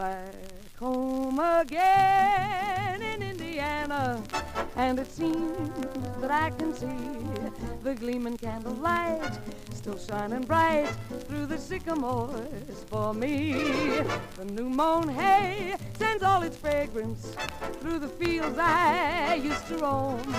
[0.00, 4.22] Back home again in Indiana,
[4.74, 5.68] and it seems
[6.22, 6.86] that I can see
[7.82, 9.38] the gleaming candlelight
[9.74, 10.88] still shining bright
[11.28, 13.52] through the sycamores for me.
[14.36, 17.36] The new mown hay sends all its fragrance
[17.82, 20.34] through the fields I used to roam,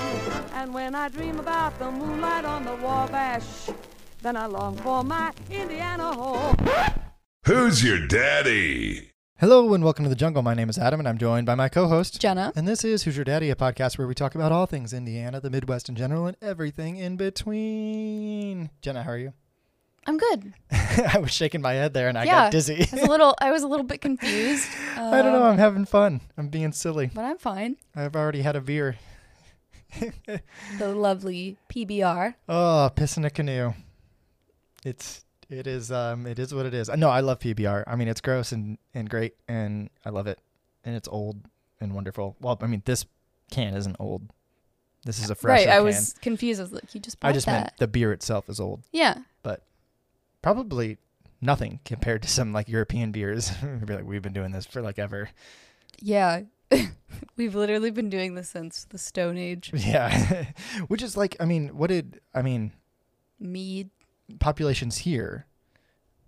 [0.53, 3.69] and when I dream about the moonlight on the Wabash,
[4.23, 6.57] then I long for my Indiana home.
[7.45, 9.10] Who's your daddy?
[9.41, 10.43] Hello and welcome to the jungle.
[10.43, 12.53] My name is Adam and I'm joined by my co-host Jenna.
[12.55, 15.41] And this is Who's Your Daddy, a podcast where we talk about all things Indiana,
[15.41, 18.69] the Midwest in general, and everything in between.
[18.83, 19.33] Jenna, how are you?
[20.05, 20.53] I'm good.
[20.71, 22.87] I was shaking my head there and I yeah, got dizzy.
[22.91, 23.35] I was a little.
[23.41, 24.69] I was a little bit confused.
[24.95, 25.41] I don't know.
[25.41, 26.21] um, I'm having fun.
[26.37, 27.09] I'm being silly.
[27.11, 27.77] but I'm fine.
[27.95, 28.97] I've already had a beer.
[29.99, 32.35] The lovely PBR.
[32.47, 33.73] Oh, piss in a canoe.
[34.85, 36.89] It's it is um it is what it is.
[36.89, 37.83] No, I love PBR.
[37.87, 40.39] I mean, it's gross and and great, and I love it,
[40.83, 41.41] and it's old
[41.79, 42.35] and wonderful.
[42.39, 43.05] Well, I mean, this
[43.51, 44.31] can isn't old.
[45.03, 45.67] This is a fresh can.
[45.69, 45.73] right.
[45.73, 45.85] I can.
[45.85, 46.59] was confused.
[46.59, 47.51] I was like, you just I just that.
[47.51, 48.81] meant the beer itself is old.
[48.91, 49.17] yeah.
[49.43, 49.63] But
[50.41, 50.97] probably
[51.41, 53.49] nothing compared to some like European beers.
[53.85, 55.29] Be like, we've been doing this for like ever.
[55.99, 56.41] Yeah.
[57.35, 59.71] We've literally been doing this since the Stone Age.
[59.75, 60.45] Yeah,
[60.87, 62.71] which is like, I mean, what did I mean?
[63.39, 63.89] Mead.
[64.39, 65.45] Populations here,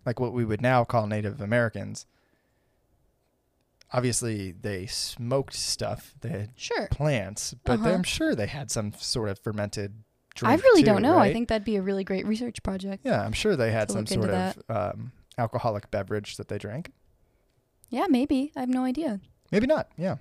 [0.06, 2.06] like what we would now call Native Americans.
[3.92, 6.16] Obviously, they smoked stuff.
[6.22, 6.88] They had Sure.
[6.90, 7.90] plants, but Uh-huh.
[7.92, 10.52] I'm sure they had some sort of fermented drink.
[10.52, 11.20] I really too, don't know.
[11.20, 13.04] I think that'd be a really great research project.
[13.06, 16.92] Yeah, I'm sure they had some sort of um, alcoholic beverage that they drank.
[17.90, 18.52] Yeah, maybe.
[18.56, 19.20] I have no idea.
[19.52, 19.90] Maybe not.
[19.96, 20.16] Yeah.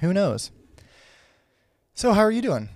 [0.00, 0.50] Who knows?
[1.94, 2.68] So, how are you doing?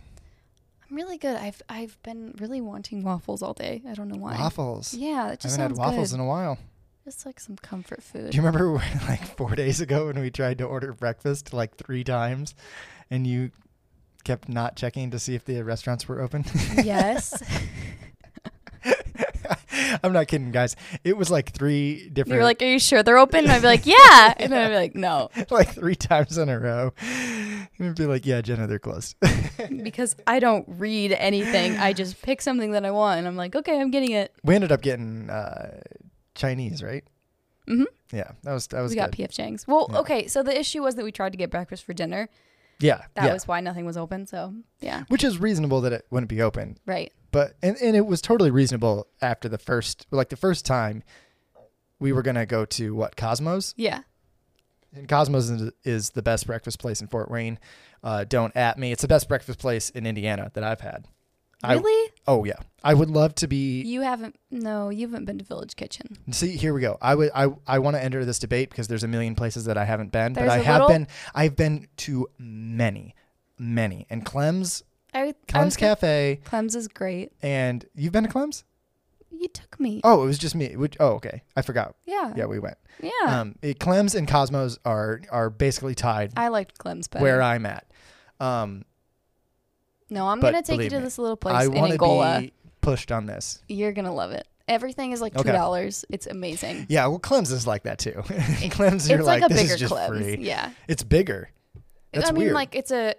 [0.90, 1.36] I'm really good.
[1.36, 3.82] I've I've been really wanting waffles all day.
[3.88, 4.36] I don't know why.
[4.36, 4.92] Waffles.
[4.92, 6.16] Yeah, it I haven't sounds had waffles good.
[6.16, 6.58] in a while.
[7.04, 8.30] Just like some comfort food.
[8.30, 8.72] Do you remember
[9.08, 12.54] like four days ago when we tried to order breakfast like three times
[13.10, 13.52] and you
[14.24, 16.44] kept not checking to see if the restaurants were open?
[16.74, 17.40] yes.
[20.04, 20.76] I'm not kidding, guys.
[21.04, 22.34] It was like three different.
[22.36, 24.68] You're like, "Are you sure they're open?" And I'd be like, "Yeah," and then I'd
[24.68, 26.92] be like, "No," like three times in a row.
[27.78, 29.16] And be like, yeah, Jenna, they're closed.
[29.82, 31.78] because I don't read anything.
[31.78, 34.54] I just pick something that I want, and I'm like, "Okay, I'm getting it." we
[34.54, 35.80] ended up getting uh,
[36.34, 37.04] Chinese, right?
[37.68, 37.84] Mm-hmm.
[38.16, 39.02] Yeah, that was that was We good.
[39.02, 39.66] got PF Chang's.
[39.68, 39.98] Well, Yeah.
[40.00, 40.26] okay.
[40.26, 42.28] So the issue was that we tried to get breakfast for dinner.
[42.80, 43.32] Yeah, That yeah.
[43.34, 44.26] was why nothing was open.
[44.26, 46.78] So yeah, which is reasonable that it wouldn't be open.
[46.86, 47.12] right.
[47.30, 51.02] but and, and it was totally reasonable after the first like the first time
[51.98, 54.00] we were gonna go to what cosmos Yeah.
[54.94, 57.58] and cosmos is, is the best breakfast place in fort wayne
[58.02, 61.06] uh, don't at me it's the best breakfast place in indiana that i've had
[61.62, 62.10] I- Really?
[62.26, 64.36] oh yeah i would love to be you haven't?
[64.50, 66.16] No, you haven't been to Village Kitchen.
[66.30, 69.04] see here we go i would i, I want to enter this debate because there's
[69.04, 72.26] a million places that i haven't been but I have little- been i've been to
[72.38, 73.14] many
[73.58, 74.82] many and clem's
[75.12, 77.32] I, I clem's gonna- cafe Clem's is great.
[77.42, 78.64] and you've been to clem's
[79.30, 80.00] You took me.
[80.04, 82.32] oh it was just me Which, oh okay i forgot yeah.
[82.36, 83.10] yeah we went Yeah.
[83.40, 87.22] Um, it, Clem's and Cosmos are are basically tied I liked Clem's better.
[87.22, 87.86] where I'm at.
[88.38, 88.84] Um,
[90.10, 91.86] no, I'm but gonna take you believe to me, this little place I in want
[91.88, 92.40] to Angola.
[92.40, 93.62] be pushed on this.
[93.68, 94.46] You're gonna love it.
[94.68, 95.52] Everything is like two Okay.
[95.52, 96.04] dollars.
[96.10, 96.86] It's amazing.
[96.88, 98.22] Yeah, well, Clem's is like that too.
[98.70, 100.18] Clem's, you're it's like, like, a this bigger is just Clem's.
[100.24, 100.36] free.
[100.44, 100.70] Yeah.
[100.86, 101.50] It's bigger.
[102.12, 102.54] That's I mean, weird.
[102.54, 103.14] like it's a,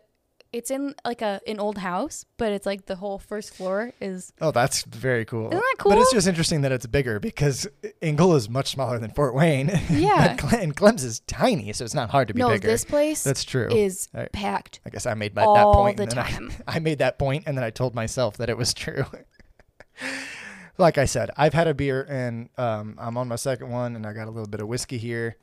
[0.53, 4.33] it's in like a an old house, but it's like the whole first floor is.
[4.41, 5.47] Oh, that's very cool.
[5.47, 5.91] Isn't that cool?
[5.91, 7.67] But it's just interesting that it's bigger because
[8.01, 9.71] Angola is much smaller than Fort Wayne.
[9.89, 10.35] Yeah.
[10.55, 12.67] And Clem's is tiny, so it's not hard to be no, bigger.
[12.67, 13.69] this place That's true.
[13.69, 16.51] is I- packed I guess I made my, that all point the and then time.
[16.67, 19.05] I, I made that point and then I told myself that it was true.
[20.77, 24.05] like I said, I've had a beer and um, I'm on my second one and
[24.05, 25.37] I got a little bit of whiskey here.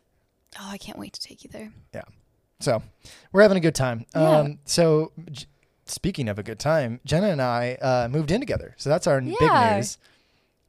[0.59, 1.73] oh, I can't wait to take you there.
[2.61, 2.83] So
[3.33, 4.05] we're having a good time.
[4.15, 4.39] Yeah.
[4.41, 5.47] Um, so j-
[5.87, 8.75] speaking of a good time, Jenna and I uh, moved in together.
[8.79, 9.77] So that's our n- big Yeah.
[9.77, 9.99] news.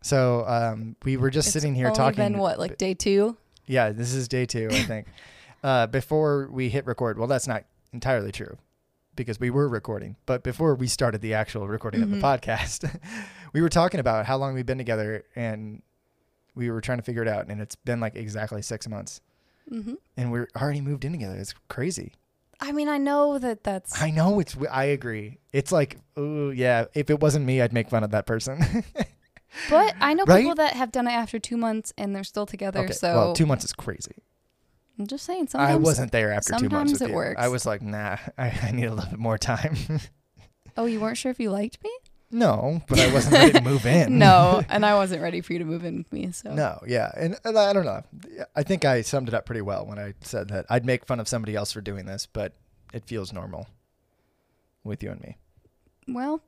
[0.02, 2.18] So um, we were just sitting here only talking.
[2.24, 3.38] Been what, like day two?
[3.66, 5.08] Yeah, this is day two, I think.
[5.63, 8.58] uh, before we hit record, well, that's not entirely true
[9.16, 12.22] because we were recording, but before we started the actual recording of the Mhm.
[12.22, 13.00] podcast,
[13.54, 15.81] we were talking about how long we've been together and
[16.56, 17.48] we were trying to figure it out.
[17.48, 19.19] And it's been like exactly six months
[19.71, 19.94] Mm-hmm.
[20.18, 21.36] and we're already moved in together.
[21.38, 22.13] It's crazy.
[22.60, 24.01] I mean, I know that that's.
[24.01, 25.39] I know it's, I agree.
[25.54, 28.60] It's like, oh, yeah, if it wasn't me, I'd make fun of that person.
[29.69, 30.42] but I know Right?
[30.42, 32.80] people that have done it after two months and they're still together.
[32.81, 32.92] okay.
[32.94, 34.16] so well, two months is crazy.
[34.98, 35.48] I'm just saying.
[35.48, 36.92] Sometimes I wasn't there after two months.
[36.92, 37.15] sometimes it you.
[37.15, 37.42] works.
[37.42, 39.77] I was like, nah, I, I need a little bit more time.
[40.77, 41.89] Oh, you weren't sure if you liked me?
[42.31, 44.18] No, but I wasn't ready to move in.
[44.20, 46.31] no, and I wasn't ready for you to move in with me.
[46.31, 48.04] So No, yeah, and, and I don't know.
[48.56, 51.20] I think I summed it up pretty well when I said that I'd make fun
[51.20, 52.54] of somebody else for doing this, but
[52.94, 53.68] it feels normal
[54.84, 55.38] with you and me.
[56.08, 56.42] well,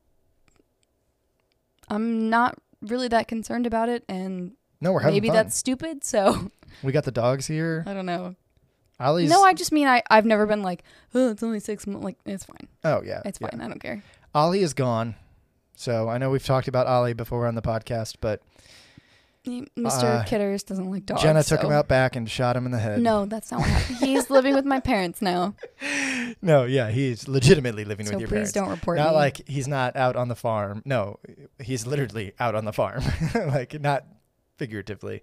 [1.88, 5.36] I'm not really that concerned about it, and No, we're having maybe fun.
[5.36, 6.04] that's stupid.
[6.04, 6.50] So
[6.82, 7.84] we got the dogs here.
[7.86, 8.36] I don't know.
[9.00, 9.30] Ollie's.
[9.30, 12.04] no, I just mean I I've never been like, oh, it's only six months.
[12.04, 12.68] Like it's fine.
[12.84, 13.48] Oh yeah, It's yeah.
[13.50, 13.60] fine.
[13.60, 14.02] I don't care.
[14.34, 15.16] Ollie is gone.
[15.82, 18.40] So I know we've talked about Ollie before on the podcast, but
[19.44, 20.20] Mr.
[20.20, 21.22] Uh, Kitters doesn't like dogs.
[21.22, 23.00] Jenna took so- him out back and shot him in the head.
[23.00, 23.96] No, that's not what happened.
[23.98, 25.56] He's living with my parents now.
[26.42, 28.52] no, yeah, he's legitimately living So with your please parents.
[28.52, 29.14] don't report not me.
[29.16, 30.82] like he's not out on the farm.
[30.84, 31.18] No,
[31.60, 33.02] he's literally out on the farm,
[33.34, 34.04] like not
[34.58, 35.22] figuratively.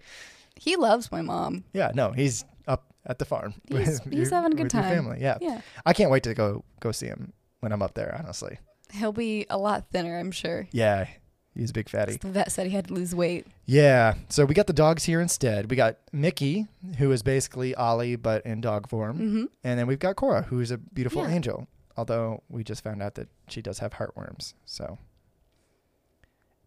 [0.57, 1.63] he loves my mom.
[1.71, 3.53] Yeah, no, he's up at the farm.
[3.69, 4.83] He's- with he's your- having a good time.
[4.93, 5.19] family.
[5.21, 5.37] Yeah.
[5.39, 5.61] Yeah.
[5.85, 7.31] I can't wait to go go see him
[7.61, 8.13] when I'm up there.
[8.21, 8.59] Honestly,
[8.91, 10.67] He'll be a lot thinner, I'm sure.
[10.71, 11.07] yeah,
[11.55, 12.17] he's a big fatty.
[12.17, 13.45] The vet said he had to lose weight.
[13.65, 15.69] Yeah, so we got the dogs here instead.
[15.69, 19.99] We got Mickey, who is basically Ollie but in dog form, hmm and then we've
[19.99, 21.35] got Cora, who is a beautiful Yeah.
[21.35, 21.67] angel.
[21.97, 24.53] Although we just found out that she does have heartworms.
[24.65, 24.97] So,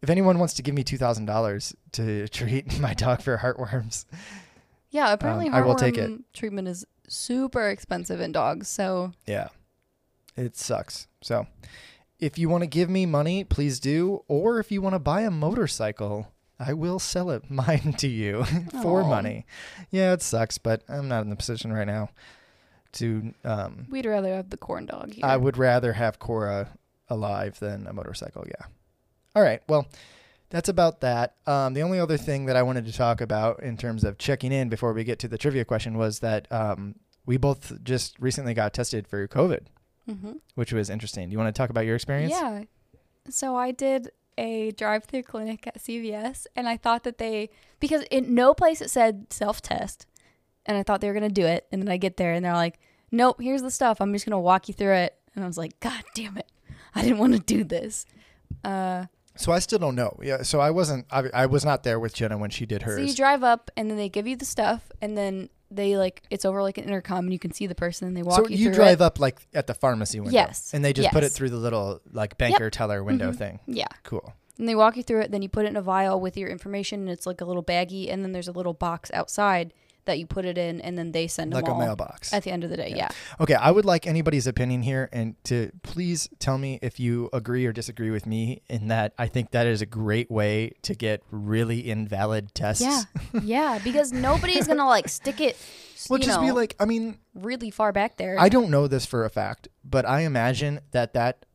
[0.02, 4.04] if anyone wants to give me two thousand dollars to treat my dog for heartworms,
[4.90, 6.10] Yeah, apparently Um, I will take it.
[6.10, 8.68] heartworm treatment is super expensive in dogs.
[8.68, 9.48] So Yeah.
[10.36, 11.08] It sucks.
[11.20, 11.46] So
[12.22, 14.22] if you want to give me money, please do.
[14.28, 18.44] Or if you want to buy a motorcycle, I will sell it mine to you
[18.82, 19.08] for Aw.
[19.08, 19.44] money.
[19.90, 22.10] Yeah, it sucks, but I'm not in the position right now
[22.92, 25.24] to um we'd rather have the corn dog here.
[25.24, 26.68] I would rather have Cora
[27.08, 28.66] alive than a motorcycle, yeah.
[29.34, 29.62] All right.
[29.66, 29.88] Well,
[30.50, 31.34] that's about that.
[31.46, 34.52] Um, the only other thing that I wanted to talk about in terms of checking
[34.52, 36.96] in before we get to the trivia question was that um,
[37.26, 39.62] we both just recently got tested for COVID
[40.08, 41.28] hmm which was interesting.
[41.28, 42.30] Do you want to talk about your experience?
[42.32, 42.64] Yeah.
[43.30, 47.50] So I did a drive-through clinic at CVS, and I thought that they
[47.80, 50.06] because in no place it said self-test,
[50.66, 52.52] and I thought they were gonna do it, and then I get there and they're
[52.54, 52.78] like,
[53.10, 54.00] "Nope, here's the stuff.
[54.00, 56.50] I'm just gonna walk you through it," and I was like, "God damn it,
[56.94, 58.06] I didn't want to do this."
[58.64, 59.06] Uh,
[59.36, 60.18] So I still don't know.
[60.22, 60.42] Yeah.
[60.42, 61.06] So I wasn't.
[61.10, 62.96] I, I was not there with Jenna when she did hers.
[62.96, 66.22] so you drive up, and then they give you the stuff, and then they like
[66.30, 68.48] it's over like an intercom, and you can see the person, and they walk so
[68.48, 69.04] you, you through drive it.
[69.04, 70.34] up like at the pharmacy window.
[70.34, 70.72] Yes.
[70.74, 73.36] And they just put it through the little like banker teller window Mhm.
[73.36, 73.60] thing.
[73.66, 73.86] Yeah.
[74.04, 74.32] Cool.
[74.58, 76.48] And they walk you through it, then you put it in a vial with your
[76.50, 79.72] information, and it's like a little baggie, and then there's a little box outside
[80.04, 81.56] that you put it in, and then they send it.
[81.56, 82.32] Like a mailbox.
[82.32, 82.88] at the end of the day.
[82.90, 82.96] Yeah.
[82.96, 83.08] Yeah.
[83.40, 87.64] Okay, I would like anybody's opinion here and to please tell me if you agree
[87.66, 91.22] or disagree with me in that I think that is a great way to get
[91.30, 92.82] really invalid tests.
[92.82, 93.02] Yeah.
[93.42, 93.78] Yeah.
[93.82, 95.56] Because nobody's gonna like stick it
[96.10, 98.36] Well, just know, be like, I mean, really far back there.
[98.38, 101.46] I don't know this for a fact, but I imagine that that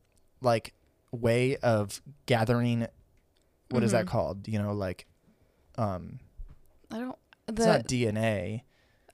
[0.42, 0.74] like
[1.12, 2.88] way of gathering
[3.70, 4.10] what is that Mhm.
[4.10, 4.48] called?
[4.48, 5.06] You know, like
[5.78, 6.20] um
[6.92, 7.18] I don't
[7.48, 8.62] it's the not DNA.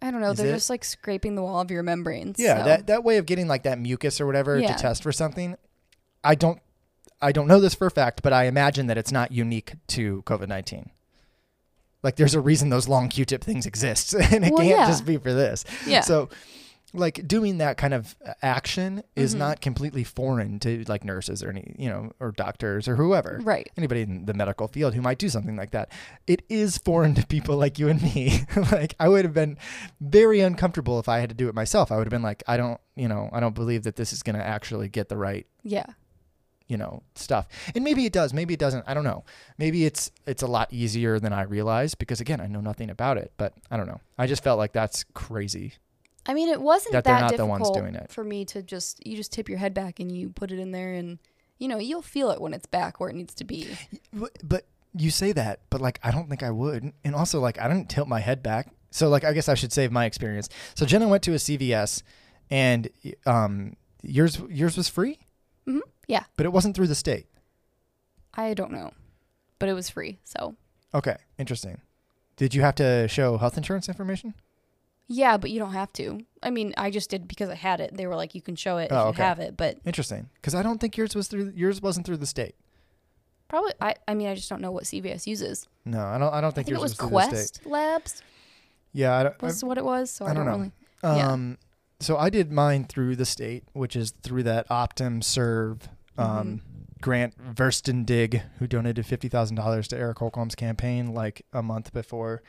[0.01, 0.53] I don't know, is they're it?
[0.53, 2.38] just like scraping the wall of your membranes.
[2.39, 4.74] Yeah, so- that that way of getting like that mucus or whatever Yeah.
[4.75, 5.56] to test for something.
[6.24, 6.59] I don't
[7.21, 10.24] I don't know this for a fact, but I imagine that it's not unique to
[10.24, 10.89] COVID-19.
[12.01, 14.88] Like there's a reason those long Q-tip things exist and it Well, can't yeah.
[14.88, 15.63] just be for this.
[15.88, 16.01] yeah.
[16.01, 16.27] So
[16.95, 19.40] like doing that kind of action is Mhm.
[19.40, 23.40] not completely foreign to like nurses or any, you know, or doctors or whoever.
[23.44, 23.69] right.
[23.75, 25.90] Anybody in the medical field who might do something like that.
[26.28, 28.45] It is foreign to people like you and me.
[28.72, 29.57] like I would have been
[30.00, 31.92] very uncomfortable if I had to do it myself.
[31.92, 34.21] I would have been like, I don't, you know, I don't believe that this is
[34.21, 35.85] going to actually get the right Yeah.
[36.68, 37.45] you know stuff
[37.76, 39.26] and maybe it does maybe it doesn't i don't know
[39.57, 43.18] maybe it's it's a lot easier than i realized because again i know nothing about
[43.18, 45.73] it but i don't know i just felt like that's crazy
[46.25, 48.09] I mean, it wasn't That that, they're the difficult ones doing it.
[48.11, 50.71] for me to just you just tip your head back and you put it in
[50.71, 51.19] there and
[51.59, 53.68] you know you'll feel it when it's back where it needs to be.
[54.13, 54.65] but, but
[54.95, 57.89] you say that but like i don't think i would and also like i didn't
[57.89, 61.07] tilt my head back so like i guess i should save my experience so jenna
[61.07, 62.03] went to a cvs
[62.51, 62.89] and
[63.25, 65.18] um yours yours was free
[65.68, 65.80] Mhm.
[66.07, 66.25] Yeah.
[66.37, 67.25] but it wasn't through the state
[68.35, 68.92] I don't know,
[69.59, 70.19] but it was free.
[70.23, 70.56] So
[70.94, 71.81] okay interesting
[72.37, 74.33] did you have to show health insurance information
[75.14, 76.20] yeah, but you don't have to.
[76.42, 77.96] I mean, I just did because I had it.
[77.96, 80.54] They were like, you can show it if Oh, you have it, but interesting because
[80.56, 82.56] i don't think yours was through yours wasn't through the state
[83.48, 83.96] probably I.
[84.08, 85.68] I mean, I just don't know what CVS uses.
[85.86, 87.28] no i don't i don't I think, think it yours was was, through the state
[87.28, 88.22] It was Quest Labs
[88.94, 90.12] yeah I don't, was what it was.
[90.12, 90.72] So I, I don't don't, know.
[91.04, 91.18] really.
[91.18, 91.32] Yeah.
[91.32, 91.58] Um,
[92.00, 96.62] so I did mine through the state, which is through that Optum Serve um,
[97.02, 102.44] Grant Verstandig, who donated fifty thousand dollars to Eric Holcomb's campaign like a month before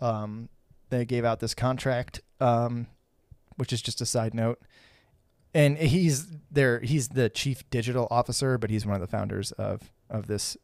[0.00, 0.48] um,
[0.94, 2.86] they gave out this contract, um,
[3.56, 4.60] which is just a side note.
[5.52, 6.80] And he's there.
[6.80, 10.56] He's the chief digital officer, but he's one of the founders of of this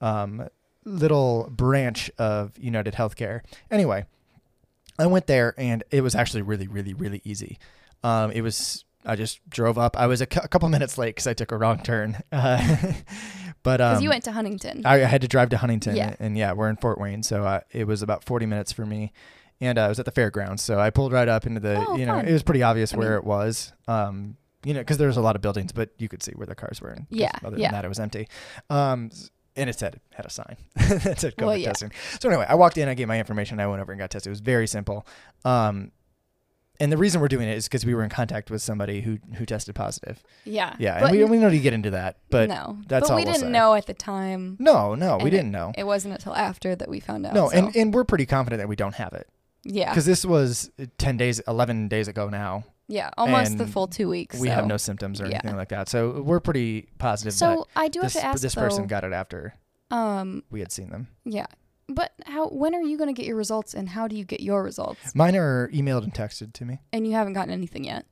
[0.00, 0.48] um,
[0.84, 3.40] little branch of United Healthcare.
[3.70, 4.06] Anyway,
[4.98, 7.58] I went there and it was actually really, really, really easy.
[8.02, 9.98] Um, it was I just drove up.
[9.98, 12.18] I was a, cou- a couple minutes late because I took a wrong turn.
[12.30, 12.92] Uh,
[13.62, 14.82] but um, Because you went to Huntington.
[14.84, 16.14] I, I had to drive to Huntington, Yeah.
[16.18, 19.12] and yeah, we're in Fort Wayne, so uh, it was about 40 minutes for me.
[19.60, 21.96] And uh, I was at the fairgrounds, so I pulled right up into the, Oh,
[21.96, 22.26] you know, fun.
[22.26, 23.72] it was pretty obvious I where mean- it was.
[23.86, 26.46] Um, you know, because there was a lot of buildings, but you could see where
[26.46, 26.90] the cars were.
[26.90, 27.68] and Yeah, Other yeah.
[27.68, 28.28] than that, it was empty.
[28.70, 29.10] Um,
[29.56, 31.68] and it said had a sign that said COVID Well, yeah.
[31.68, 31.90] testing.
[32.20, 34.28] So anyway, I walked in, I gave my information, I went over and got tested.
[34.28, 35.06] It was very simple.
[35.44, 35.90] Um,
[36.80, 39.18] and the reason we're doing it is because we were in contact with somebody who
[39.34, 40.22] who tested positive.
[40.44, 40.74] yeah.
[40.78, 42.78] Yeah, and we, we don't need to get into that, but no.
[42.88, 43.50] that's but all we we'll didn't say.
[43.52, 44.56] know at the time.
[44.58, 45.72] no, no, we didn't know.
[45.76, 47.34] It wasn't until after that we found out.
[47.34, 49.28] No, so- and, and we're pretty confident that we don't have it
[49.64, 52.64] yeah, because this was 10 days, 11 days ago now.
[52.88, 54.38] yeah, almost the full two weeks.
[54.38, 55.40] We have no symptoms or yeah.
[55.44, 55.88] anything like that.
[55.88, 58.60] So we're pretty positive So I do that have this, to ask this though.
[58.62, 59.54] person got it after
[59.90, 61.06] um, we had seen them.
[61.24, 61.46] yeah,
[61.94, 62.48] but how?
[62.48, 65.14] When are you going to get your results, and how do you get your results?
[65.14, 66.80] Mine are emailed and texted to me.
[66.92, 68.06] And you haven't gotten anything yet.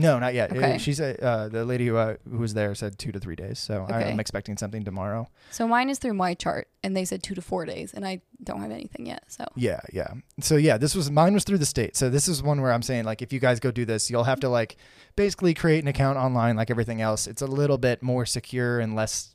[0.00, 0.52] No, not yet.
[0.52, 0.78] Uh, Okay.
[0.78, 3.58] She said uh, the lady who, uh, who was there said two to three days.
[3.58, 4.08] So Okay.
[4.08, 5.28] I'm expecting something tomorrow.
[5.50, 8.22] So mine is through my chart, and they said two to four days, and I
[8.44, 9.24] don't have anything yet.
[9.26, 10.06] So Yeah, yeah.
[10.40, 11.96] So yeah, this was mine was through the state.
[11.96, 14.22] So this is one where I'm saying like if you guys go do this, you'll
[14.22, 14.76] have to like
[15.16, 17.26] basically create an account online like everything else.
[17.26, 19.34] It's a little bit more secure and less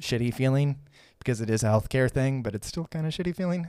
[0.00, 0.80] shitty feeling
[1.26, 3.68] because it is a healthcare thing, but it's still kind of shitty feeling.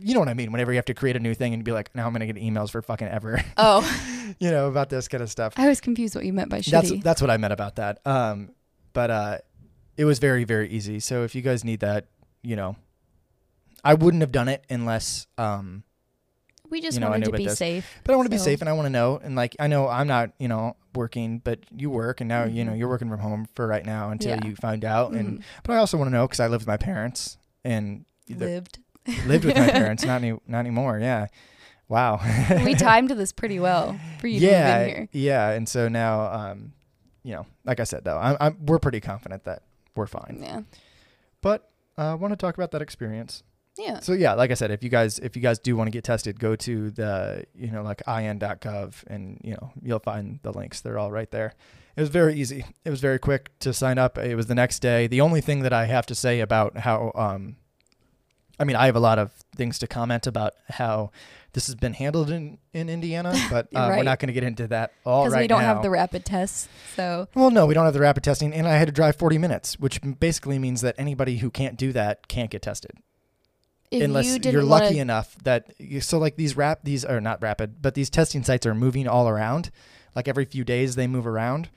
[0.00, 0.50] You know what I mean?
[0.50, 2.36] Whenever you have to create a new thing and be like, now I'm gonna get
[2.36, 5.52] emails for fucking ever, oh, you know, about this kind of stuff.
[5.58, 6.70] I was confused what you meant by shitty.
[6.70, 8.00] That's that's what I meant about that.
[8.06, 8.50] Um,
[8.94, 9.38] but uh,
[9.96, 10.98] it was very very easy.
[10.98, 12.06] So if you guys need that,
[12.42, 12.74] you know,
[13.84, 15.84] I wouldn't have done it unless um
[16.70, 17.58] we just you know, wanted to be this.
[17.58, 18.00] safe.
[18.02, 19.20] But I want to be safe and I want to know.
[19.22, 22.64] And like, I know I'm not, you know, working, but you work and now, you
[22.64, 22.78] know, Mhm.
[22.78, 24.46] you're working from home for right now until Yeah.
[24.46, 25.12] you find out.
[25.12, 25.42] And, Mhm.
[25.62, 28.78] but I also want to know because I live with my parents and lived.
[29.26, 30.98] lived with my parents, not, any, not anymore.
[30.98, 31.26] Yeah.
[31.88, 32.20] Wow.
[32.64, 34.78] we timed this pretty well for you yeah.
[34.78, 35.08] to move in here.
[35.12, 35.50] Yeah.
[35.50, 36.72] And so now, um,
[37.22, 39.62] you know, like I said, though, I'm, I'm, we're pretty confident that
[39.94, 40.38] we're fine.
[40.42, 40.62] Yeah.
[41.42, 43.42] But uh, I want to talk about that experience.
[43.76, 44.00] Yeah.
[44.00, 46.04] So yeah, like I said, if you guys if you guys do want to get
[46.04, 50.80] tested, go to the you know like in.gov and you know you'll find the links.
[50.80, 51.54] They're all right there.
[51.96, 52.64] It was very easy.
[52.84, 54.18] It was very quick to sign up.
[54.18, 55.06] It was the next day.
[55.06, 57.56] The only thing that I have to say about how um
[58.58, 61.10] I mean, I have a lot of things to comment about how
[61.54, 64.68] this has been handled in, in Indiana, but uh, we're not going to get into
[64.68, 65.74] that all Because we don't now.
[65.74, 66.68] have the rapid tests.
[66.94, 69.38] So Well, no, we don't have the rapid testing, and I had to drive 40
[69.38, 72.92] minutes, which basically means that anybody who can't do that can't get tested
[73.98, 77.20] if unless you are wanna, lucky enough that you, so like these rap these are
[77.20, 79.70] not rapid but these testing sites are moving all around
[80.14, 81.68] like every few days they move around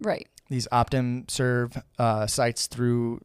[0.00, 0.28] right.
[0.48, 3.20] these optum serve uh, sites through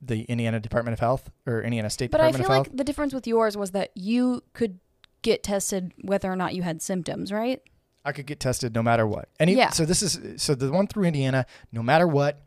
[0.00, 3.26] the indiana department of health or indiana state But I feel like the difference with
[3.26, 4.78] yours was that you could
[5.22, 7.60] get tested whether or not you had symptoms, right?
[8.04, 9.70] i could get tested no matter what any Yeah.
[9.70, 12.40] so this is so the one through indiana no matter what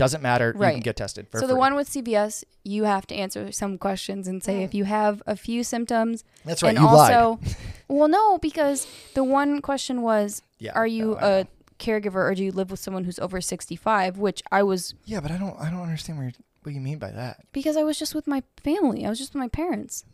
[0.00, 0.68] doesn't matter Right.
[0.68, 3.76] you can get tested for so the one with CVS, you have to answer some
[3.78, 6.24] questions and say if you have a few symptoms.
[6.44, 7.40] that's right and you lied also,
[7.88, 11.46] well, no, because the one question was, yeah are you no, a
[11.78, 14.18] caregiver or do you live with someone who's over 65?
[14.18, 16.98] Which I was yeah but i don't i don't understand what, you what you mean
[16.98, 19.06] by that because I was just with my family.
[19.06, 20.04] I was just with my parents,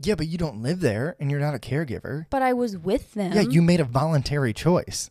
[0.00, 3.14] yeah but you don't live there and you're not a caregiver but I was with
[3.14, 3.32] them.
[3.32, 5.10] yeah you made a voluntary choice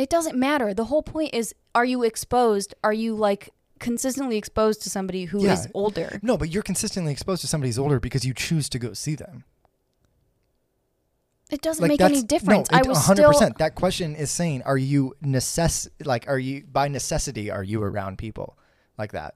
[0.00, 0.72] It doesn't matter.
[0.72, 2.74] The whole point is are you exposed?
[2.82, 5.70] Are you like consistently exposed to somebody who is Yeah.
[5.74, 6.18] older?
[6.22, 9.14] No, but you're consistently exposed to somebody who's older because you choose to go see
[9.14, 9.44] them.
[11.50, 12.70] It doesn't Like make any difference.
[12.70, 13.34] No, I it- was 100%.
[13.34, 17.82] still That question is saying, are you necess like are you by necessity are you
[17.82, 18.56] around people
[18.96, 19.34] like that?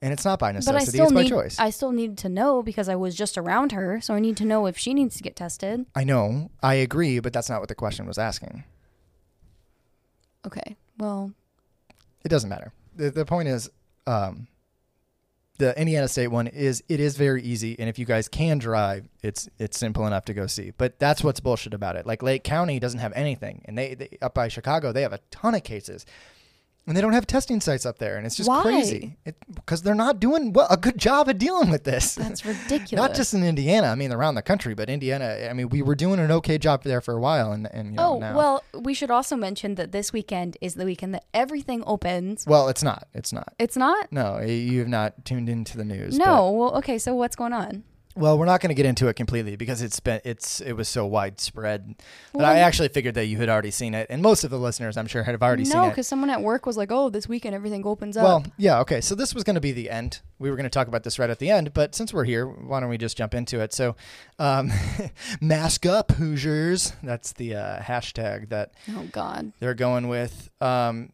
[0.00, 1.58] And it's not by I necessity; it's by need choice.
[1.58, 4.44] I still needed to know because I was just around her, so I need to
[4.46, 5.84] know if she needs to get tested.
[5.94, 8.64] I know, I agree, but that's not what the question was asking.
[10.46, 10.76] Okay.
[10.98, 11.32] Well,
[12.24, 12.72] It doesn't matter.
[12.96, 13.70] The, the point is,
[14.06, 14.48] um,
[15.58, 19.08] the Indiana State one is it is very easy, and if you guys can drive,
[19.22, 20.72] it's it's simple enough to go see.
[20.76, 22.06] But that's what's bullshit about it.
[22.06, 25.18] Like Lake County doesn't have anything, and they, they up by Chicago they have a
[25.32, 26.06] ton of cases,
[26.88, 28.62] and they don't have testing sites up there, and it's just Why?
[28.62, 29.16] crazy.
[29.54, 32.14] Because they're not doing well, a good job of dealing with this.
[32.14, 32.92] that's ridiculous.
[33.08, 35.46] Not just in Indiana, I mean around the country, but Indiana.
[35.48, 37.96] I mean, we were doing an okay job there for a while, and and you
[37.96, 38.36] know, Oh, now.
[38.36, 42.44] well, we should also mention that this weekend is the weekend that everything opens.
[42.46, 43.06] well, it's not.
[43.14, 43.52] It's not.
[43.58, 44.10] It's not?
[44.10, 46.16] No, you have not tuned into the news.
[46.18, 46.50] No.
[46.50, 47.84] Well, okay, so what's going on?
[48.18, 50.88] Well, we're not going to get into it completely because it's been it's it was
[50.88, 51.94] so widespread.
[52.32, 54.58] But Well, I actually figured that you had already seen it, and most of the
[54.58, 55.82] listeners, I'm sure, have already seen it.
[55.82, 58.80] no, because someone at work was like, "Oh, this weekend everything opens up." Well, yeah,
[58.80, 59.00] okay.
[59.00, 60.20] So this was going to be the end.
[60.38, 62.46] We were going to talk about this right at the end, but since we're here,
[62.46, 63.72] why don't we just jump into it?
[63.72, 63.94] So,
[64.38, 64.70] um,
[65.40, 66.92] mask up, Hoosiers.
[67.02, 69.52] That's the uh, hashtag that Oh God.
[69.60, 70.50] they're going with.
[70.60, 71.10] Um,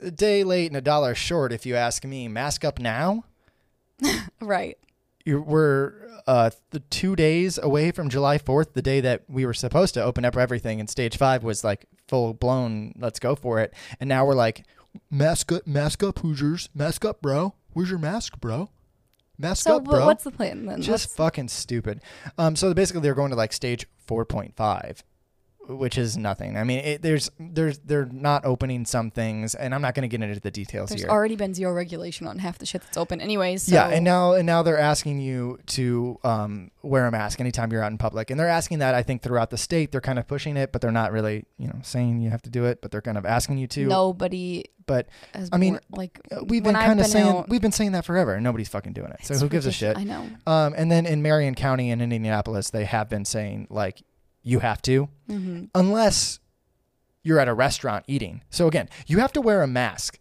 [0.00, 2.28] a day late and a dollar short, if you ask me.
[2.28, 3.24] Mask up now.
[4.40, 4.78] Right.
[5.30, 5.92] You're, we're
[6.26, 10.02] uh, the two days away from July 4th, the day that we were supposed to
[10.02, 12.92] open up everything, and stage five was like full blown.
[12.98, 13.72] Let's go for it.
[14.00, 14.64] And now we're like,
[15.10, 17.54] mask up, mask up, Hoosiers, mask up, bro.
[17.72, 18.70] Where's your mask, bro?
[19.38, 20.04] Mask So, up, bro.
[20.04, 20.82] what's the plan then?
[20.82, 22.02] Just What's- fucking stupid.
[22.36, 25.02] Um, so basically, they're going to like stage 4.5,
[25.68, 26.56] which is nothing.
[26.56, 30.08] I mean, it, there's there's they're not opening some things, and I'm not going to
[30.08, 31.06] get into the details there's here.
[31.08, 33.64] There's already been zero regulation on half the shit that's open, anyways.
[33.64, 37.72] So Yeah, and now and now they're asking you to um, wear a mask anytime
[37.72, 39.92] you're out in public, and they're asking that I think throughout the state.
[39.92, 42.50] They're kind of pushing it, but they're not really you know saying you have to
[42.50, 43.86] do it, but they're kind of asking you to.
[43.86, 45.08] nobody But
[45.52, 48.04] I mean, worn- like uh, we've been kind of saying out- we've been saying that
[48.04, 49.24] forever, and nobody's fucking doing it.
[49.24, 49.96] So who gives a shit?
[49.96, 50.28] I know.
[50.46, 54.02] Um, and then in Marion County and in Indianapolis, they have been saying like
[54.42, 56.38] you have to, hmm unless
[57.22, 58.42] you're at a restaurant eating.
[58.50, 60.18] So again, you have to wear a mask,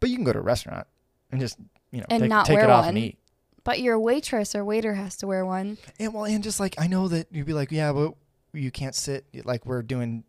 [0.00, 0.86] but you can go to a restaurant
[1.32, 1.58] and just
[1.90, 2.88] you know And take, not take wear it off one.
[2.90, 3.18] and eat.
[3.64, 5.78] But your waitress or waiter has to wear one.
[5.98, 8.12] And well, and just like I know that you'd be like, yeah, but
[8.52, 9.24] you can't sit.
[9.44, 10.24] Like we're doing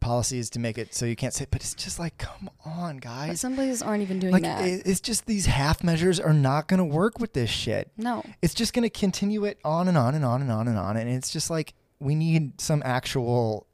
[0.00, 3.02] policies to make it so you can't sit, but it's just like, come on, But
[3.02, 3.40] guys.
[3.40, 4.64] some places aren't even doing Like that.
[4.64, 7.90] it's just these half measures are not going to work with this shit.
[7.96, 8.22] no.
[8.40, 10.96] It's just going to continue it on and on and on and on and on,
[10.96, 13.66] and it's just like we need some actual.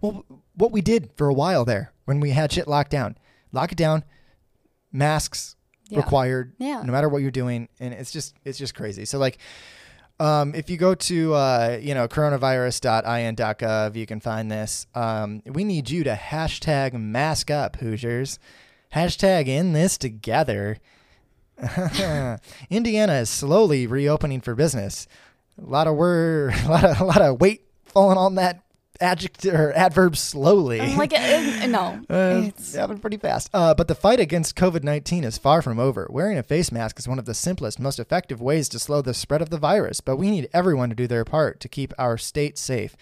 [0.00, 3.16] Well, what we did for a while there when we had shit locked down,
[3.52, 4.02] lock it down,
[4.92, 5.54] masks
[5.88, 5.98] Yeah.
[5.98, 6.82] required Yeah.
[6.84, 9.38] no matter what you're doing and it's just it's just crazy so like
[10.18, 15.62] um, if you go to uh, you know coronavirus.in.gov you can find this um, we
[15.64, 18.38] need you to hashtag mask up hoosiers
[18.94, 20.78] hashtag in this together
[22.70, 25.06] indiana is slowly reopening for business
[25.62, 28.62] a lot of word a lot of, a lot of weight falling on that
[29.00, 32.02] adjective or adverb slowly I'm like, it, it- no.
[32.10, 33.48] uh, it's, happened pretty fast.
[33.54, 36.06] Uh, but the fight against COVID 19 is far from over.
[36.10, 39.14] Wearing a face mask is one of the simplest, most effective ways to slow the
[39.14, 42.18] spread of the virus, but we need everyone to do their part to keep our
[42.18, 42.94] state safe.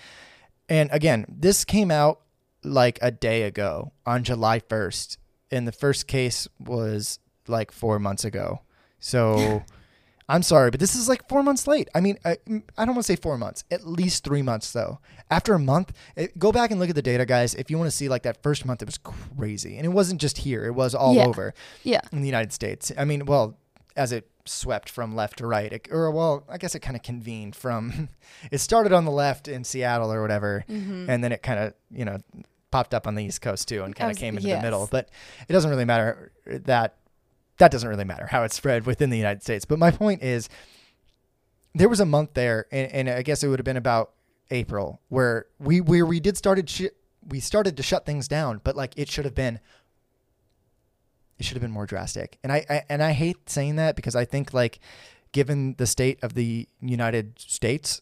[0.68, 2.20] And again, this came out
[2.62, 5.16] like a day ago on July 1st,
[5.50, 7.18] and the first case was
[7.48, 8.60] like four months ago.
[9.00, 9.64] So.
[10.30, 11.88] I'm sorry, but this is like four months late.
[11.94, 12.36] I mean, I,
[12.76, 14.98] I don't want to say four months, at least three months though.
[15.30, 17.54] After a month, it, go back and look at the data, guys.
[17.54, 20.20] If you want to see like that first month, it was crazy, and it wasn't
[20.20, 21.24] just here; it was all Yeah.
[21.26, 22.00] over yeah.
[22.12, 22.92] in the United States.
[22.98, 23.56] I mean, well,
[23.96, 27.02] as it swept from left to right, it, or well, I guess it kind of
[27.02, 28.10] convened from.
[28.52, 31.08] it started on the left in Seattle or whatever, Mm-hmm.
[31.08, 32.18] and then it kind of you know
[32.70, 34.58] popped up on the East Coast too, and kind of came into yes.
[34.60, 34.86] the middle.
[34.90, 35.08] But
[35.48, 36.97] it doesn't really matter that
[37.58, 39.64] that doesn't really matter how it spread within the United States.
[39.64, 40.48] But my point is,
[41.74, 44.12] there was a month there, and, and I guess it would have been about
[44.50, 46.94] April where we where we did started sh-
[47.26, 49.60] we started to shut things down, but like it should have been.
[51.38, 54.16] It should have been more drastic, and I, I and I hate saying that because
[54.16, 54.80] I think like
[55.32, 58.00] given the state of the United States,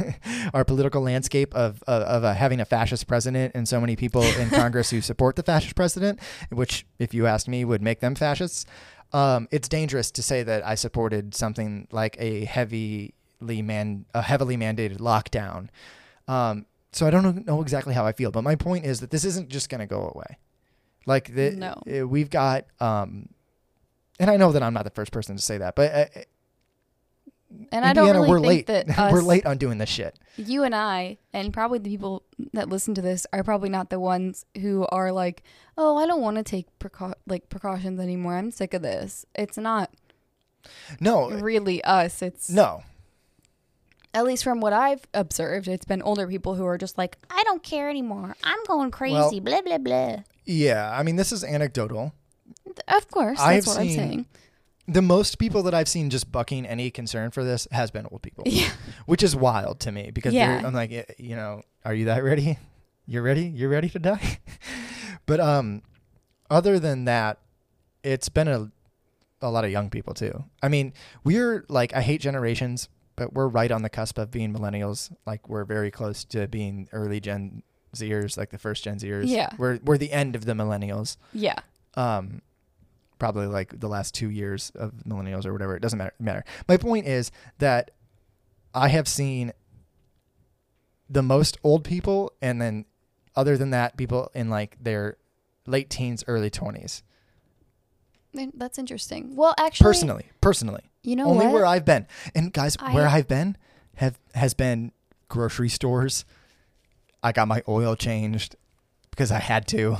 [0.54, 4.22] our political landscape of of, of uh, having a fascist president and so many people
[4.22, 6.18] in Congress who support the fascist president,
[6.50, 8.64] which, if you asked me, would make them fascists.
[9.12, 14.56] Um, it's dangerous to say that I supported something like a heavily man a heavily
[14.56, 15.68] mandated lockdown.
[16.26, 19.24] Um, so I don't know, exactly how I feel, but my point is that this
[19.24, 20.38] isn't just going to go away.
[21.06, 22.00] Like the No.
[22.02, 23.28] uh, we've got, um,
[24.18, 26.10] and I know that I'm not the first person to say that, but
[27.72, 28.66] And I don't really we're think late.
[28.66, 30.18] that us, we're late on doing this shit.
[30.36, 33.98] you and I, and probably the people that listen to this are probably not the
[33.98, 35.42] ones who are like,
[35.76, 38.36] "Oh, I don't want to take precau- like precautions anymore.
[38.36, 39.90] I'm sick of this." It's not
[41.00, 42.20] No, really us.
[42.20, 42.82] It's no,
[44.12, 47.42] at least from what I've observed, it's been older people who are just like, "I
[47.44, 48.36] don't care anymore.
[48.44, 50.16] I'm going crazy." blah blah blah.
[50.44, 50.90] yeah.
[50.92, 52.12] I mean, this is anecdotal.
[52.88, 54.26] Of course, I've that's what I'm saying.
[54.90, 58.22] The most people that I've seen just bucking any concern for this has been old
[58.22, 58.70] people, Yeah.
[59.06, 60.62] which is wild to me because Yeah.
[60.66, 62.58] I'm like, you know, are you that ready?
[63.06, 63.44] You're ready?
[63.46, 64.38] You're ready to die?
[65.26, 65.82] but um,
[66.50, 67.38] other than that,
[68.02, 68.70] it's been a
[69.40, 70.44] a lot of young people too.
[70.62, 74.52] I mean, we're like I hate generations, but we're right on the cusp of being
[74.52, 75.12] millennials.
[75.26, 77.62] Like we're very close to being early Gen
[77.94, 79.24] Zers, like the first Gen Zers.
[79.28, 79.50] Yeah.
[79.58, 81.16] We're we're the end of the millennials.
[81.32, 81.58] Yeah.
[81.94, 82.42] Um
[83.18, 85.74] probably like the last two years of millennials or whatever.
[85.76, 86.44] It doesn't matter matter.
[86.68, 87.90] My point is that
[88.74, 89.52] I have seen
[91.10, 92.84] the most old people, and then
[93.34, 95.16] other than that, people in like their
[95.66, 97.02] late teens, early twenties.
[98.54, 99.34] That's interesting.
[99.34, 101.54] Well, actually, Personally, personally, you know only what?
[101.54, 103.56] where I've been, and guys, where I- I've been
[103.96, 104.92] have has been
[105.28, 106.24] grocery stores.
[107.22, 108.54] I got my oil changed
[109.10, 109.96] because I had to,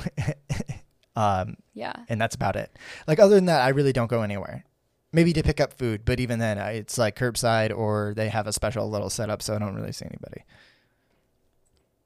[1.15, 1.93] um, yeah.
[2.07, 2.71] and that's about it.
[3.07, 4.65] Like other than that, I really don't go anywhere.
[5.11, 8.45] Maybe to pick up food, but even then, I, it's like curbside or they have
[8.45, 10.43] a special little setup, so I don't really see anybody.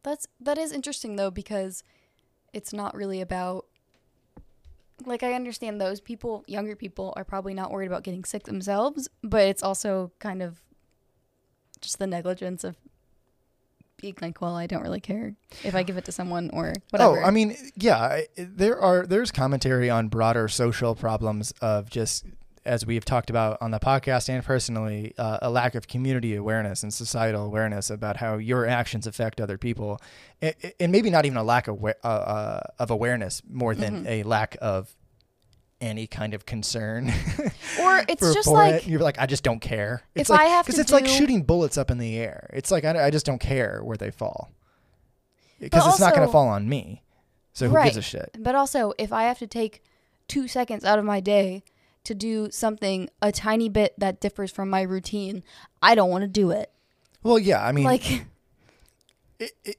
[0.03, 1.83] That's that is interesting though because
[2.53, 3.65] it's not really about
[5.05, 9.09] like I understand those people, younger people are probably not worried about getting sick themselves,
[9.21, 10.61] but it's also kind of
[11.81, 12.77] just the negligence of
[14.03, 17.21] being like, well, I don't really care if I give it to someone or whatever.
[17.21, 22.25] Oh, I mean, yeah, I- there are there's commentary on broader social problems of just
[22.65, 26.81] as we've talked about on the podcast and personally, uh, a lack of community awareness
[26.83, 29.99] and societal awareness about how your actions affect other people,
[30.41, 34.07] and, and maybe not even a lack of uh, uh, of awareness more than Mhm.
[34.07, 34.95] a lack of
[35.83, 37.09] any kind of concern.
[37.79, 38.87] or it's for, just for like it.
[38.87, 40.01] you're like, I just don't care.
[40.15, 42.49] It's if like, I have because to it's like shooting bullets up in the air.
[42.53, 44.51] It's like I, I just don't care where they fall
[45.59, 47.03] because But it's not going to fall on me.
[47.53, 48.35] So who gives a shit?
[48.39, 49.83] But also, if I have to take
[50.27, 51.63] two seconds out of my day
[52.03, 55.43] to do something a tiny bit that differs from my routine,
[55.81, 56.71] I don't want to do it.
[57.21, 57.63] Well, yeah.
[57.63, 58.25] I mean, like,
[59.39, 59.77] it, it,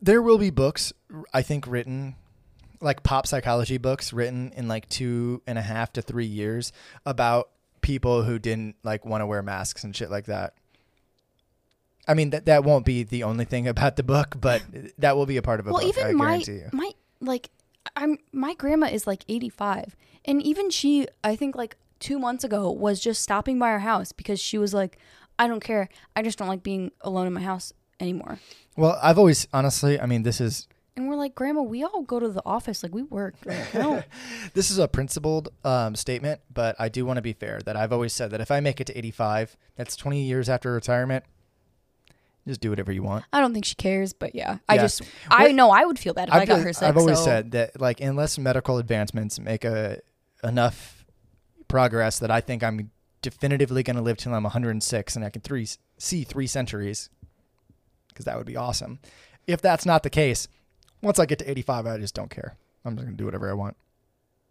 [0.00, 0.92] there will be books
[1.34, 2.14] I think written
[2.80, 6.72] like pop psychology books written in like two and a half to three years
[7.04, 10.54] about people who didn't like want to wear masks and shit like that.
[12.08, 14.62] I mean that that won't be the only thing about the book, but
[14.98, 15.96] that will be a part of a well, book.
[15.96, 16.68] I even my guarantee you.
[16.72, 16.90] my
[17.20, 17.50] like,
[17.96, 22.70] I'm my grandma is like 85, and even she, I think like two months ago,
[22.70, 24.98] was just stopping by our house because she was like,
[25.38, 28.38] I don't care, I just don't like being alone in my house anymore.
[28.76, 30.66] Well, I've always honestly, I mean, this is
[31.00, 33.34] And we're like, Grandma, we all go to the office, like we work.
[33.46, 34.02] Like, no.
[34.52, 37.90] this is a principled um, statement, but I do want to be fair that I've
[37.90, 41.24] always said that if I make it to 85, that's 20 years after retirement.
[42.46, 43.24] Just do whatever you want.
[43.32, 46.12] I don't think she cares, but yeah, I just, I Well, know I would feel
[46.12, 46.82] bad if i I've, got her sick.
[46.86, 50.00] I've always so- said that like unless medical advancements make a
[50.44, 51.06] enough
[51.66, 52.90] progress that I think I'm
[53.22, 57.08] definitively going to live till I'm 106 and I can three see three centuries
[58.08, 58.98] because that would be awesome.
[59.46, 60.48] If that's not the case,
[61.02, 62.56] once I get to 85, I just don't care.
[62.84, 63.76] I'm just going to do whatever I want.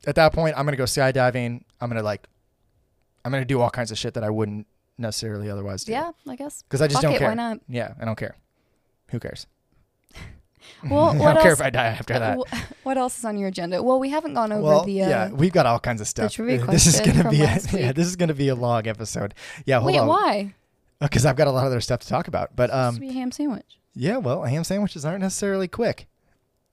[0.07, 1.63] At that point, I'm going to go skydiving.
[1.81, 2.27] I'm going to like,
[3.25, 4.65] I'm going to do all kinds of shit that I wouldn't
[4.97, 5.91] necessarily otherwise do.
[5.91, 6.62] Yeah, I guess.
[6.63, 7.27] Because I just Fuck don't it, care.
[7.29, 7.59] why not?
[7.67, 8.35] Yeah, I don't care.
[9.12, 9.47] Who cares?
[10.89, 12.38] Well, I don't care else- if I die after that.
[12.51, 13.81] Uh, What else is on your agenda?
[13.83, 15.03] Well, we haven't gone over well, the.
[15.03, 16.35] Uh, yeah, we've got all kinds of stuff.
[16.35, 19.33] this is gonna be a, yeah, this is gonna be a long episode.
[19.65, 20.07] Yeah, hold Wait, on.
[20.07, 20.53] why?
[20.99, 22.55] Because I've got a lot of other stuff to talk about.
[22.55, 23.77] But Um, be a ham sandwich.
[23.95, 26.07] yeah, well, ham sandwiches aren't necessarily quick.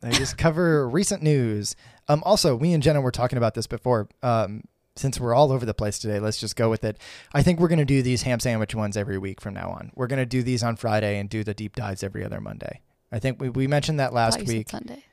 [0.00, 1.74] They just cover recent news.
[2.08, 4.08] Um, also, we and Jenna were talking about this before.
[4.22, 4.62] Um,
[4.94, 6.98] since we're all over the place today, let's just go with it.
[7.34, 9.90] I think we're gonna do these ham sandwich ones every week from now on.
[9.94, 12.80] We're gonna do these on Friday and do the deep dives every other Monday.
[13.12, 14.70] I think we, we mentioned that last week.
[14.70, 15.04] Sunday.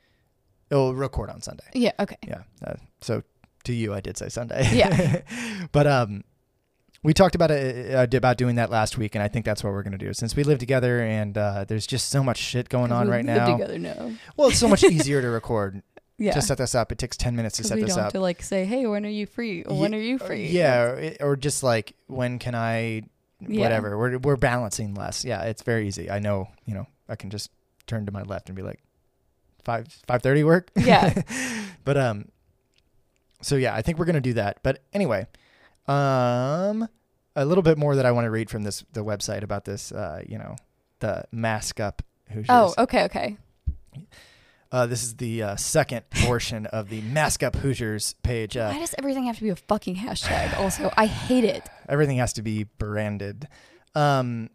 [0.69, 1.65] It'll record on Sunday.
[1.73, 1.91] Yeah.
[1.99, 2.17] Okay.
[2.25, 2.43] Yeah.
[2.65, 3.23] Uh, so
[3.65, 4.69] to you, I did say Sunday.
[4.73, 5.21] Yeah.
[5.71, 6.23] but um,
[7.03, 9.73] we talked about it uh, about doing that last week, and I think that's what
[9.73, 12.91] we're gonna do since we live together and uh, there's just so much shit going
[12.91, 13.51] on we right live now.
[13.57, 14.11] Together now.
[14.37, 15.83] Well, it's so much easier to record
[16.17, 16.33] Yeah.
[16.33, 16.91] to set this up.
[16.91, 18.03] It takes ten minutes to set we this don't up.
[18.05, 19.63] have to like say, hey, when are you free?
[19.63, 20.47] Or when are you uh, free?
[20.47, 23.03] Yeah, or, it- or just like when can I?
[23.45, 23.61] Yeah.
[23.63, 23.97] Whatever.
[23.97, 25.25] We're we're balancing less.
[25.25, 26.09] Yeah, it's very easy.
[26.09, 26.47] I know.
[26.65, 27.51] You know, I can just
[27.87, 28.79] turn to my left and be like,
[29.65, 30.71] five five thirty work.
[30.77, 31.21] Yeah.
[31.83, 32.29] but um,
[33.41, 34.59] so yeah, I think we're gonna do that.
[34.63, 35.27] But anyway,
[35.87, 36.87] um,
[37.35, 39.91] a little bit more that I want to read from this the website about this.
[39.91, 40.55] Uh, you know,
[40.99, 42.47] the mask up Hoosiers.
[42.49, 43.37] Oh, okay, okay.
[44.71, 48.57] Uh, this is the uh, second portion of the mask up Hoosiers page.
[48.57, 50.57] Uh, Why does everything have to be a fucking hashtag?
[50.57, 51.63] Also, I hate it.
[51.87, 53.47] Everything has to be branded.
[53.93, 54.49] Um,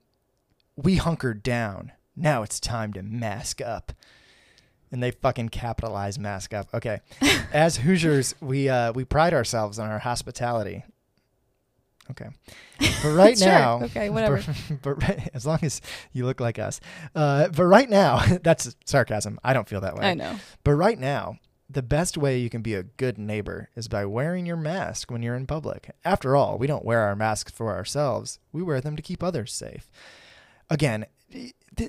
[0.74, 1.92] we hunkered down.
[2.16, 3.92] Now it's time to mask up.
[4.90, 6.66] And they fucking capitalize mask up.
[6.74, 7.00] Okay.
[7.52, 10.84] As Hoosiers, we uh, we pride ourselves on our hospitality.
[12.10, 12.28] Okay.
[13.02, 13.48] But right Sure.
[13.48, 14.42] now, Okay, whatever.
[14.68, 15.80] But, but right- as long as
[16.12, 16.80] you look like us.
[17.14, 19.38] Uh, but right now, that's sarcasm.
[19.44, 20.06] I don't feel that way.
[20.06, 20.36] I know.
[20.64, 21.36] But right now,
[21.70, 25.22] the best way you can be a good neighbor is by wearing your mask when
[25.22, 25.90] you're in public.
[26.04, 29.52] After all, we don't wear our masks for ourselves, we wear them to keep others
[29.52, 29.90] safe.
[30.70, 31.07] Again,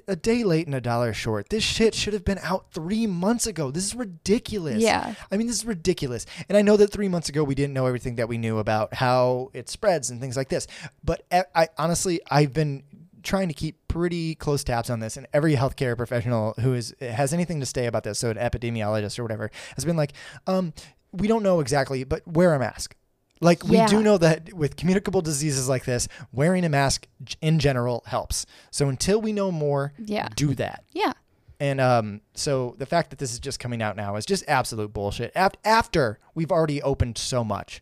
[0.07, 1.49] a day late and a dollar short.
[1.49, 3.71] This shit should have been out three months ago.
[3.71, 4.81] This is ridiculous.
[4.81, 5.15] Yeah.
[5.31, 6.25] I mean, this is ridiculous.
[6.47, 8.93] And I know that three months ago we didn't know everything that we knew about
[8.93, 10.67] how it spreads and things like this.
[11.03, 12.83] But I, honestly, I've been
[13.23, 17.33] trying to keep pretty close tabs on this, and every healthcare professional who is has
[17.33, 20.13] anything to say about this, so an epidemiologist or whatever, has been like,
[20.47, 20.73] um,
[21.11, 22.95] we don't know exactly, but wear a mask.
[23.41, 27.07] Like we do know that with communicable diseases like this, wearing a mask
[27.41, 28.45] in general helps.
[28.71, 30.27] So until we know more, Yeah.
[30.35, 30.83] do that.
[30.91, 31.13] Yeah.
[31.61, 34.93] And um, so the fact that this is just coming out now is just absolute
[34.93, 35.31] bullshit.
[35.35, 37.81] Af- after we've already opened so much,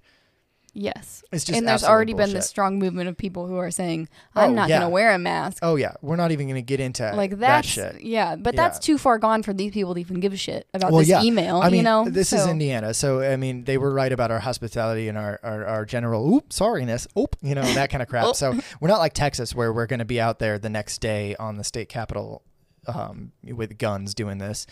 [0.80, 1.24] Yes.
[1.32, 2.36] it's just and there's already been bullshit.
[2.36, 4.78] this strong movement of people who are saying, I'm Oh, not yeah.
[4.80, 5.58] going to wear a mask.
[5.64, 8.02] Oh yeah, we're not even going to get into like that shit.
[8.02, 10.92] yeah, but that's too far gone for these people to even give a shit about
[10.92, 11.24] Well, this yeah.
[11.24, 11.58] email.
[11.62, 14.40] I mean, you know, this is Indiana, so I mean, they were right about our
[14.40, 18.26] hospitality and our our, our general oop sorriness, oop, you know that kind of crap.
[18.28, 18.34] Oh.
[18.34, 21.36] So we're not like Texas, where we're going to be out there the next day
[21.40, 22.44] on the state capitol
[22.88, 24.68] um, with guns doing this.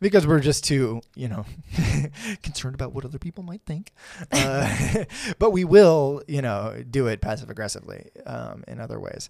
[0.00, 1.44] Because we're just too, you know,
[2.42, 3.92] concerned about what other people might think.
[4.30, 5.04] Uh,
[5.38, 9.28] but we will, you know, do it passive aggressively um, in other ways.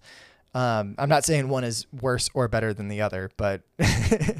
[0.54, 4.38] Um, I'm not saying one is worse or better than the other, but it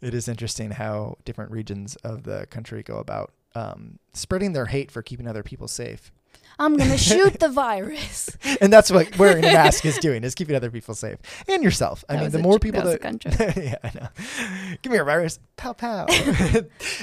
[0.00, 5.02] is interesting how different regions of the country go about um, spreading their hate for
[5.02, 6.10] keeping other people safe.
[6.58, 8.30] I'm going to shoot the virus.
[8.60, 12.04] And that's what wearing a mask is doing, is keeping other people safe and yourself.
[12.08, 13.56] I That mean, the more people that that, was a gunshot.
[13.56, 14.76] yeah, I know.
[14.82, 16.06] Give me a virus, pow pow,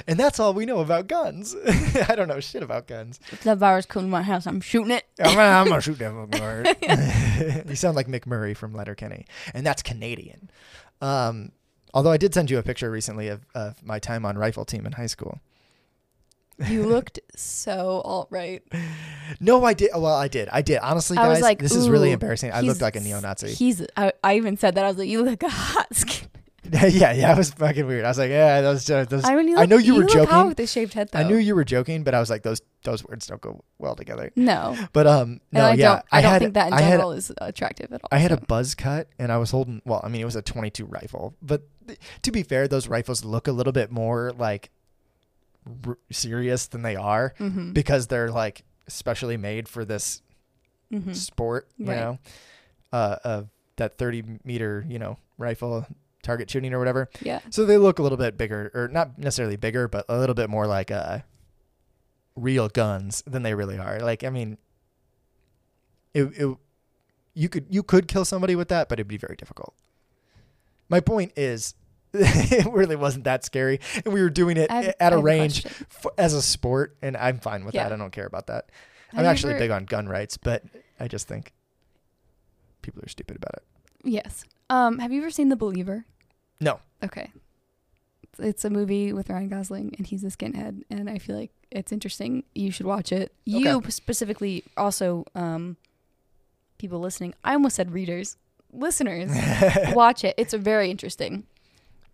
[0.07, 1.55] and that's all we know about guns.
[2.07, 3.19] I don't know shit about guns.
[3.31, 5.03] if the virus comes to my house, I'm shooting it.
[5.19, 6.73] I'm gonna, I'm gonna shoot that
[7.61, 10.49] fucking you sound like McMurray from Letterkenny, and that's Canadian.
[11.01, 11.51] Um,
[11.93, 14.85] although I did send you a picture recently of, of my time on rifle team
[14.85, 15.39] in high school.
[16.67, 18.61] You looked so alt right.
[19.39, 19.91] No, I did.
[19.93, 20.49] Well, I did.
[20.49, 20.79] I did.
[20.79, 22.51] Honestly, I guys, was like, this is really embarrassing.
[22.53, 23.53] I looked like a neo-Nazi.
[23.53, 23.85] He's.
[23.95, 24.85] I, I even said that.
[24.85, 26.27] I was like, you look like a hot skin.
[26.71, 28.05] yeah, yeah, it was fucking weird.
[28.05, 29.25] I was like, yeah, those, uh, those.
[29.25, 30.47] I mean, you I look, know you were look joking.
[30.47, 31.09] with the shaved head.
[31.11, 31.19] Though.
[31.19, 33.95] I knew you were joking, but I was like, those those words don't go well
[33.95, 34.31] together.
[34.35, 36.05] No, But um, no, I yeah, don't.
[36.11, 38.09] I, don't had, think that in I had, general is attractive at all.
[38.11, 39.81] I had a buzz cut, and I was holding.
[39.85, 43.25] Well, I mean, it was a 22 rifle, but th- to be fair, those rifles
[43.25, 44.69] look a little bit more like
[45.87, 47.73] r- serious than they are Mhm.
[47.73, 50.21] because they're like specially made for this
[50.91, 51.15] Mhm.
[51.15, 51.95] sport, you Right.
[51.97, 52.19] know,
[52.91, 55.85] uh, of that 30 meter, you know, rifle
[56.23, 57.09] target shooting or whatever.
[57.21, 57.39] Yeah.
[57.49, 60.49] So they look a little bit bigger, or not necessarily bigger, but a little bit
[60.49, 61.19] more like uh,
[62.35, 63.99] real guns than they really are.
[63.99, 64.57] Like, I mean,
[66.13, 66.57] it, it
[67.33, 69.73] you could you could kill somebody with that, but it'd be very difficult.
[70.89, 71.73] My point is,
[72.13, 75.65] it really wasn't that scary, and we were doing it I have- at a range
[76.17, 77.83] as a sport, and I'm fine with Yeah.
[77.89, 77.93] that.
[77.93, 78.69] I don't care about that.
[79.13, 80.63] I'm you actually ever- big on gun rights, but
[80.99, 81.53] I just think
[82.81, 83.63] people are stupid about it.
[84.03, 84.43] Yes.
[84.69, 84.99] Um.
[84.99, 86.05] Have you ever seen The Believer?
[86.59, 86.79] No.
[87.03, 87.31] Okay.
[88.23, 91.51] It's- It's a movie with Ryan Gosling, and he's a skinhead, and I feel like
[91.69, 92.43] it's interesting.
[92.55, 93.33] You should watch it.
[93.45, 93.89] You Okay.
[93.89, 95.77] specifically, also, um,
[96.77, 97.33] people listening.
[97.43, 98.37] I almost said readers,
[98.73, 99.31] listeners.
[99.93, 100.35] watch it.
[100.37, 101.45] It's very interesting.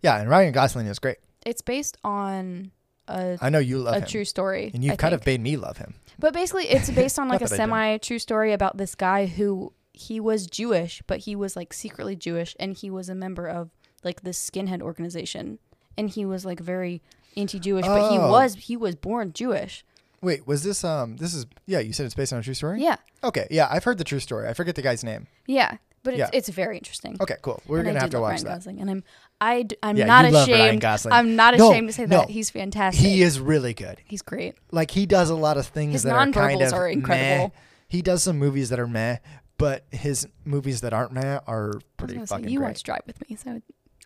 [0.01, 1.17] Yeah, and Ryan Gosling is great.
[1.45, 2.71] It's based on
[3.07, 5.41] a I know you love a him, true story, and you've I kind of made
[5.41, 5.95] me love him.
[6.19, 7.69] But basically, it's based on like a Not that I don't.
[7.69, 12.15] semi true story about this guy who he was Jewish, but he was like secretly
[12.15, 13.71] Jewish, and he was a member of
[14.03, 15.59] like this skinhead organization,
[15.97, 17.01] and he was like very
[17.35, 18.29] anti-Jewish, but he Oh.
[18.31, 19.83] was he was born Jewish.
[20.21, 21.17] Wait, was this um?
[21.17, 21.79] This is yeah.
[21.79, 22.81] You said it's based on a true story.
[22.81, 23.47] Yeah, Okay.
[23.51, 24.47] Yeah, I've heard the true story.
[24.47, 25.27] I forget the guy's name.
[25.47, 25.77] yeah,
[26.07, 26.29] but it's Yeah.
[26.39, 27.17] it's very interesting.
[27.19, 27.61] Okay, cool.
[27.67, 28.53] We're And gonna do have to watch Ryan that.
[28.59, 29.03] Gosling, and I'm
[29.41, 31.13] I d- I'm Yeah, not you love Ryan ashamed.
[31.13, 32.19] I'm not No, ashamed to say no.
[32.19, 33.05] that he's fantastic.
[33.05, 33.97] He is really good.
[34.05, 34.55] He's great.
[34.71, 37.47] Like he does a lot of things His that are kind of are incredible.
[37.53, 37.59] Meh.
[37.89, 39.17] He does some movies that are meh,
[39.57, 42.67] but his movies that aren't meh are I pretty gonna say you great.
[42.69, 43.61] watched Drive with Me, so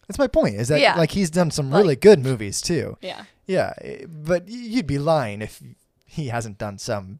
[0.07, 0.55] That's my point.
[0.55, 0.95] Is that Yeah.
[0.97, 2.97] like he's done some Like- really good movies too.
[3.01, 5.61] yeah, Yeah, eh, but you'd be lying if
[6.05, 7.19] he hasn't done some.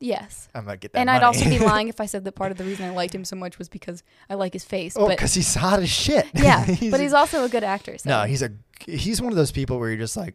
[0.00, 0.48] Yes.
[0.54, 0.98] I'm gonna get that.
[0.98, 3.14] And I'd also be lying if I said that part of the reason I liked
[3.14, 4.96] him so much was because I like his face.
[4.98, 6.26] oh, because he's hot as shit.
[6.34, 7.96] yeah, but he's also a good actor.
[7.98, 8.08] So.
[8.10, 8.50] no, he's a
[8.86, 10.34] he's one of those people where you're just like,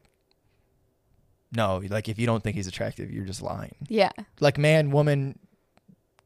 [1.52, 3.76] no, like if you don't think he's attractive, you're just lying.
[3.88, 5.40] yeah, Like man, woman,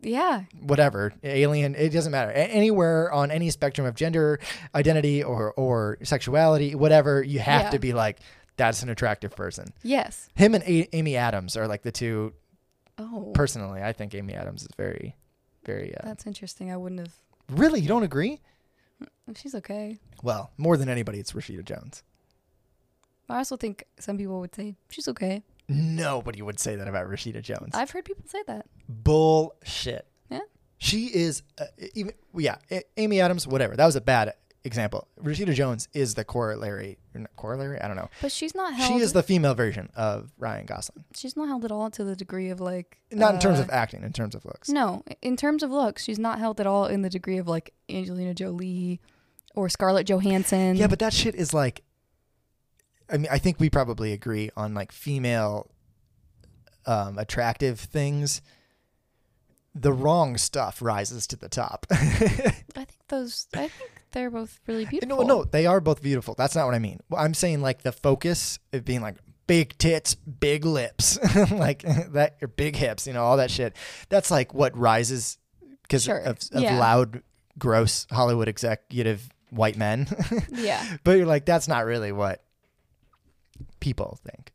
[0.02, 2.32] yeah, whatever, alien, it doesn't matter.
[2.32, 4.40] A- anywhere on any spectrum of gender
[4.74, 7.70] identity or or sexuality, whatever, you have Yeah.
[7.72, 8.20] to be like,
[8.58, 9.68] that's an attractive person.
[9.84, 10.30] yes.
[10.36, 12.34] Him and A- Amy Adams are like the two.
[13.00, 15.16] Oh, Personally, I think Amy Adams is very,
[15.66, 15.96] very.
[15.96, 16.72] Uh, that's interesting.
[16.72, 17.14] I wouldn't have.
[17.50, 18.42] really, you don't agree?
[19.36, 19.98] She's okay.
[20.24, 22.04] Well, more than anybody, it's Rashida Jones.
[23.30, 25.44] I also think some people would say she's okay.
[25.70, 27.74] Nobody would say that about Rashida Jones.
[27.76, 28.66] I've heard people say that.
[28.90, 30.08] Bullshit.
[30.30, 30.40] Yeah.
[30.80, 32.58] She is uh, even yeah.
[32.72, 33.76] A- Amy Adams, whatever.
[33.76, 34.34] That was a bad
[34.64, 35.08] example.
[35.22, 36.98] Rashida Jones is the corollary.
[37.14, 37.80] not Corollary?
[37.82, 38.10] I don't know.
[38.22, 38.88] But she's not held.
[38.88, 41.06] She is the female version of Ryan Gosling.
[41.16, 42.98] She's not held at all to the degree of like.
[43.12, 44.70] Not in terms uh, of acting, in terms of looks.
[44.70, 47.74] No, in terms of looks, she's not held at all in the degree of like
[47.90, 49.00] Angelina Jolie
[49.56, 50.76] or Scarlett Johansson.
[50.76, 51.84] Yeah, but that shit is like.
[53.12, 55.72] I mean, I think we probably agree on like female
[56.86, 58.42] um, attractive things.
[59.74, 61.88] The wrong stuff rises to the top.
[61.92, 61.96] I
[62.76, 63.48] think those.
[63.56, 65.18] I think they're both really beautiful.
[65.26, 66.36] no, no, they are both beautiful.
[66.38, 67.00] That's not what I mean.
[67.16, 69.16] I'm saying like the focus of being like
[69.48, 71.18] big tits, big lips,
[71.52, 71.82] like
[72.14, 73.76] that, your big hips, you know, all that shit.
[74.10, 75.38] That's like what rises
[75.84, 76.18] because Sure.
[76.20, 76.80] of, of Yeah.
[76.80, 77.24] loud,
[77.58, 80.08] gross Hollywood executive white men.
[80.52, 82.44] Yeah, but you're like, that's not really what
[83.80, 84.52] people think.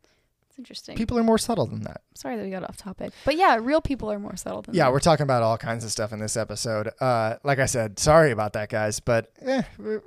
[0.54, 0.96] It's interesting.
[0.96, 2.02] People are more subtle than that.
[2.14, 4.84] Sorry that we got off topic, but yeah, real people are more subtle than Yeah,
[4.84, 4.92] that.
[4.92, 6.90] we're talking about all kinds of stuff in this episode.
[7.00, 9.62] Uh, like I said, sorry about that, guys, but eh,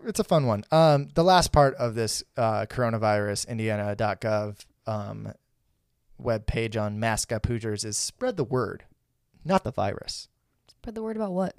[0.06, 0.64] it's a fun one.
[0.72, 5.34] Um, the last part of this uh, coronavirus Indiana.gov um,
[6.18, 8.86] web page on mask up Hoosiers is spread the word,
[9.44, 10.30] not the virus.
[10.70, 11.56] Spread the word about what?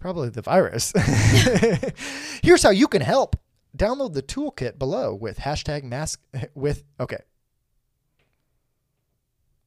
[0.00, 0.92] Probably the virus.
[2.42, 3.36] Here's how you can help.
[3.76, 6.20] Download the toolkit below with hashtag mask
[6.54, 7.20] with okay.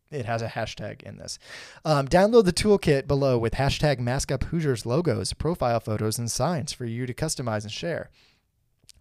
[0.10, 1.38] It has a hashtag in this.
[1.84, 6.72] Um, download the toolkit below with hashtag mask up Hoosiers logos, profile photos, and signs
[6.72, 8.10] for you to customize and share.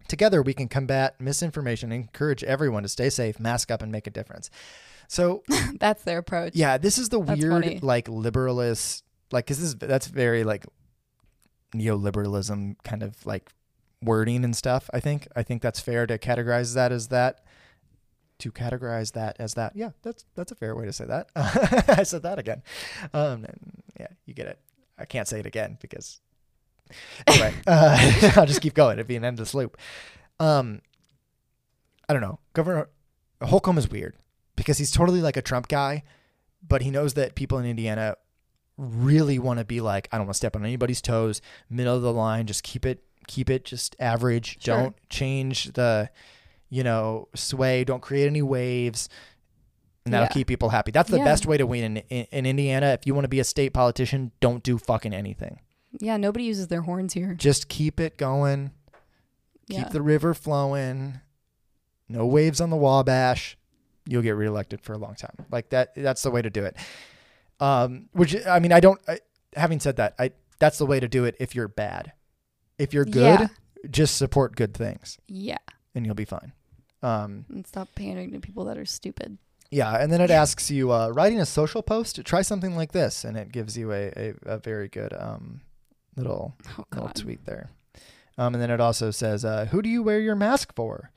[0.09, 4.07] Together, we can combat misinformation and encourage everyone to stay safe, mask up, and make
[4.07, 4.49] a difference.
[5.07, 5.43] So,
[5.79, 6.55] That's their approach.
[6.55, 7.79] yeah, this is the That's weird, funny.
[7.81, 10.65] like liberalist, like because this is that's very like
[11.75, 13.49] neoliberalism kind of like
[14.01, 14.89] wording and stuff.
[14.93, 17.41] I think I think that's fair to categorize that as that.
[18.39, 21.29] To categorize that as that, yeah, that's that's a fair way to say that.
[21.35, 22.61] I said that again.
[23.13, 23.45] Um,
[23.99, 24.59] yeah, you get it.
[24.97, 26.19] I can't say it again because
[27.25, 28.93] anyway, uh, I'll just keep going.
[28.93, 29.77] It'd be an endless loop.
[30.39, 30.81] Um,
[32.07, 32.39] I don't know.
[32.53, 32.89] Governor
[33.41, 34.15] Holcomb is weird
[34.55, 36.03] because he's totally like a Trump guy,
[36.65, 38.15] but he knows that people in Indiana
[38.77, 42.01] really want to be like, I don't want to step on anybody's toes, middle of
[42.01, 44.63] the line, just keep it, keep it just average.
[44.63, 44.77] Sure.
[44.77, 46.09] Don't change the,
[46.69, 47.83] you know, sway.
[47.83, 49.09] Don't create any waves.
[50.05, 50.33] And that'll Yeah.
[50.33, 50.91] keep people happy.
[50.91, 51.25] That's the Yeah.
[51.25, 52.87] best way to win in, in, in Indiana.
[52.87, 55.59] If you want to be a state politician, don't do fucking anything.
[55.99, 57.33] Yeah, nobody uses their horns here.
[57.33, 58.71] Just keep it going.
[59.67, 59.83] Yeah.
[59.83, 61.19] Keep the river flowing.
[62.07, 63.57] No waves on the Wabash.
[64.05, 65.35] You'll get reelected for a long time.
[65.51, 65.93] Like that.
[65.95, 66.77] That's the way to do it.
[67.59, 69.01] Um, which I mean, I don't.
[69.09, 69.19] I,
[69.55, 71.35] having said that, I that's the way to do it.
[71.39, 72.13] If you're bad,
[72.77, 73.47] if you're good, Yeah.
[73.89, 75.57] just support good things, Yeah.
[75.95, 76.53] and you'll be fine.
[77.03, 79.37] Um, And stop pandering to people that are stupid.
[79.69, 82.23] yeah, and then it asks you uh, writing a social post.
[82.25, 85.61] Try something like this, and it gives you a a, a very good um,
[86.15, 87.69] little Oh little tweet there.
[88.39, 91.11] Um, and then it also says, uh, "Who do you wear your mask for?"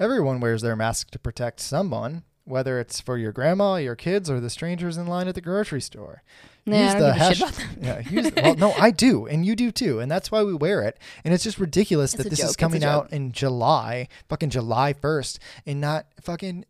[0.00, 4.40] Everyone wears their mask to protect someone, whether it's for your grandma, your kids, or
[4.40, 6.22] the strangers in line at the grocery store.
[6.66, 7.66] Nah, Use the give a shit hash-.
[7.80, 10.82] Yeah, use well, no, I do, and you do too, and that's why we wear
[10.82, 10.98] it.
[11.24, 14.92] And it's just ridiculous It's that this joke, is coming out in July, fucking July
[14.92, 16.64] first, and not fucking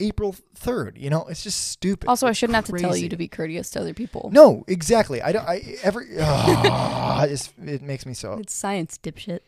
[0.00, 0.98] April third.
[0.98, 2.08] You know, it's just stupid.
[2.08, 4.30] Also, I shouldn't have to tell you to be courteous to other people.
[4.32, 5.22] No, exactly.
[5.22, 5.46] I don't.
[5.46, 6.06] I every.
[6.20, 8.34] ah, it makes me so.
[8.34, 9.40] It's science, dipshit.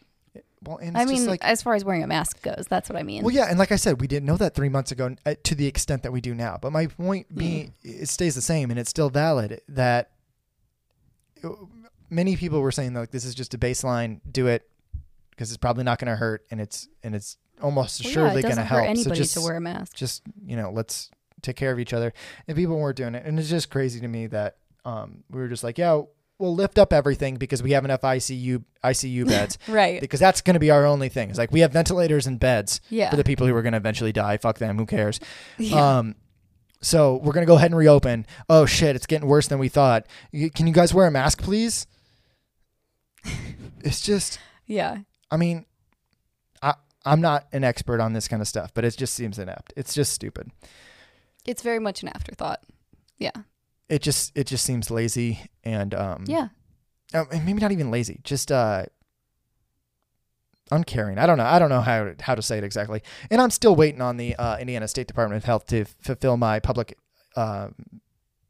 [0.62, 1.44] Well, and I mean, like.
[1.44, 3.22] as far as wearing a mask goes, that's what I mean.
[3.22, 5.54] Well, yeah, and like I said, we didn't know that three months ago uh, to
[5.54, 6.58] the extent that we do now.
[6.60, 10.10] But my point being, it stays the same, and it's still valid that
[11.44, 11.50] uh,
[12.10, 14.68] many people were saying like this is just a baseline, do it
[15.30, 18.42] because it's probably not going to hurt, and it's and it's almost Well, surely it
[18.42, 18.84] going to help.
[18.84, 19.94] So anybody just to wear a mask.
[19.94, 21.10] just you know let's
[21.42, 22.12] take care of each other
[22.46, 25.48] and people weren't doing it and it's just crazy to me that um we were
[25.48, 26.02] just like yeah
[26.38, 30.00] we'll lift up everything because we have enough icu icu beds Right.
[30.00, 32.80] because that's going to be our only thing it's like we have ventilators and beds
[32.90, 33.10] Yeah.
[33.10, 35.18] for the people who are going to eventually die fuck them who cares
[35.58, 35.98] yeah.
[35.98, 36.14] um
[36.80, 39.68] so we're going to go ahead and reopen oh shit it's getting worse than we
[39.68, 40.06] thought
[40.54, 41.86] can you guys wear a mask please
[43.82, 44.98] it's just yeah.
[45.30, 45.66] i mean
[46.62, 46.74] i
[47.04, 49.92] i'm not an expert on this kind of stuff but it just seems inept it's
[49.94, 50.50] just stupid
[51.46, 52.60] It's very much an afterthought.
[53.16, 53.32] Yeah.
[53.88, 56.48] It just it just seems lazy and um Yeah.
[57.14, 58.84] uh, maybe not even lazy just uh
[60.70, 63.50] uncaring i don't know i don't know how how to say it exactly and i'm
[63.50, 66.98] still waiting on the uh, indiana state department of health to f- fulfill my public
[67.36, 67.68] uh,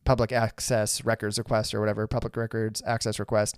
[0.05, 3.57] public access records request or whatever public records access request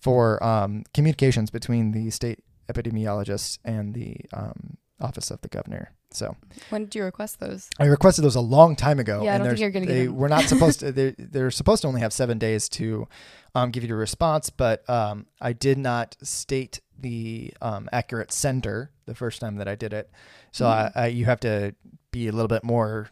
[0.00, 2.38] for um, communications between the state
[2.72, 6.36] epidemiologists and the um, office of the governor so
[6.70, 7.68] When did you request those?
[7.78, 9.22] I requested those a long time ago.
[9.22, 10.16] Yeah, I don't think you're gonna get they them.
[10.16, 10.92] We're not supposed to.
[10.92, 13.08] They're, they're supposed to only have seven days to
[13.54, 18.90] um, give you a response, but um, I did not state the um, accurate sender
[19.06, 20.10] the first time that I did it.
[20.50, 21.74] So I, I, you have to
[22.10, 23.10] be a little bit more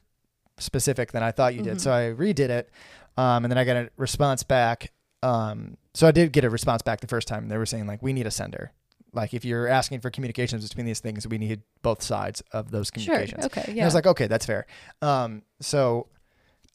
[0.59, 1.76] specific than I thought you did.
[1.76, 1.80] Mhm.
[1.80, 2.70] So I redid it,
[3.16, 4.93] um, and then I got a response back.
[5.22, 7.49] Um, so I did get a response back the first time.
[7.49, 8.72] They were saying like, we need a sender.
[9.16, 12.90] Like if you're asking for communications between these things, we need both sides of those
[12.90, 13.42] communications.
[13.42, 13.46] Sure.
[13.46, 13.64] Okay.
[13.66, 13.82] And Yeah.
[13.82, 14.66] I was like, okay, that's fair.
[15.02, 16.06] Um, so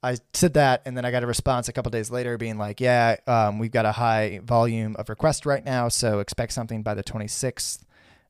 [0.04, 2.82] I said that, and then I got a response a couple days later being like,
[2.82, 6.96] yeah, um, we've got a high volume of requests right now, so expect something by
[6.96, 7.84] the 26th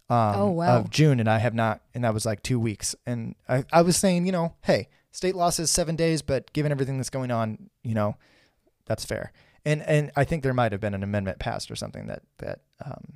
[0.10, 0.80] um, Oh, wow.
[0.80, 1.22] of June.
[1.22, 2.94] And I have not, and that was like two weeks.
[3.06, 6.74] And I, I was saying, you know, hey, state law says seven days, but given
[6.74, 8.18] everything that's going on, you know,
[8.86, 9.32] that's fair.
[9.64, 12.62] And and I think there might have been an amendment passed or something that that
[12.84, 13.14] um,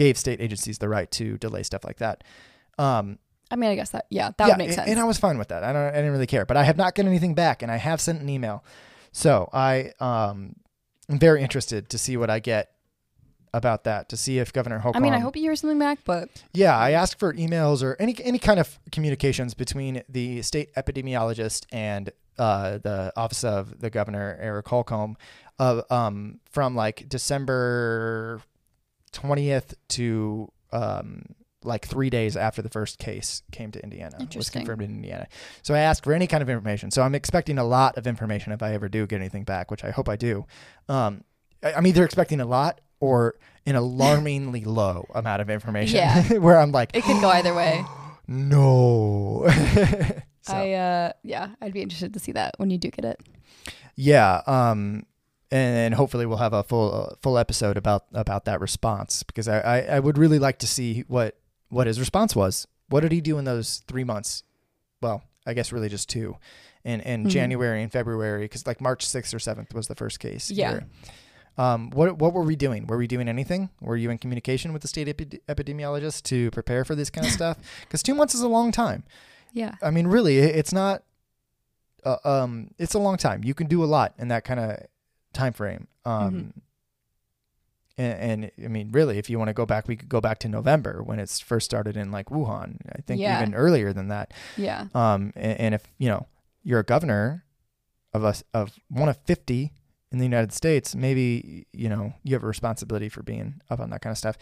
[0.00, 2.24] gave state agencies the right to delay stuff like that.
[2.78, 3.18] Um,
[3.50, 4.06] I mean, I guess that.
[4.08, 4.90] Yeah, that yeah, would make and- sense.
[4.90, 5.62] And I was fine with that.
[5.62, 5.82] I don't.
[5.82, 6.46] I didn't really care.
[6.46, 8.64] But I have not gotten anything back, and I have sent an email.
[9.12, 10.56] So I um,
[11.10, 12.70] am very interested to see what I get
[13.52, 14.08] about that.
[14.08, 15.02] To see if Governor Holcomb.
[15.02, 17.96] I mean, I hope you hear something back, but Yeah, I asked for emails or
[18.00, 23.90] any any kind of communications between the state epidemiologist and uh, the office of the
[23.90, 25.18] governor Eric Holcomb,
[25.58, 28.40] uh, um, from like December
[29.12, 31.22] twentieth to um,
[31.62, 35.26] like three days after the first case came to Indiana, was confirmed in Indiana.
[35.62, 36.90] So I asked for any kind of information.
[36.90, 39.84] So I'm expecting a lot of information if I ever do get anything back, which
[39.84, 40.46] I hope I do.
[40.88, 41.24] Um,
[41.62, 43.34] I- I'm either expecting a lot or
[43.66, 45.96] an alarmingly low amount of information.
[45.96, 46.22] Yeah.
[46.38, 47.84] where I'm like, it could go either way.
[48.26, 49.46] no.
[50.42, 53.20] So, I uh, yeah, I'd be interested to see that when you do get it.
[53.94, 54.40] yeah.
[54.46, 55.04] Um,
[55.50, 59.60] and hopefully we'll have a full uh, full episode about about that response because I,
[59.60, 61.36] I I would really like to see what
[61.68, 62.66] what his response was.
[62.88, 64.42] What did he do in those three months?
[65.00, 66.36] Well, I guess really just two,
[66.84, 67.30] in in Mhm.
[67.30, 70.50] January and February because like March sixth or seventh was the first case.
[70.50, 70.70] Yeah.
[70.70, 70.86] here.
[71.58, 72.86] Um, what what were we doing?
[72.86, 73.70] Were we doing anything?
[73.80, 77.32] Were you in communication with the state epi- epidemiologist to prepare for this kind of
[77.40, 77.58] stuff?
[77.82, 79.02] Because two months is a long time.
[79.52, 79.74] Yeah.
[79.82, 81.02] I mean, really, it's not.
[82.04, 83.44] Uh, um, it's a long time.
[83.44, 84.78] You can do a lot in that kind of
[85.32, 85.86] time frame.
[86.04, 86.52] Um, Mhm.
[87.98, 90.38] and, and I mean, really, if you want to go back, we could go back
[90.40, 92.76] to November when it's first started in like Wuhan.
[92.96, 93.40] I think Yeah.
[93.40, 94.32] even earlier than that.
[94.56, 94.86] Yeah.
[94.94, 96.26] Um, and, and if you know
[96.62, 97.44] you're a governor
[98.12, 99.72] of us of one of fifty
[100.12, 103.90] in the United States, maybe you know you have a responsibility for being up on
[103.90, 104.36] that kind of stuff.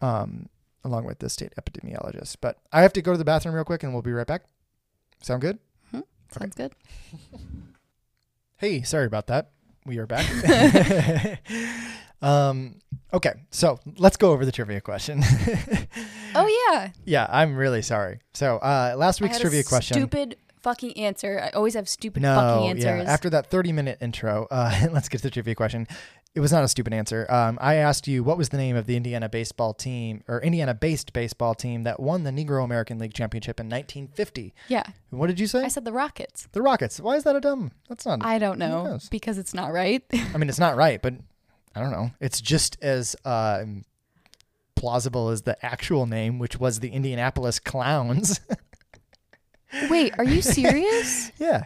[0.00, 0.48] Um,
[0.82, 2.36] along with the state epidemiologist.
[2.40, 4.44] But I have to go to the bathroom real quick, and we'll be right back.
[5.20, 5.58] Sound good?
[6.30, 6.72] Sounds good.
[8.56, 9.50] Hey, sorry about that.
[9.86, 10.26] We are back.
[12.22, 12.76] um,
[13.12, 15.22] okay, so let's go over the trivia question.
[16.32, 16.90] Oh yeah.
[17.04, 18.20] yeah, I'm really sorry.
[18.34, 19.96] So uh, last week's trivia question.
[19.96, 21.40] Stupid fucking answer.
[21.42, 23.04] I always have stupid no, fucking answers.
[23.04, 23.12] yeah.
[23.12, 25.88] After that 30 minute intro, uh, let's get to the trivia question.
[26.32, 27.26] It was not a stupid answer.
[27.28, 30.74] Um, I asked you what was the name of the Indiana baseball team or Indiana
[30.74, 34.54] based baseball team that won the Negro American League championship in 1950.
[34.68, 34.84] yeah.
[35.10, 35.64] What did you say?
[35.64, 36.46] I said the Rockets.
[36.52, 37.00] the Rockets.
[37.00, 37.72] Why is that a dumb?
[37.88, 38.24] That's not.
[38.24, 40.04] I don't know because it's not right.
[40.12, 41.14] I mean, it's not right, but
[41.74, 42.12] I don't know.
[42.20, 43.64] It's just as uh,
[44.76, 48.40] plausible as the actual name, which was the Indianapolis Clowns.
[49.90, 51.32] Wait, are you serious?
[51.38, 51.64] yeah.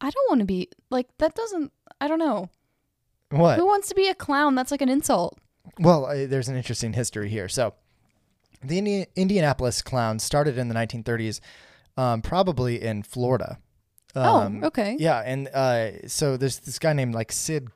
[0.00, 1.34] I don't want to be like that.
[1.34, 2.50] Doesn't I don't know.
[3.30, 3.58] What?
[3.58, 4.54] Who wants to be a clown?
[4.54, 5.38] That's like an insult.
[5.78, 7.48] Well, uh, there's an interesting history here.
[7.48, 7.74] So,
[8.64, 11.40] the Indi- Indianapolis Clowns started in the 1930s,
[11.96, 13.58] um, probably in Florida.
[14.14, 14.96] Um, oh, okay.
[14.98, 17.68] Yeah, and uh, so there's this guy named like Sid,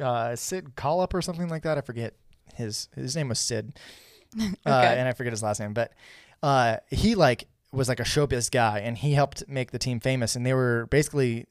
[0.00, 1.78] uh, Sid Collop or something like that.
[1.78, 2.14] I forget
[2.54, 3.78] his his name was Sid,
[4.40, 4.98] uh, Okay.
[4.98, 5.92] and I forget his last name, but
[6.42, 10.34] uh, he like was like a showbiz guy, and he helped make the team famous,
[10.36, 11.46] and they were basically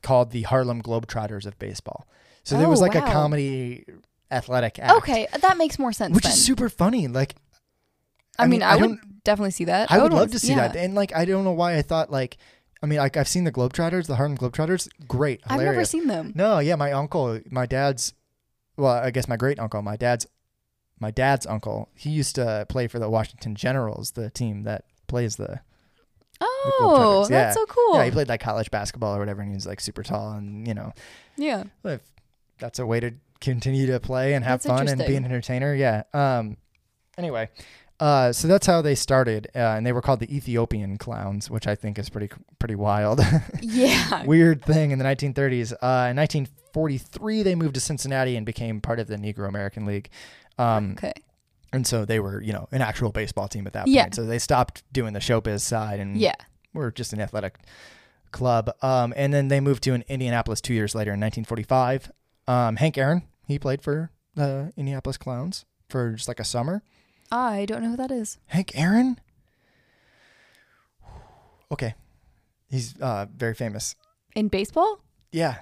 [0.00, 2.06] called the Harlem Globetrotters of baseball.
[2.46, 3.84] So there Oh, was like a comedy
[4.30, 6.14] athletic act, Okay, that makes more sense.
[6.14, 6.32] which then.
[6.32, 7.08] is super funny.
[7.08, 7.34] Like,
[8.38, 9.90] I, I mean, I, I would definitely see that.
[9.90, 10.68] I would want love to see yeah.
[10.68, 12.36] that, and like I don't know why I thought like,
[12.80, 16.32] I mean, like I've seen the Globetrotters, the Harlem Globetrotters, great, I've never seen them.
[16.36, 18.12] No, yeah, my uncle, my dad's,
[18.76, 20.24] well, I guess my great uncle, my dad's,
[21.00, 25.34] my dad's uncle, he used to play for the Washington Generals, the team that plays
[25.34, 25.60] the.
[26.40, 27.38] Oh, yeah.
[27.38, 27.96] that's so cool.
[27.96, 30.68] Yeah, he played like college basketball or whatever, and he was like super tall, and
[30.68, 30.92] you know,
[31.36, 31.64] Yeah.
[32.58, 35.74] That's a way to continue to play and have That's fun and be an entertainer,
[35.74, 36.04] yeah.
[36.14, 36.56] Um,
[37.18, 37.50] anyway,
[38.00, 41.66] uh, so that's how they started, uh, and they were called the Ethiopian Clowns, which
[41.66, 43.20] I think is pretty pretty wild.
[43.62, 44.24] Yeah.
[44.24, 45.72] weird thing in the 1930s.
[45.74, 50.08] Uh, in 1943, they moved to Cincinnati and became part of the Negro American League.
[50.58, 51.12] Um, okay.
[51.72, 54.04] And so they were, you know, an actual baseball team at that Yeah.
[54.04, 54.14] point.
[54.14, 56.34] So they stopped doing the showbiz side and Yeah.
[56.72, 57.58] were just an athletic
[58.30, 58.70] club.
[58.82, 62.10] Um, and then they moved to an Indianapolis two years later in 1945.
[62.48, 66.82] Um, Hank Aaron, he played for the Indianapolis Clowns for just like a summer.
[67.32, 68.38] I don't know who that is.
[68.46, 69.18] Hank Aaron.
[71.72, 71.94] Okay,
[72.70, 73.96] he's uh, very famous.
[74.36, 75.00] In baseball?
[75.32, 75.56] Yeah,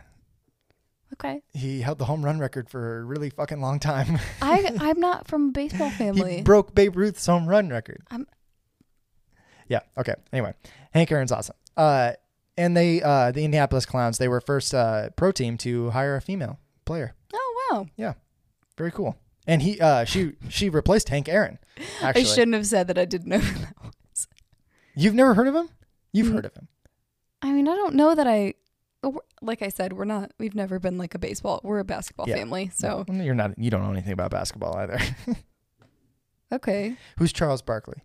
[1.14, 1.42] Okay.
[1.54, 4.18] he held the home run record for a really fucking long time.
[4.42, 6.36] I I'm not from a baseball family.
[6.36, 8.02] he broke Babe Ruth's home run record.
[8.10, 8.26] I'm-
[9.68, 9.80] Yeah.
[9.96, 10.14] Okay.
[10.32, 10.52] Anyway,
[10.92, 11.56] Hank Aaron's awesome.
[11.76, 12.12] Uh,
[12.58, 16.20] and they, uh, the Indianapolis Clowns, they were first uh, pro team to hire a
[16.20, 17.14] female player.
[17.32, 17.86] oh wow.
[17.96, 18.14] Yeah.
[18.76, 19.16] Very cool.
[19.46, 21.58] And he, uh, she, she replaced Hank Aaron.
[22.02, 24.26] Actually, I shouldn't have said that I didn't know who that was.
[24.96, 25.68] you've never heard of him?
[26.12, 26.32] You've Mm.
[26.34, 26.68] heard of him.
[27.42, 28.54] I mean, I don't know that I
[29.42, 31.60] like I said, we're not we've never been like a baseball.
[31.62, 32.36] We're a basketball Yeah.
[32.36, 32.70] family.
[32.74, 33.58] So, you're not.
[33.58, 34.98] You don't know anything about basketball either.
[36.52, 36.96] okay.
[37.18, 38.02] Who's Charles Barkley?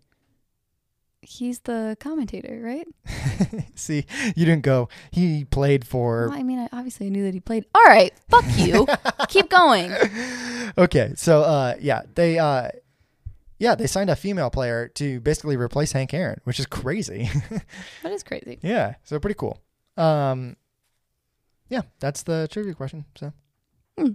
[1.22, 2.86] He's the commentator, right?
[3.74, 4.88] See, you didn't go.
[5.10, 6.28] He played for.
[6.30, 7.66] Well, I mean, I obviously knew that he played.
[7.74, 8.86] All right, fuck you.
[9.28, 9.92] Keep going.
[10.78, 12.68] okay, so uh, yeah, they uh,
[13.58, 17.28] yeah, they signed a female player to basically replace Hank Aaron, which is crazy.
[18.02, 18.58] That is crazy.
[18.62, 19.60] yeah, so pretty cool.
[19.98, 20.56] Um,
[21.68, 23.04] yeah, that's the trivia question.
[23.16, 23.32] So,
[23.98, 24.12] Hmm.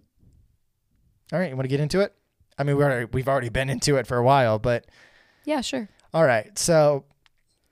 [1.32, 2.16] all right, you want to get into it?
[2.58, 4.88] I mean, we already, we've already been into it for a while, but
[5.45, 5.88] Yeah, sure.
[6.16, 6.57] All right.
[6.57, 7.03] So,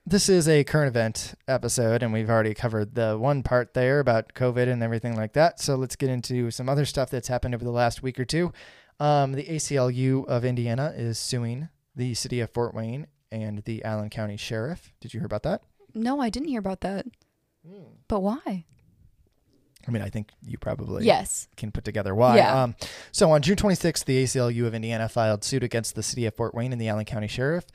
[0.05, 4.33] this is a current event episode, and we've already covered the one part there about
[4.33, 5.59] COVID and everything like that.
[5.61, 8.51] So, let's get into some other stuff that's happened over the last week or two.
[8.99, 14.09] Um, the ACLU of Indiana is suing the city of Fort Wayne and the Allen
[14.09, 14.93] County Sheriff.
[15.01, 15.61] Did you hear about that?
[15.95, 17.05] No, I didn't hear about that.
[18.07, 18.65] But why?
[19.87, 21.47] I mean, I think you probably Yes.
[21.57, 22.37] can put together why.
[22.37, 22.63] Yeah.
[22.63, 22.75] Um,
[23.11, 26.53] so on June 26th, the ACLU of Indiana filed suit against the city of Fort
[26.53, 27.65] Wayne and the Allen County Sheriff,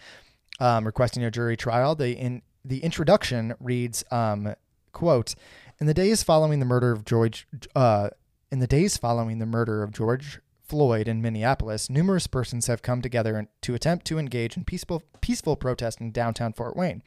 [0.59, 1.95] um, requesting a jury trial.
[1.95, 4.55] The in the introduction reads, um,
[4.93, 5.35] "quote
[5.81, 8.11] In the days following the murder of George, uh,
[8.51, 13.01] in the days following the murder of George." Floyd in Minneapolis, numerous persons have come
[13.01, 17.03] together to attempt to engage in peaceful peaceful protest in downtown Fort Wayne,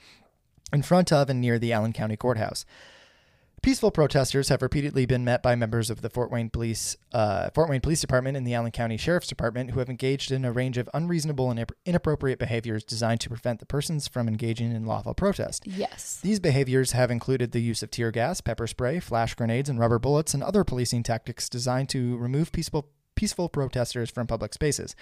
[0.73, 2.65] in front of and near the Allen County Courthouse.
[3.61, 7.69] Peaceful protesters have repeatedly been met by members of the Fort Wayne Police, uh, Fort
[7.69, 10.79] Wayne Police Department and the Allen County Sheriff's Department, who have engaged in a range
[10.79, 15.67] of unreasonable and inappropriate behaviors designed to prevent the persons from engaging in lawful protest.
[15.67, 16.19] Yes.
[16.23, 19.99] These behaviors have included the use of tear gas, pepper spray, flash grenades, and rubber
[19.99, 24.95] bullets, and other policing tactics designed to remove peaceful peaceful protesters from public spaces.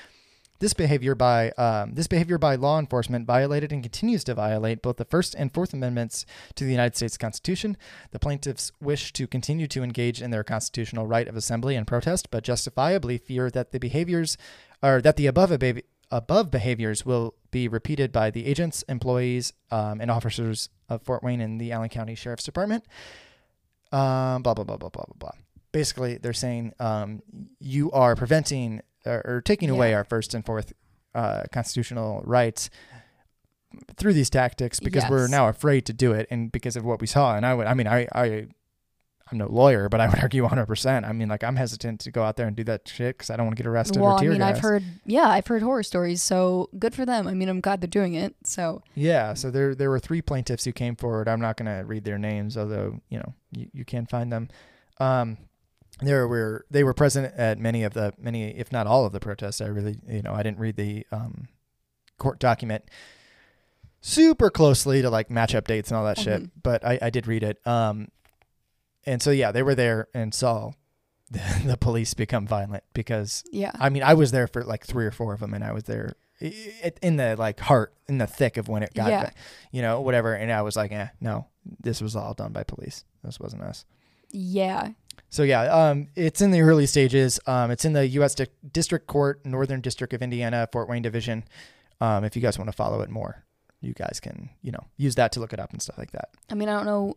[0.60, 4.98] This behavior by um, this behavior by law enforcement violated and continues to violate both
[4.98, 7.78] the First and Fourth Amendments to the United States Constitution.
[8.12, 12.30] The plaintiffs wish to continue to engage in their constitutional right of assembly and protest,
[12.30, 14.38] but justifiably fear that the behaviors
[14.84, 15.80] or that the above above
[16.12, 21.40] above behaviors will be repeated by the agents, employees, um, and officers of Fort Wayne
[21.40, 22.84] and the Allen County Sheriff's Department.
[23.94, 25.32] Um, blah blah blah blah blah blah blah.
[25.72, 27.22] Basically, they're saying um,
[27.60, 30.74] you are preventing or, or taking away our first and fourth
[31.16, 32.70] uh, constitutional rights
[33.98, 37.08] through these tactics because we're now afraid to do it, and because of what we
[37.08, 37.36] saw.
[37.36, 38.48] And I would, I mean, I, I,
[39.32, 40.66] I'm no lawyer, but I would argue 100.
[40.66, 43.30] percent I mean, like I'm hesitant to go out there and do that shit because
[43.30, 45.48] I don't want to get arrested Well, or tear I mean, I've heard, yeah, I've
[45.48, 46.22] heard horror stories.
[46.22, 47.28] So good for them.
[47.28, 48.36] I mean, I'm glad they're doing it.
[48.44, 51.28] So Yeah, so there there were three plaintiffs who came forward.
[51.28, 54.50] I'm not going to read their names, although you know you, you can find them.
[55.00, 55.38] Um,
[56.02, 59.20] there were they were present at many of the many, if not all of the
[59.20, 59.62] protests.
[59.62, 61.48] I really you know I didn't read the um,
[62.18, 62.84] court document
[64.02, 66.52] super closely to like match up dates and all that shit, Mhm.
[66.64, 67.66] but I, I did read it.
[67.68, 68.10] Um,
[69.06, 70.72] and so yeah, they were there and saw
[71.32, 75.06] the, the police become violent because yeah, I mean, I was there for like three
[75.06, 76.14] or four of them, and I was there
[77.02, 79.30] in the like heart, in the thick of when it got, Yeah.
[79.72, 80.34] you know, whatever.
[80.34, 81.48] And I was like, eh, no,
[81.82, 83.04] this was all done by police.
[83.24, 83.84] This wasn't us.
[84.32, 84.92] yeah,
[85.30, 87.40] So yeah, um, it's in the early stages.
[87.46, 88.34] Um, it's in the U.S.
[88.36, 91.44] Di- District Court, Northern District of Indiana, Fort Wayne Division.
[92.02, 93.44] Um, if you guys want to follow it more,
[93.82, 96.30] you guys can, you know, use that to look it up and stuff like that.
[96.50, 97.16] I mean, I don't know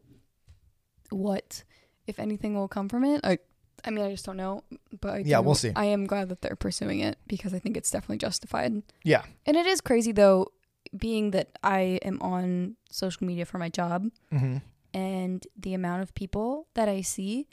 [1.10, 1.64] what,
[2.06, 3.20] if anything, will come from it.
[3.24, 3.38] I,
[3.84, 4.62] I mean, I just don't know.
[5.00, 5.72] But I Yeah, do- we'll see.
[5.74, 8.82] I am glad that they're pursuing it because I think it's definitely justified.
[9.04, 9.22] Yeah.
[9.46, 10.48] And it is crazy though,
[10.96, 14.58] being that I am on social media for my job Mm-hmm.
[14.92, 17.46] and the amount of people that I see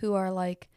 [0.00, 0.68] who are like,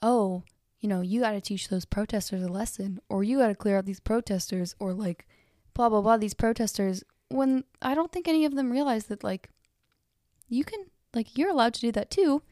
[0.00, 0.42] oh,
[0.80, 3.78] you know, you got to teach those protesters a lesson, or you got to clear
[3.78, 5.26] out these protesters, or like,
[5.74, 7.04] blah, blah, blah, these protesters.
[7.28, 9.48] When I don't think any of them realize that, like,
[10.48, 12.42] you can, like, you're allowed to do that too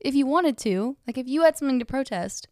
[0.00, 0.96] if you wanted to.
[1.06, 2.46] Like, if you had something to protest,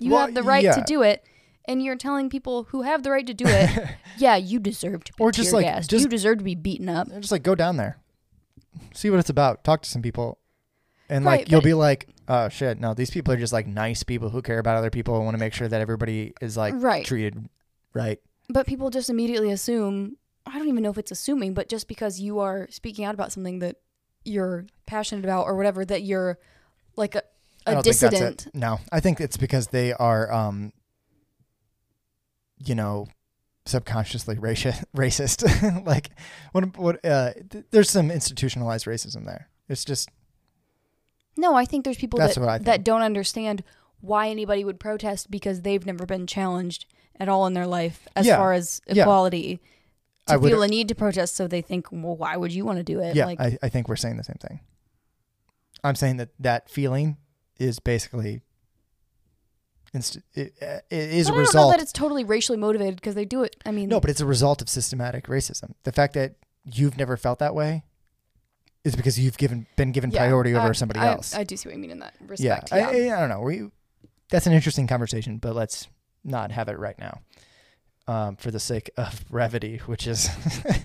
[0.00, 0.72] you Well, have the right yeah.
[0.72, 1.24] to do it.
[1.66, 5.12] And you're telling people who have the right to do it, yeah, you deserve to
[5.12, 7.08] be Or just, like, just- you deserve to be beaten up.
[7.20, 7.98] Just like go down there,
[8.94, 10.38] see what it's about, talk to some people.
[11.08, 14.02] And Right, like you'll be like, oh shit, no, these people are just like nice
[14.02, 16.74] people who care about other people and want to make sure that everybody is like
[16.76, 17.04] Right.
[17.04, 17.48] treated
[17.94, 18.20] right.
[18.50, 22.18] But people just immediately assume, I don't even know if it's assuming, but just because
[22.20, 23.76] you are speaking out about something that
[24.24, 26.38] you're passionate about or whatever, that you're
[26.96, 27.22] like a,
[27.66, 28.18] I a don't think that's it.
[28.36, 28.48] dissident.
[28.54, 30.72] No, I think it's because they are, um,
[32.64, 33.06] you know,
[33.66, 35.84] subconsciously raci- racist.
[35.86, 36.10] like,
[36.52, 36.76] what?
[36.78, 37.04] What?
[37.04, 39.48] Uh, th- there's some institutionalized racism there.
[39.68, 40.08] It's just
[41.38, 43.62] No, I think there's people That's that, that don't understand
[44.00, 46.84] why anybody would protest because they've never been challenged
[47.18, 48.36] at all in their life as Yeah.
[48.36, 49.02] far as Yeah.
[49.04, 49.60] equality.
[50.26, 52.78] To I feel a need to protest, so they think, well, why would you want
[52.78, 53.16] to do it?
[53.16, 53.24] yeah.
[53.24, 54.60] like, I, I think we're saying the same thing.
[55.82, 57.16] I'm saying that that feeling
[57.58, 58.42] is basically.
[59.94, 61.72] Inst- it, it is but a I don't know result.
[61.72, 63.56] that it's totally racially motivated because they do it.
[63.64, 65.72] I mean, No, but it's a result of systematic racism.
[65.84, 66.34] The fact that
[66.64, 67.84] you've never felt that way
[68.84, 71.34] is because you've given been given yeah, priority over I- somebody I- else.
[71.34, 72.72] I do see what you mean in that respect.
[72.72, 73.40] I, Yeah, I, I don't know.
[73.40, 73.70] We
[74.30, 75.88] that's an interesting conversation, but let's
[76.24, 77.20] not have it right now,
[78.06, 80.28] um, for the sake of brevity, which is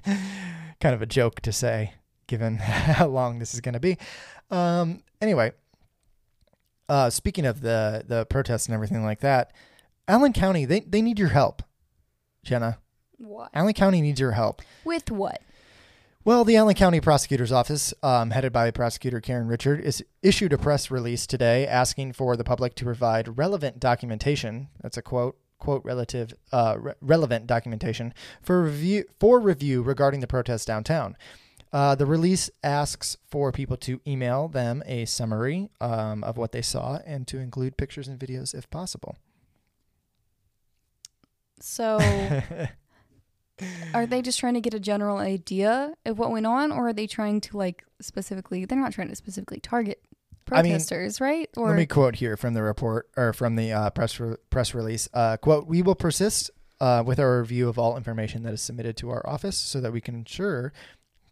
[0.80, 1.94] kind of a joke to say,
[2.28, 3.98] given how long this is going to be.
[4.50, 5.52] Um, anyway,
[6.90, 9.52] uh, speaking of the the protests and everything like that,
[10.08, 11.64] Allen County they they need your help,
[12.44, 12.78] Jenna.
[13.18, 13.48] Why?
[13.54, 14.62] Allen County needs your help.
[14.84, 15.42] With what?
[16.26, 20.58] Well, the Allen County Prosecutor's Office, um, headed by Prosecutor Karen Richard, is issued a
[20.58, 24.70] press release today asking for the public to provide relevant documentation.
[24.82, 25.38] That's a quote.
[25.60, 31.18] Quote relative uh, re- relevant documentation for review for review regarding the protests downtown.
[31.74, 36.62] Uh, the release asks for people to email them a summary um, of what they
[36.62, 39.18] saw and to include pictures and videos if possible.
[41.60, 41.98] So,
[43.94, 46.94] are they just trying to get a general idea of what went on, or are
[46.94, 48.66] they trying to like specifically?
[48.66, 50.04] They're not trying to specifically target
[50.52, 51.50] I mean, protesters, right?
[51.56, 54.74] Or Let me quote here from the report or from the uh, press re- press
[54.74, 55.08] release.
[55.14, 58.98] Uh, quote: We will persist uh, with our review of all information that is submitted
[58.98, 60.74] to our office, so that we can ensure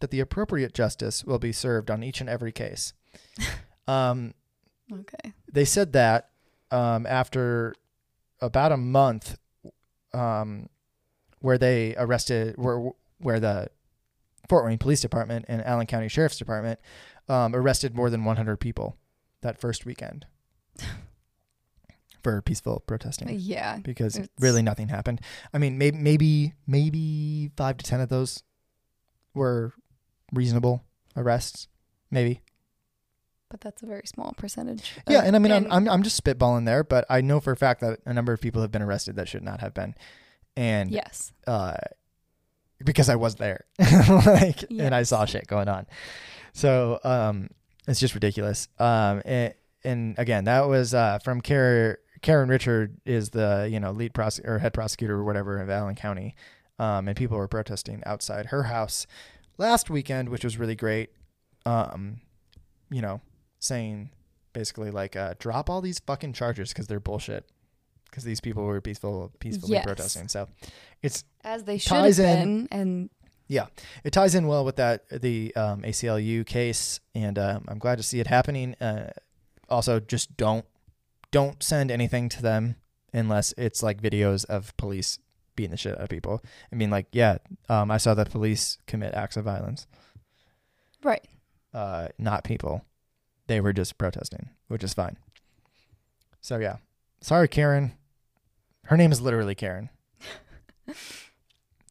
[0.00, 2.92] that the appropriate justice will be served on each and every case.
[3.88, 4.34] um,
[4.92, 6.30] okay, they said that
[6.70, 7.74] um, after
[8.40, 9.38] about a month,
[10.12, 10.68] um,
[11.42, 13.68] where they arrested, where where the
[14.48, 16.80] Fort Wayne Police Department and Allen County Sheriff's Department
[17.28, 18.96] um, arrested more than 100 people
[19.42, 20.26] that first weekend
[22.22, 25.20] for peaceful protesting yeah, because really nothing happened.
[25.52, 28.42] I mean, maybe maybe maybe five to ten of those
[29.34, 29.72] were
[30.32, 30.84] reasonable
[31.16, 31.68] arrests,
[32.10, 32.40] maybe.
[33.50, 34.94] but that's a very small percentage.
[35.08, 37.56] Yeah, and I mean, I'm, I'm I'm just spitballing there, but I know for a
[37.56, 39.94] fact that a number of people have been arrested that should not have been,
[40.56, 41.76] and yes, uh,
[42.84, 43.64] because I was there,
[44.26, 45.86] like, and I saw shit going on,
[46.52, 47.48] so um,
[47.86, 48.68] it's just ridiculous.
[48.78, 53.90] Um, and, and again, that was uh from Karen Karen Richard is the you know
[53.90, 56.34] lead prosec or head prosecutor or whatever of Allen County,
[56.78, 59.06] um, and people were protesting outside her house
[59.58, 61.10] last weekend, which was really great.
[61.66, 62.20] Um,
[62.90, 63.20] you know,
[63.58, 64.10] saying
[64.52, 67.48] basically like uh, drop all these fucking charges because they're bullshit.
[68.12, 69.86] Because these people were peaceful, peacefully Yes.
[69.86, 70.28] protesting.
[70.28, 70.46] So
[71.02, 73.08] it's as they should ties have in- and
[73.48, 73.66] yeah,
[74.04, 78.02] it ties in well with that the um, ACLU case, and um, I'm glad to
[78.02, 78.74] see it happening.
[78.80, 79.10] Uh,
[79.70, 80.66] also, just don't
[81.30, 82.76] don't send anything to them
[83.14, 85.18] unless it's like videos of police
[85.56, 86.42] beating the shit out of people.
[86.70, 87.38] I mean, like, yeah,
[87.70, 89.86] um, I saw the police commit acts of violence,
[91.02, 91.26] right.
[91.74, 92.84] uh, not people.
[93.46, 95.16] They were just protesting, which is fine.
[96.40, 96.76] So yeah,
[97.20, 97.92] sorry, Karen.
[98.86, 99.90] Her name is literally Karen.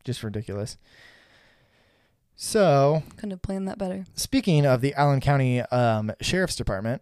[0.04, 0.78] just ridiculous.
[2.36, 4.06] So, Couldn't have planned that better.
[4.16, 7.02] speaking of the Allen County um, Sheriff's Department,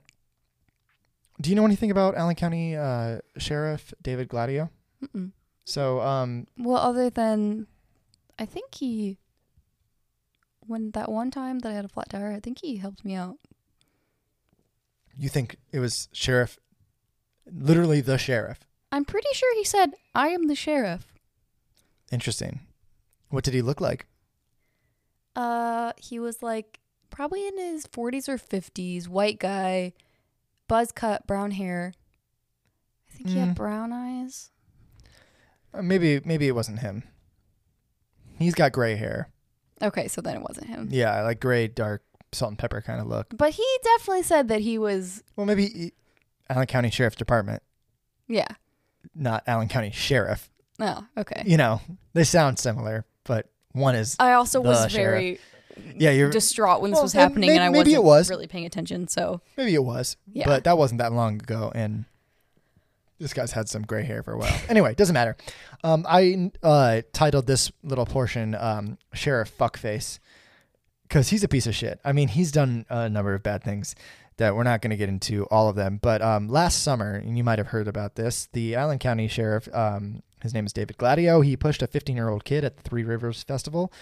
[1.40, 4.68] do you know anything about Allen County uh, Sheriff David Gladieux?
[5.04, 5.32] Mm-mm.
[5.64, 7.68] So, um, Well, other than,
[8.38, 9.18] I think he,
[10.60, 13.16] when that one time that I had a flat tire, I think he helped me
[13.16, 13.38] out.
[15.18, 16.60] you think it was Sheriff,
[17.50, 18.60] literally the sheriff?
[18.92, 21.14] I'm pretty sure he said, "I am the sheriff."
[22.12, 22.62] Interesting.
[23.30, 24.08] What did he look like?
[25.36, 26.80] Uh, he was like
[27.10, 29.94] probably in his 40s or 50s, white guy,
[30.68, 31.94] buzz cut, brown hair.
[33.10, 33.48] I think he Mm.
[33.48, 34.52] had brown eyes.
[35.74, 37.04] Uh, maybe, maybe it wasn't him.
[38.40, 39.30] He's got gray hair.
[39.82, 40.88] Okay, so then it wasn't him.
[40.92, 43.28] Yeah, like gray, dark, salt and pepper kind of look.
[43.36, 45.94] But he definitely said that he was, Well, maybe he-
[46.50, 47.62] Allen County Sheriff's Department,
[48.28, 48.48] yeah.
[49.16, 50.50] Not Allen County Sheriff.
[50.80, 51.44] Oh, okay.
[51.46, 51.82] You know,
[52.14, 54.94] they sound similar, but one is I also was sheriff.
[54.96, 55.40] very
[55.98, 58.30] Yeah, you're distraught when this Well, was and happening, and I maybe wasn't it was.
[58.30, 59.08] really paying attention.
[59.08, 60.46] So maybe it was, Yeah.
[60.46, 62.06] but that wasn't that long ago, and
[63.20, 64.58] this guy's had some gray hair for a while.
[64.70, 65.36] anyway, doesn't matter.
[65.84, 70.20] Um, I uh, titled this little portion um, "Sheriff Fuckface"
[71.04, 72.00] because he's a piece of shit.
[72.06, 73.96] I mean, he's done a number of bad things
[74.40, 76.00] that we're not going to get into all of them.
[76.02, 79.68] But um, last summer, and you might have heard about this, the Allen County Sheriff,
[79.74, 81.42] um, his name is David Gladieux.
[81.46, 83.94] He pushed a 15 year old kid at the Three Rivers Festival.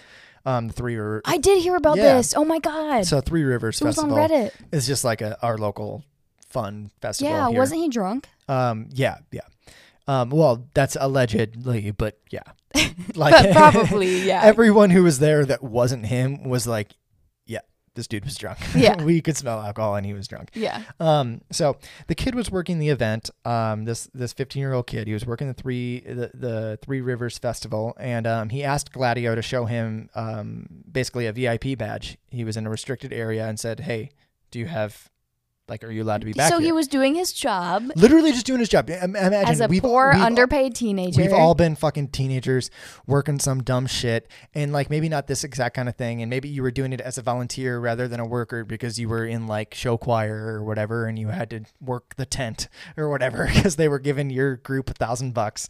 [0.46, 1.22] Um, Three River.
[1.26, 2.16] I did hear about Yeah.
[2.16, 2.34] this.
[2.38, 4.52] Oh my god, so Three Rivers it was on Festival Reddit.
[4.72, 6.06] is just like a our local
[6.48, 7.34] fun festival.
[7.34, 7.60] Yeah, here.
[7.60, 8.30] wasn't he drunk?
[8.48, 9.42] Um, yeah, yeah.
[10.08, 12.44] Um, well, that's allegedly, but yeah,
[13.16, 14.42] like But probably, yeah.
[14.44, 16.92] Everyone who was there that wasn't him was like,
[17.98, 18.60] this dude was drunk.
[18.76, 19.04] Yeah.
[19.04, 20.52] we could smell alcohol and he was drunk.
[20.54, 20.84] yeah.
[21.02, 21.76] Um, so
[22.08, 23.30] the kid was working the event.
[23.44, 27.02] Um, this this 15 year old kid, he was working the three the, the Three
[27.02, 32.18] Rivers Festival, and um, he asked Gladieux to show him um, basically a VIP badge.
[32.30, 34.12] He was in a restricted area and said, "Hey,
[34.52, 35.10] do you have
[35.70, 38.32] like, are you allowed to be back So here?" he was doing his job literally
[38.32, 38.90] just doing his job.
[38.90, 41.22] Im- Imagine as a we've- poor, we've- underpaid teenager.
[41.22, 42.70] We've all been fucking teenagers
[43.06, 46.22] working some dumb shit and like maybe not this exact kind of thing.
[46.22, 49.10] And maybe you were doing it as a volunteer rather than a worker because you
[49.10, 53.10] were in like show choir or whatever and you had to work the tent or
[53.10, 55.68] whatever because they were giving your group a thousand bucks,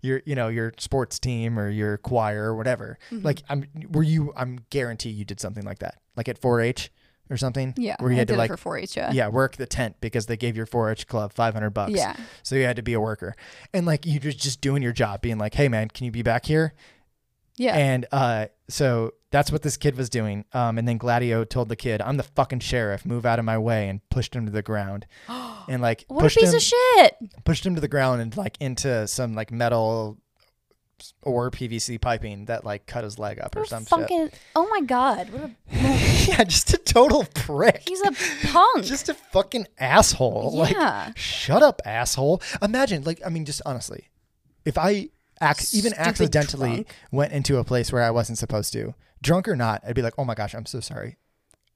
[0.00, 2.98] your, you know, your sports team or your choir or whatever.
[3.10, 3.24] Mm-hmm.
[3.24, 6.90] Like I'm, were you, I'm guarantee you did something like that, like at 4 H
[7.30, 7.72] or something.
[7.76, 8.96] yeah, Where you had to like, for 4-H.
[8.96, 9.12] Yeah.
[9.12, 11.92] yeah, work the tent because they gave your 4-H club 500 bucks.
[11.92, 12.16] Yeah.
[12.42, 13.34] So you had to be a worker.
[13.72, 16.22] And like you just just doing your job being like, "Hey man, can you be
[16.22, 16.74] back here?"
[17.56, 17.76] Yeah.
[17.76, 20.44] And uh so that's what this kid was doing.
[20.52, 23.04] Um and then Gladieux told the kid, "I'm the fucking sheriff.
[23.06, 25.06] Move out of my way." and pushed him to the ground.
[25.28, 27.16] and like what a piece him of shit.
[27.44, 30.18] pushed him to the ground and like into some like metal
[31.22, 33.88] or PVC piping that like cut his leg up or some shit.
[33.88, 35.30] fucking, oh my god.
[35.30, 37.82] What a, yeah, just a total prick.
[37.88, 38.12] he's a
[38.48, 38.84] punk.
[38.84, 40.52] just a fucking asshole.
[40.56, 41.12] Like Yeah.
[41.16, 42.42] shut up, asshole.
[42.62, 44.08] Imagine, like, I mean, just honestly,
[44.64, 45.08] if I
[45.42, 46.94] ac- even accidentally drunk.
[47.12, 50.14] went into a place where I wasn't supposed to, drunk or not, I'd be like,
[50.18, 51.08] oh my gosh, I'm so sorry.
[51.08, 51.16] I'm-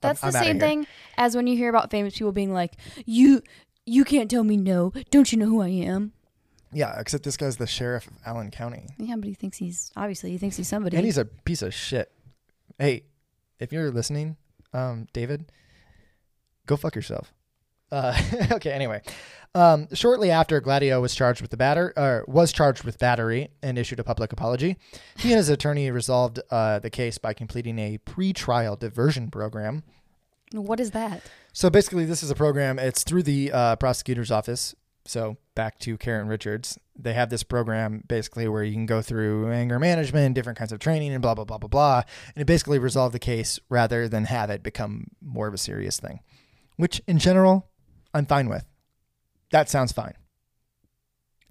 [0.00, 2.72] That's I'm the same thing as when you hear about famous people being like,
[3.06, 3.42] "You,
[3.86, 4.92] you can't tell me no.
[5.10, 6.12] Don't you know who I am?"
[6.74, 10.30] Yeah, except this guy's the sheriff of Allen County, Yeah, but he thinks he's obviously
[10.32, 10.96] he thinks he's somebody.
[10.96, 12.10] and he's a piece of shit.
[12.78, 13.04] Hey,
[13.60, 14.36] if you're listening,
[14.72, 15.50] um, David,
[16.66, 17.32] go fuck yourself.
[17.92, 18.18] Uh,
[18.52, 18.72] okay.
[18.72, 19.02] Anyway,
[19.54, 23.78] um, shortly after Gladieux was charged with the batter, or was charged with battery and
[23.78, 24.76] issued a public apology,
[25.16, 29.84] he and his attorney resolved uh, the case by completing a pre-trial diversion program.
[30.52, 31.22] what is that?
[31.52, 32.80] So basically, this is a program.
[32.80, 34.74] It's through the uh, prosecutor's office.
[35.06, 39.50] So back to Karen Richards, they have this program basically where you can go through
[39.52, 42.02] anger management, different kinds of training, and blah blah blah blah blah,
[42.34, 46.00] and it basically resolve the case rather than have it become more of a serious
[46.00, 46.20] thing.
[46.76, 47.68] Which, in general,
[48.14, 48.64] I'm fine with.
[49.52, 50.14] That sounds fine.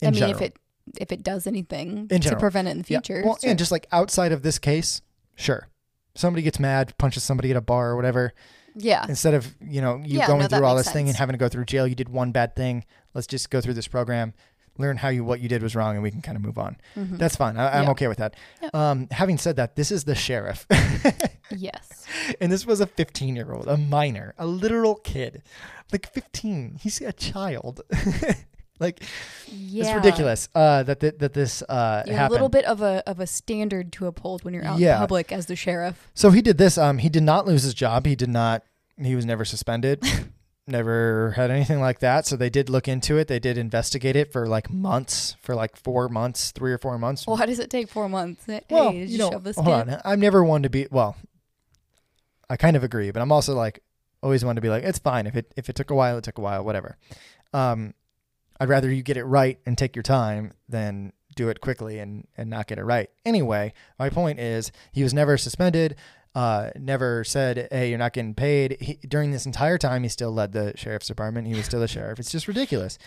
[0.01, 0.35] In I mean, general.
[0.35, 0.57] if it
[0.99, 2.39] if it does anything In to general.
[2.41, 3.49] prevent it in the Yeah, future, Well, sure.
[3.51, 5.01] and just like outside of this case,
[5.35, 5.69] sure.
[6.15, 8.33] Somebody gets mad, punches somebody at a bar or whatever.
[8.75, 11.33] Yeah, Instead of you know you Yeah, going no, through all this thing and having
[11.33, 12.85] to go through jail, you did one bad thing.
[13.13, 14.33] Let's just go through this program,
[14.77, 16.77] learn how you what you did was wrong, and we can kind of move on.
[16.95, 17.17] Mhm.
[17.17, 17.57] That's fine.
[17.57, 17.91] I, I'm Yeah.
[17.91, 18.35] okay with that.
[18.61, 18.69] Yeah.
[18.73, 20.65] Um, having said that, this is the sheriff,
[21.55, 22.05] yes,
[22.41, 25.43] and this was a 15 year old, a minor, a literal kid,
[25.91, 26.79] like 15.
[26.81, 27.81] He's a child.
[28.79, 29.01] like
[29.47, 32.17] yeah, it's ridiculous uh, that th- that this uh, happened.
[32.19, 34.95] a little bit of a of a standard to uphold when you're out Yeah.
[34.95, 36.09] in public as the sheriff.
[36.13, 36.77] So he did this.
[36.77, 38.05] Um, he did not lose his job.
[38.05, 38.63] He did not.
[39.01, 40.03] He was never suspended.
[40.67, 42.25] never had anything like that.
[42.25, 43.27] So they did look into it.
[43.27, 47.27] They did investigate it for like months, for like four months, three or four months.
[47.27, 48.45] Why does it take four months?
[48.45, 49.93] Hey, well, you you know, shove this hold kid?
[49.95, 50.01] on.
[50.05, 50.87] I'm never one to be.
[50.89, 51.15] Well,
[52.49, 53.81] I kind of agree, but I'm also like
[54.21, 56.23] always one to be like, it's fine if it if it took a while, it
[56.23, 56.97] took a while, whatever.
[57.53, 57.93] Um,
[58.63, 62.25] I'd rather you get it right and take your time than do it quickly and
[62.37, 63.09] and not get it right.
[63.25, 65.95] Anyway, my point is he was never suspended.
[66.33, 70.31] Uh, never said, "Hey, you're not getting paid." He, during this entire time, he still
[70.31, 71.47] led the sheriff's department.
[71.47, 72.19] He was still the sheriff.
[72.19, 72.97] It's just ridiculous.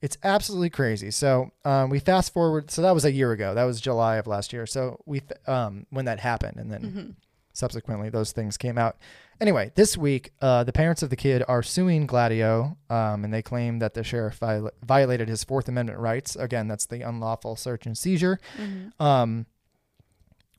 [0.00, 1.10] It's absolutely crazy.
[1.10, 2.70] So um, we fast forward.
[2.70, 3.54] So that was a year ago.
[3.54, 4.66] That was July of last year.
[4.66, 7.14] So we um, when that happened, and then Mhm.
[7.58, 8.96] Subsequently those things came out.
[9.40, 13.42] Anyway, this week uh, the parents of the kid are suing Gladieux, um, and they
[13.42, 16.36] claim that the sheriff viol- violated his Fourth Amendment rights.
[16.36, 18.38] Again, that's the unlawful search and seizure.
[18.56, 19.00] Mhm.
[19.00, 19.46] Um,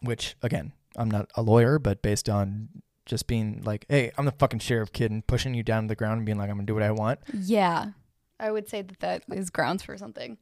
[0.01, 2.67] which again, I'm not a lawyer, but based on
[3.05, 5.95] just being like, hey, I'm the fucking sheriff kid, and pushing you down to the
[5.95, 7.19] ground and being like, I'm gonna do what I want.
[7.33, 7.91] Yeah,
[8.41, 10.37] I would say that that is grounds for something.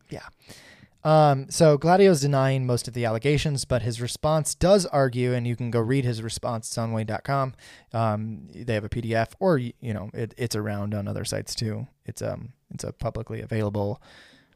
[1.08, 5.55] Um, so Gladieux's denying most of the allegations, but his response does argue, and you
[5.55, 6.68] can go read his response.
[6.68, 7.53] It's on WANE.com.
[7.93, 11.88] Um, they have a PDF, or you know, it, it's around on other sites too.
[12.05, 14.01] It's um, it's a publicly available,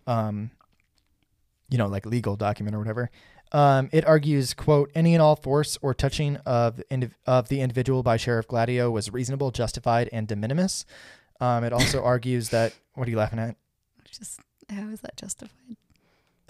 [0.06, 0.52] um,
[1.70, 3.10] you know, like legal document or whatever.
[3.54, 8.04] Um, it argues, quote, any and all force or touching of indiv- of the individual
[8.04, 10.84] by Sheriff Gladieux was reasonable, justified, and de minimis.
[11.40, 13.56] Um, it also argues that what are you laughing at?
[14.04, 15.78] Just how is that justified?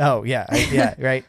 [0.02, 1.26] Oh yeah, I, yeah, right.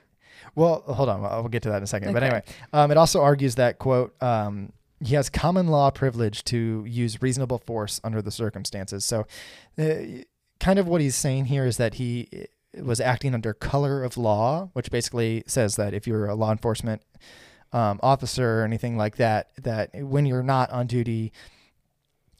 [0.54, 2.12] Well, hold on, I'll we'll get to that in a second.
[2.12, 2.42] But anyway,
[2.72, 7.58] um, it also argues that quote um, he has common law privilege to use reasonable
[7.58, 9.04] force under the circumstances.
[9.04, 9.26] So,
[9.78, 10.22] uh,
[10.60, 14.16] kind of what he's saying here is that he uh, was acting under color of
[14.16, 17.02] law, which basically says that if you're a law enforcement
[17.72, 21.32] um, officer or anything like that, that when you're not on duty,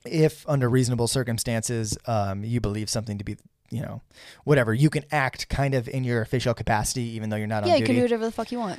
[0.04, 3.36] if under reasonable circumstances um, you believe something to be
[3.72, 4.02] you know
[4.44, 7.72] whatever you can act kind of in your official capacity even though you're not yeah,
[7.74, 8.78] on you duty can do whatever the fuck you want.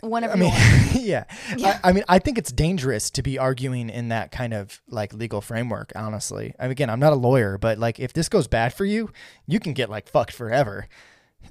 [0.00, 0.52] Whenever I mean,
[0.94, 1.24] yeah.
[1.56, 1.80] Yeah.
[1.82, 5.14] I, I mean, I think it's dangerous to be arguing in that kind of like
[5.14, 5.92] legal framework.
[5.96, 8.84] Honestly, I mean, again, I'm not a lawyer, but like, if this goes bad for
[8.84, 9.10] you,
[9.46, 10.88] you can get like fucked forever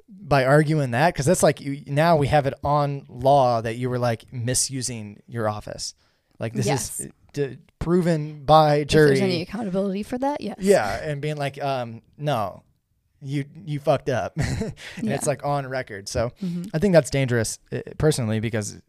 [0.08, 3.90] by arguing that because that's like you, now we have it on law that you
[3.90, 5.96] were like misusing your office.
[6.40, 7.00] Like this Yes.
[7.00, 9.08] is d- proven by If jury.
[9.10, 10.58] there's any accountability for that, yes.
[10.60, 12.64] Yeah, and being like, um, no,
[13.22, 15.14] you you fucked up, and Yeah.
[15.16, 16.08] it's like on record.
[16.10, 16.70] So Mhm.
[16.74, 18.82] I think that's dangerous uh, personally because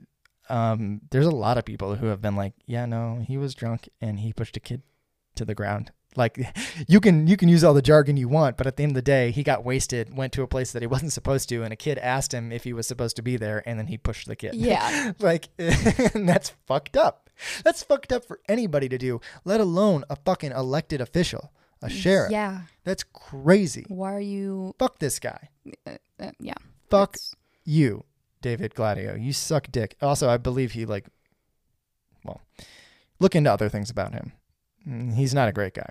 [0.50, 3.88] um, there's a lot of people who have been like, yeah, no, he was drunk
[4.00, 4.82] and he pushed a kid
[5.36, 5.90] to the ground.
[6.16, 6.38] Like
[6.88, 8.96] you can you can use all the jargon you want, but at the end of
[8.96, 11.72] the day, he got wasted, went to a place that he wasn't supposed to, and
[11.72, 14.28] a kid asked him if he was supposed to be there, and then he pushed
[14.28, 14.54] the kid.
[14.54, 15.12] Yeah.
[15.18, 17.23] like that's fucked up.
[17.64, 22.30] That's fucked up for anybody to do, let alone a fucking elected official, a sheriff.
[22.30, 22.62] Yeah.
[22.84, 23.84] That's crazy.
[23.88, 24.74] Why are you?
[24.78, 25.48] Fuck this guy.
[25.86, 25.96] Uh,
[26.38, 26.54] yeah.
[26.90, 28.04] Fuck That's- you,
[28.42, 29.16] David Gladieux.
[29.20, 29.96] You suck dick.
[30.00, 31.06] Also, I believe he like
[32.24, 32.40] well,
[33.20, 34.32] look into other things about him.
[34.88, 35.90] Mm, He's not a great guy.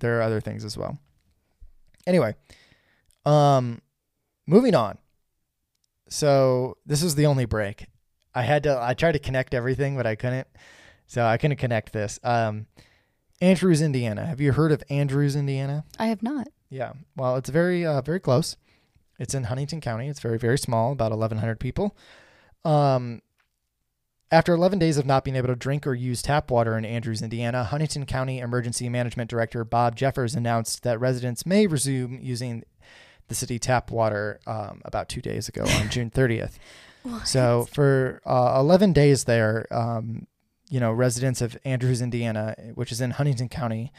[0.00, 0.98] There are other things as well.
[2.06, 2.34] Anyway,
[3.26, 3.80] um
[4.46, 4.98] moving on.
[6.08, 7.86] So, this is the only break.
[8.34, 10.48] I had to I tried to connect everything, but I couldn't.
[11.06, 12.18] So, I couldn't connect this.
[12.22, 12.66] Um
[13.40, 14.24] Andrews, Indiana.
[14.24, 15.84] Have you heard of Andrews, Indiana?
[15.98, 16.48] I have not.
[16.70, 16.92] Yeah.
[17.16, 18.56] Well, it's very uh, very close.
[19.18, 20.08] It's in Huntington County.
[20.08, 21.96] It's very very small, about 1100 people.
[22.64, 23.20] Um
[24.30, 27.20] after 11 days of not being able to drink or use tap water in Andrews,
[27.20, 32.64] Indiana, Huntington County Emergency Management Director Bob Jeffers announced that residents may resume using
[33.28, 36.52] the city tap water um, about two days ago on June 30th.
[37.24, 40.26] So for uh, 11 days there, um,
[40.68, 43.92] you know, residents of Andrews, Indiana, which is in Huntington County,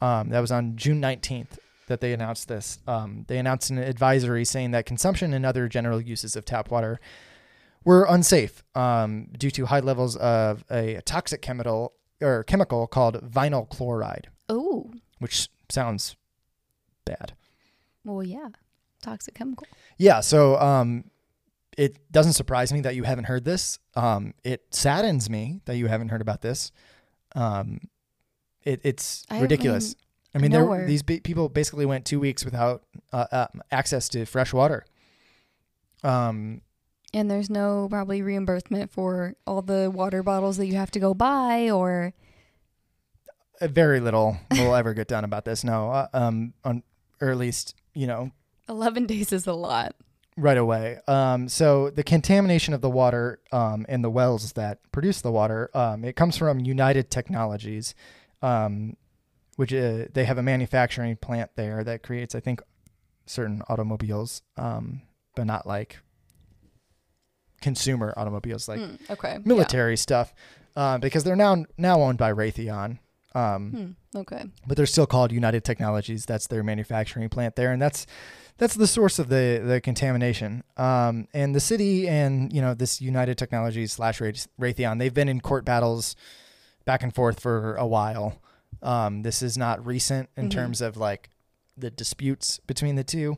[0.00, 2.78] um, that was on June 19th that they announced this.
[2.86, 7.00] Um, they announced an advisory saying that consumption and other general uses of tap water
[7.84, 13.68] were unsafe um, due to high levels of a toxic chemical or chemical called vinyl
[13.68, 16.16] chloride, Oh, which sounds
[17.04, 17.32] bad.
[18.04, 18.48] well, yeah.
[19.00, 19.66] Toxic chemical.
[19.96, 21.04] Yeah, so um,
[21.78, 23.78] it doesn't surprise me that you haven't heard this.
[23.94, 26.72] Um, it saddens me that you haven't heard about this.
[27.36, 27.82] Um,
[28.64, 29.94] it, it's I ridiculous.
[30.34, 34.26] I mean, there these be- people basically went two weeks without uh, uh, access to
[34.26, 34.84] fresh water.
[36.02, 36.62] Um,
[37.14, 41.14] And there's no probably reimbursement for all the water bottles that you have to go
[41.14, 42.12] buy or
[43.60, 45.62] uh, very little will ever get done about this.
[45.62, 46.82] No, uh, um, on,
[47.20, 48.32] or at least you know
[48.68, 49.94] 11 days is a lot.
[50.38, 50.98] Right away.
[51.08, 55.68] Um, so the contamination of the water um, and the wells that produce the water,
[55.74, 57.94] um, it comes from United Technologies,
[58.40, 58.96] um,
[59.56, 62.62] which uh, they have a manufacturing plant there that creates, I think,
[63.26, 65.02] certain automobiles, um,
[65.34, 65.98] but not like
[67.60, 69.38] consumer automobiles, like Mm, okay.
[69.44, 70.32] military stuff,
[70.76, 72.98] uh, because they're now now owned by Raytheon.
[73.34, 74.44] Um, Hmm, okay.
[74.66, 76.24] but they're still called United Technologies.
[76.26, 78.06] That's their manufacturing plant there, and that's
[78.58, 80.62] that's the source of the the contamination.
[80.76, 85.40] Um, and the city and you know this United Technologies slash Raytheon, they've been in
[85.40, 86.16] court battles
[86.84, 88.40] back and forth for a while.
[88.82, 90.52] Um, this is not recent in Mhm.
[90.52, 91.30] terms of like
[91.76, 93.36] the disputes between the two.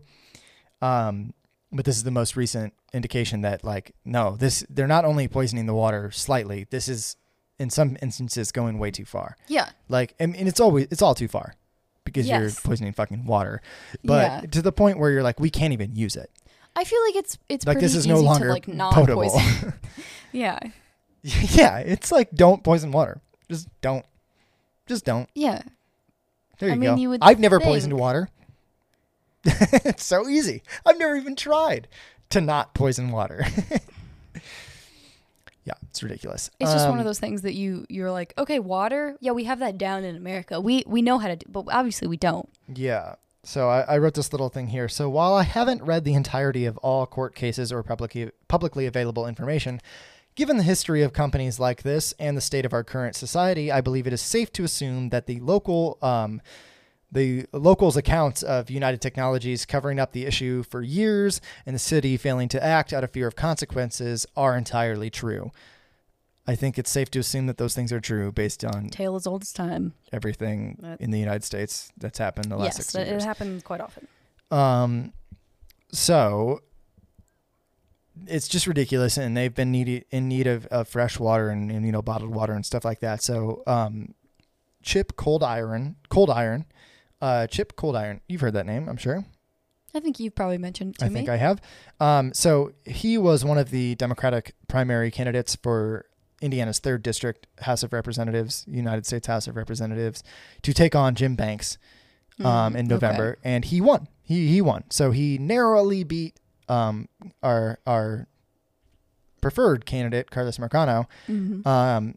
[0.82, 1.34] Um,
[1.72, 5.66] but this is the most recent indication that like no, this they're not only poisoning
[5.66, 6.66] the water slightly.
[6.70, 7.16] This is
[7.60, 9.36] in some instances going way too far.
[9.46, 9.68] Yeah.
[9.88, 11.54] Like, and, and it's always it's all too far
[12.04, 13.60] because you're poisoning fucking water.
[14.02, 14.40] But Yeah.
[14.52, 16.30] to the point where you're like, we can't even use it.
[16.74, 19.40] I feel like it's it's like this is no longer to like not potable.
[20.32, 20.58] yeah.
[21.22, 23.20] yeah, it's like don't poison water.
[23.50, 24.06] Just don't.
[24.86, 25.28] Just don't.
[25.34, 25.62] Yeah.
[26.58, 26.96] There you I mean, go.
[26.96, 28.28] you would I've never poisoned water.
[29.44, 30.62] it's so easy.
[30.86, 31.88] I've never even tried
[32.30, 33.44] to not poison water.
[35.70, 36.50] Yeah, it's ridiculous.
[36.58, 39.16] It's just one Um, of those things that you you're like, okay, water.
[39.20, 40.60] Yeah, we have that down in America.
[40.60, 42.48] We we know how to do, but obviously we don't.
[42.74, 43.14] Yeah.
[43.42, 44.88] So I, I wrote this little thing here.
[44.88, 49.26] So while I haven't read the entirety of all court cases or publicly publicly available
[49.26, 49.80] information,
[50.34, 53.80] given the history of companies like this and the state of our current society, I
[53.80, 56.40] believe it is safe to assume that the local um,
[57.12, 62.16] the locals' accounts of United Technologies covering up the issue for years and the city
[62.16, 65.50] failing to act out of fear of consequences are entirely true.
[66.46, 69.26] I think it's safe to assume that those things are true based on Tale as
[69.26, 69.92] old as time.
[70.12, 73.22] everything That- in the United States that's happened in the last yes, 60 that, years.
[73.22, 74.06] it happened quite often.
[74.50, 75.12] Um,
[75.92, 76.60] so
[78.26, 81.86] it's just ridiculous, and they've been needy, in need of, of fresh water and, and
[81.86, 83.22] you know bottled water and stuff like that.
[83.22, 84.14] So um,
[84.82, 86.64] Chip Cold Iron, Cold Iron,
[87.20, 88.20] uh, Chip Coldiron.
[88.28, 89.24] You've heard that name, I'm sure.
[89.94, 91.14] I think you've probably mentioned it to I me.
[91.14, 91.60] think I have.
[91.98, 96.06] Um, so he was one of the Democratic primary candidates for
[96.40, 100.22] Indiana's third district House of Representatives, United States House of Representatives,
[100.62, 101.76] to take on Jim Banks
[102.38, 102.94] um, Mm, in okay.
[102.94, 104.06] November, and he won.
[104.22, 104.84] He he won.
[104.90, 107.08] So he narrowly beat um,
[107.42, 108.28] our our
[109.40, 111.66] preferred candidate, Carlos Marcano, Mhm.
[111.66, 112.14] um,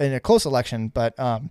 [0.00, 0.88] in a close election.
[0.88, 1.50] But um,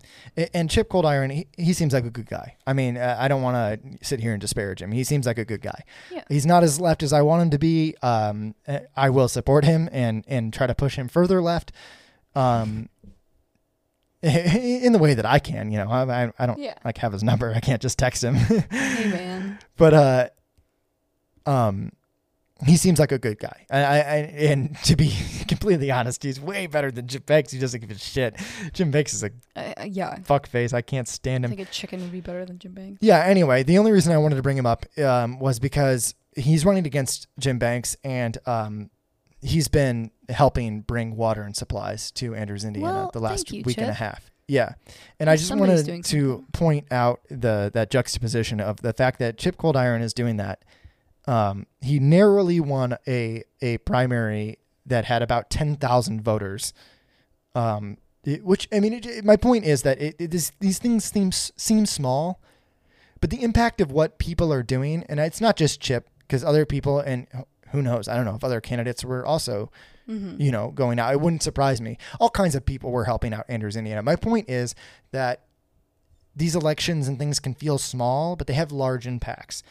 [0.54, 2.56] and Chip Coldiron, he, he seems like a good guy.
[2.66, 4.92] I mean, uh, I don't want to sit here and disparage him.
[4.92, 5.84] He seems like a good guy.
[6.12, 6.24] Yeah.
[6.30, 7.96] He's not as left as I want him to be.
[8.02, 11.72] Um, uh, I will support him and and try to push him further left.
[12.36, 12.90] Um,
[14.24, 16.74] in the way that I can, you know, I, I, I don't Yeah.
[16.84, 17.54] like have his number.
[17.56, 18.36] I can't just text him.
[18.72, 19.60] Hey man.
[19.78, 20.30] but uh,
[21.46, 21.92] um,
[22.66, 23.66] he seems like a good guy.
[23.70, 24.16] I, I, I
[24.52, 25.14] and to be
[25.48, 27.52] completely honest, he's way better than Jim Banks.
[27.52, 28.36] He doesn't give a shit.
[28.74, 30.18] Jim Banks is a Uh, uh, yeah.
[30.24, 30.74] fuck face.
[30.74, 31.52] I can't stand him.
[31.52, 33.00] I think a chicken would be better than Jim Banks.
[33.02, 33.20] Yeah.
[33.26, 36.86] Anyway, the only reason I wanted to bring him up um, was because he's running
[36.86, 38.90] against Jim Banks, and um,
[39.42, 43.78] he's been helping bring water and supplies to Andrews, Indiana, Well, the last you, week
[43.78, 44.32] and a half.
[44.48, 44.76] Yeah,
[45.20, 49.58] and I just wanted to point out the that juxtaposition of the fact that Chip
[49.58, 50.64] Coldiron is doing that.
[51.28, 56.74] Um, he narrowly won a a primary that had about ten thousand voters.
[57.56, 60.80] Um, it- which I mean, it, it- my point is that it, it is, these
[60.80, 62.40] things seem seem small,
[63.20, 66.66] but the impact of what people are doing, and it's not just Chip, because other
[66.66, 67.28] people and
[67.72, 69.72] who knows, I don't know if other candidates were also,
[70.10, 70.42] Mm-hmm.
[70.42, 71.12] you know, going out.
[71.12, 71.98] It wouldn't surprise me.
[72.18, 74.02] All kinds of people were helping out Andrews, Indiana.
[74.02, 74.74] My point is
[75.12, 75.42] that
[76.34, 79.64] these elections and things can feel small, but they have large impacts.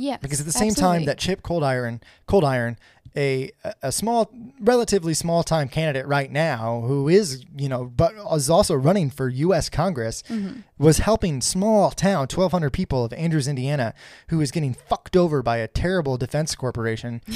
[0.00, 0.16] Yeah.
[0.18, 2.78] Because at the same time that Chip Coldiron, Cold Iron,
[3.16, 3.50] a
[3.82, 4.30] a small,
[4.60, 9.28] relatively small time candidate right now, who is you know, but is also running for
[9.28, 9.68] U.S.
[9.68, 10.60] Congress, Mm-hmm.
[10.78, 13.92] was helping small town, twelve hundred people of Andrews, Indiana,
[14.28, 17.20] who is getting fucked over by a terrible defense corporation.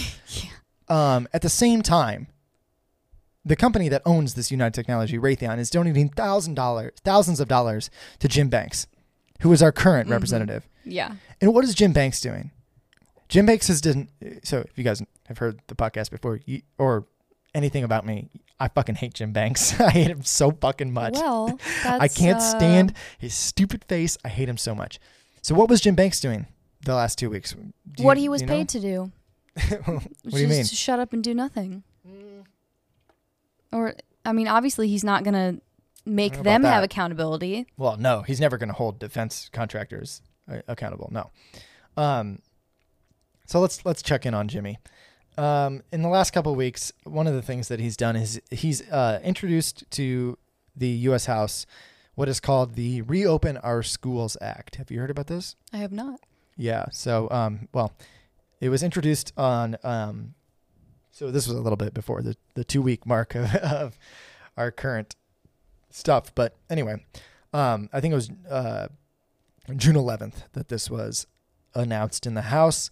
[0.89, 2.27] Um, at the same time,
[3.45, 7.89] the company that owns this United Technology, Raytheon, is donating thousand dollars, thousands of dollars
[8.19, 8.87] to Jim Banks,
[9.41, 10.13] who is our current Mhm.
[10.13, 10.69] representative.
[10.85, 11.15] Yeah.
[11.41, 12.51] And what is Jim Banks doing?
[13.29, 14.09] Jim Banks has done.
[14.43, 17.07] So if you guys have heard the podcast before, you, or
[17.55, 18.29] anything about me,
[18.61, 19.81] I fucking hate Jim Banks.
[19.81, 21.15] I hate him so fucking much.
[21.15, 24.19] Well, I can't uh, stand his stupid face.
[24.25, 25.01] I hate him so much.
[25.41, 26.47] So what was Jim Banks doing
[26.85, 27.55] the last two weeks?
[27.97, 28.53] Do what you- he was you know?
[28.55, 29.13] paid to do.
[29.85, 30.65] what Just do you mean?
[30.65, 31.83] to shut up and do nothing.
[33.73, 35.59] Or I mean, obviously he's not gonna
[36.05, 37.67] make them have accountability.
[37.77, 40.21] Well, no, he's never going to hold defense contractors
[40.69, 41.09] accountable.
[41.13, 41.31] No.
[41.97, 42.41] Um,
[43.47, 44.79] so let's let's check in on Jimmy.
[45.39, 48.41] Um, in the last couple of weeks, one of the things that he's done is
[48.51, 50.39] he's uh, introduced to
[50.77, 51.27] the U.S.
[51.27, 51.67] House
[52.15, 54.77] what is called the Reopen Our Schools Act.
[54.77, 55.57] Have you heard about this?
[55.73, 56.21] I have not.
[56.57, 56.87] Yeah.
[56.93, 57.93] So, um, well,
[58.61, 59.77] it was introduced on.
[59.83, 60.35] Um,
[61.11, 63.99] so this was a little bit before the the two week mark of, of
[64.57, 65.17] our current
[65.91, 67.05] stuff, but anyway,
[67.53, 68.89] um, I think it was uh,
[69.77, 71.27] June 11th that this was
[71.75, 72.91] announced in the House.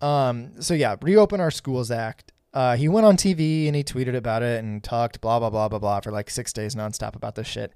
[0.00, 2.32] Um, so yeah, reopen our schools act.
[2.52, 5.68] Uh, he went on TV and he tweeted about it and talked blah blah blah
[5.68, 7.74] blah blah for like six days nonstop about this shit.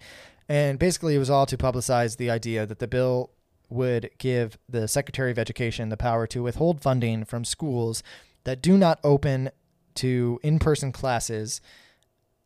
[0.49, 3.31] And basically, it was all to publicize the idea that the bill
[3.69, 8.03] would give the Secretary of Education the power to withhold funding from schools
[8.45, 9.51] that do not open
[9.95, 11.61] to in-person classes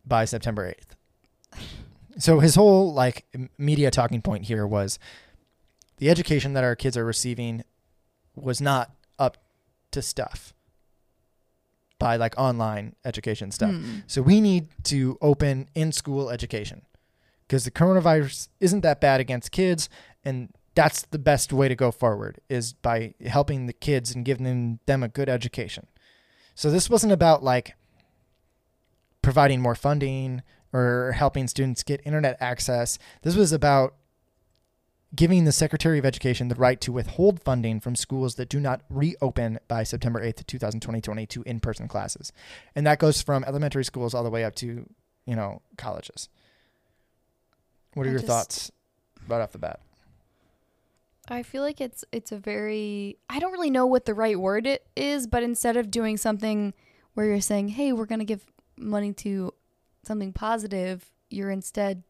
[0.04, 1.62] by September 8th.
[2.18, 3.26] So his whole like
[3.58, 4.98] media talking point here was
[5.98, 7.64] the education that our kids are receiving
[8.34, 9.38] was not up
[9.92, 10.52] to stuff
[11.98, 13.70] by like online education stuff.
[13.70, 13.98] Hmm.
[14.06, 16.82] So we need to open in school education
[17.46, 19.88] because the coronavirus isn't that bad against kids
[20.24, 24.80] and that's the best way to go forward is by helping the kids and giving
[24.86, 25.86] them a good education.
[26.54, 27.74] So this wasn't about like
[29.22, 30.42] providing more funding
[30.72, 32.98] or helping students get internet access.
[33.22, 33.94] This was about
[35.14, 38.82] giving the Secretary of Education the right to withhold funding from schools that do not
[38.88, 42.32] reopen by September 8th, 2020 to in-person classes.
[42.74, 44.88] And that goes from elementary schools all the way up to,
[45.26, 46.28] you know, colleges.
[47.94, 48.72] What are I your just- thoughts
[49.28, 49.80] right off the bat?
[51.28, 54.66] I feel like it's it's a very I don't really know what the right word
[54.66, 56.74] it is, but instead of doing something
[57.14, 58.44] where you're saying, "Hey, we're going to give
[58.76, 59.54] money to
[60.02, 62.02] something positive," you're instead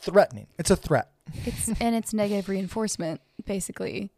[0.00, 0.48] Threatening.
[0.58, 1.12] It's a threat.
[1.44, 4.10] It's and it's negative reinforcement basically.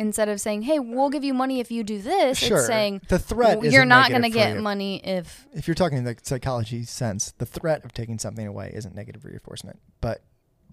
[0.00, 2.58] Instead of saying, "Hey, we'll give you money if you do this," sure.
[2.58, 6.04] it's saying the threat you're isn't going to get money if If you're talking in
[6.04, 10.22] the psychology sense, the threat of taking something away isn't negative reinforcement, but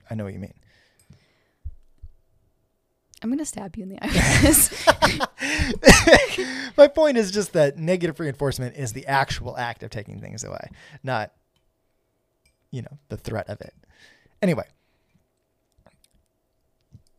[0.10, 0.54] I know what you mean.
[3.24, 4.42] I'm going to stab you in the eye with
[6.38, 6.78] this.
[6.78, 10.70] My point is just that negative reinforcement is the actual act of taking things away,
[11.02, 11.32] not,
[12.70, 13.74] you know, the threat of it.
[14.44, 14.66] Anyway,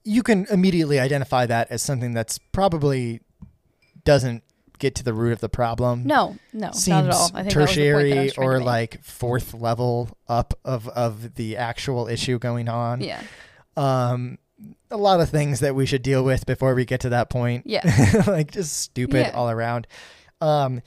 [0.07, 3.21] you can immediately identify that as something that's probably
[4.05, 4.43] doesn't
[4.79, 6.05] get to the root of the problem.
[6.05, 7.31] no, no, Seems not at all.
[7.35, 9.55] I think that was the point that I tertiary was trying to or like fourth
[9.55, 13.01] level up of, of the actual issue going on.
[13.01, 13.23] yeah.
[13.77, 14.39] Um,
[14.91, 17.67] a lot of things that we should deal with before we get to that point.
[17.67, 18.23] Yeah.
[18.27, 19.31] like just stupid Yeah.
[19.35, 19.87] all around.
[20.41, 20.83] Um,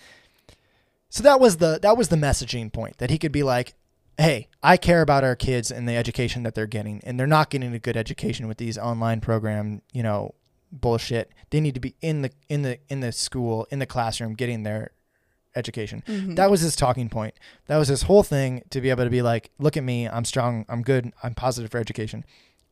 [1.09, 3.73] so that was the that was the messaging point that he could be like,
[4.19, 7.49] "Hey, I care about our kids and the education that they're getting, and they're not
[7.49, 10.35] getting a good education with these online program, you know,
[10.71, 11.31] bullshit.
[11.49, 14.63] They need to be in the in the in the school in the classroom getting
[14.63, 14.91] their
[15.55, 16.35] education." Mhm.
[16.35, 17.33] That was his talking point.
[17.67, 20.25] That was his whole thing to be able to be like, look at me, I'm
[20.25, 22.23] strong, I'm good, I'm positive for education.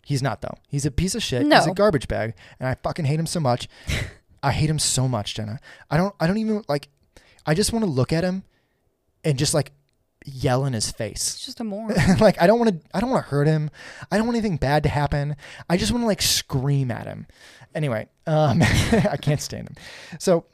[0.06, 0.56] He's not though.
[0.68, 1.46] He's a piece of shit.
[1.46, 1.58] No.
[1.58, 3.68] He's a garbage bag, and I fucking hate him so much.
[4.44, 5.60] I hate him so much, Jenna.
[5.90, 6.14] I don't.
[6.20, 6.90] I don't even like.
[7.46, 8.44] I just want to look at him,
[9.24, 9.72] and just like
[10.28, 11.36] yell in his face.
[11.36, 11.96] It's just a moron.
[12.20, 12.90] like I don't want to.
[12.94, 13.70] I don't want to hurt him.
[14.12, 15.36] I don't want anything bad to happen.
[15.70, 17.28] I just want to like scream at him.
[17.74, 19.76] Anyway, um, I can't stand him.
[20.20, 20.46] So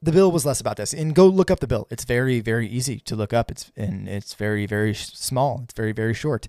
[0.00, 0.92] the bill was less about this.
[0.92, 1.86] And go look up the bill.
[1.90, 3.50] It's very very easy to look up.
[3.50, 5.60] It's and it's very very small.
[5.64, 6.48] It's very very short.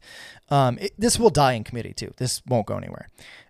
[0.50, 2.14] Um, it, this will die in committee too.
[2.18, 3.10] This won't go anywhere.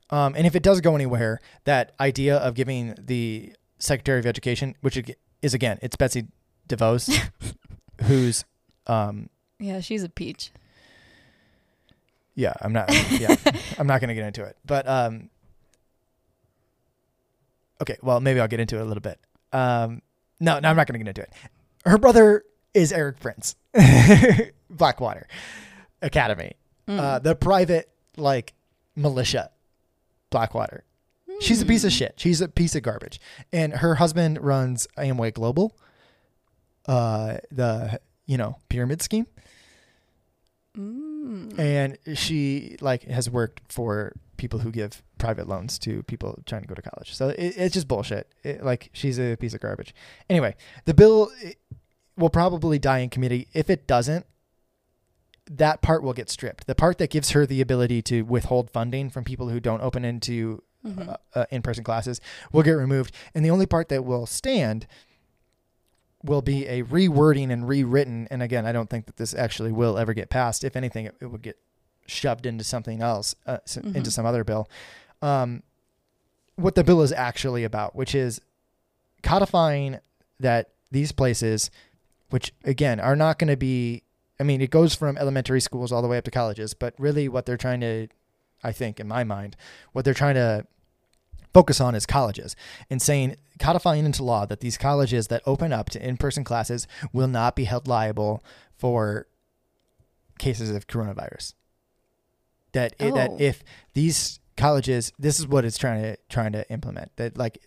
[0.09, 4.75] Um, and if it does go anywhere, that idea of giving the Secretary of Education,
[4.81, 5.01] which
[5.41, 6.27] is again, it's Betsy
[6.67, 7.31] DeVos,
[8.03, 8.45] who's
[8.87, 9.29] um,
[9.59, 10.51] yeah, she's a peach.
[12.35, 12.89] yeah, I'm not.
[13.11, 13.35] Yeah,
[13.79, 14.57] I'm not going to get into it.
[14.65, 15.29] But um,
[17.81, 19.19] okay, well, maybe I'll get into it a little bit.
[19.51, 20.01] Um,
[20.39, 21.31] no, no, I'm not going to get into it.
[21.85, 22.43] Her brother
[22.73, 23.55] is Erik Prince,
[24.69, 25.27] Blackwater
[26.01, 26.53] Academy,
[26.87, 26.99] Mm.
[26.99, 28.53] uh, the private like
[28.95, 29.51] militia,
[30.31, 30.83] Blackwater.
[31.39, 32.15] She's a piece of shit.
[32.17, 33.21] She's a piece of garbage.
[33.53, 35.77] And her husband runs Amway Global,
[36.87, 39.27] uh, the you know pyramid scheme
[40.77, 41.57] Mm.
[41.59, 46.67] and she like has worked for people who give private loans to people trying to
[46.67, 47.13] go to college.
[47.15, 48.27] So it, it's just bullshit.
[48.43, 49.93] It, like she's a piece of garbage.
[50.31, 50.55] Anyway,
[50.85, 51.31] the bill
[52.17, 53.47] will probably die in committee.
[53.53, 54.25] If it doesn't,
[55.47, 56.65] that part will get stripped.
[56.65, 60.03] The part that gives her the ability to withhold funding from people who don't open
[60.03, 61.07] into Mhm.
[61.07, 62.19] uh, uh, in-person classes
[62.51, 64.85] will get removed, and the only part that will stand
[66.23, 68.27] will be a rewording and rewritten.
[68.31, 70.63] And again, I don't think that this actually will ever get passed.
[70.63, 71.57] If anything, it, it would get
[72.07, 74.69] shoved into something else, uh, s- into some other bill.
[75.21, 75.63] Um,
[76.55, 78.39] what the bill is actually about, which is
[79.21, 79.99] codifying
[80.39, 81.71] that these places,
[82.29, 84.03] which again are not going to be,
[84.39, 87.27] I mean, it goes from elementary schools all the way up to colleges, but really
[87.29, 88.07] what they're trying to,
[88.63, 89.55] I think, in my mind,
[89.93, 90.65] what they're trying to
[91.53, 92.55] focus on is colleges
[92.89, 96.87] and saying, codifying into law that these colleges that open up to in person classes
[97.11, 98.43] will not be held liable
[98.77, 99.27] for
[100.39, 101.53] cases of coronavirus.
[102.71, 103.37] That, it, that Oh.
[103.39, 103.63] if
[103.93, 107.15] these colleges, this is what it's trying to trying to implement.
[107.17, 107.59] That like,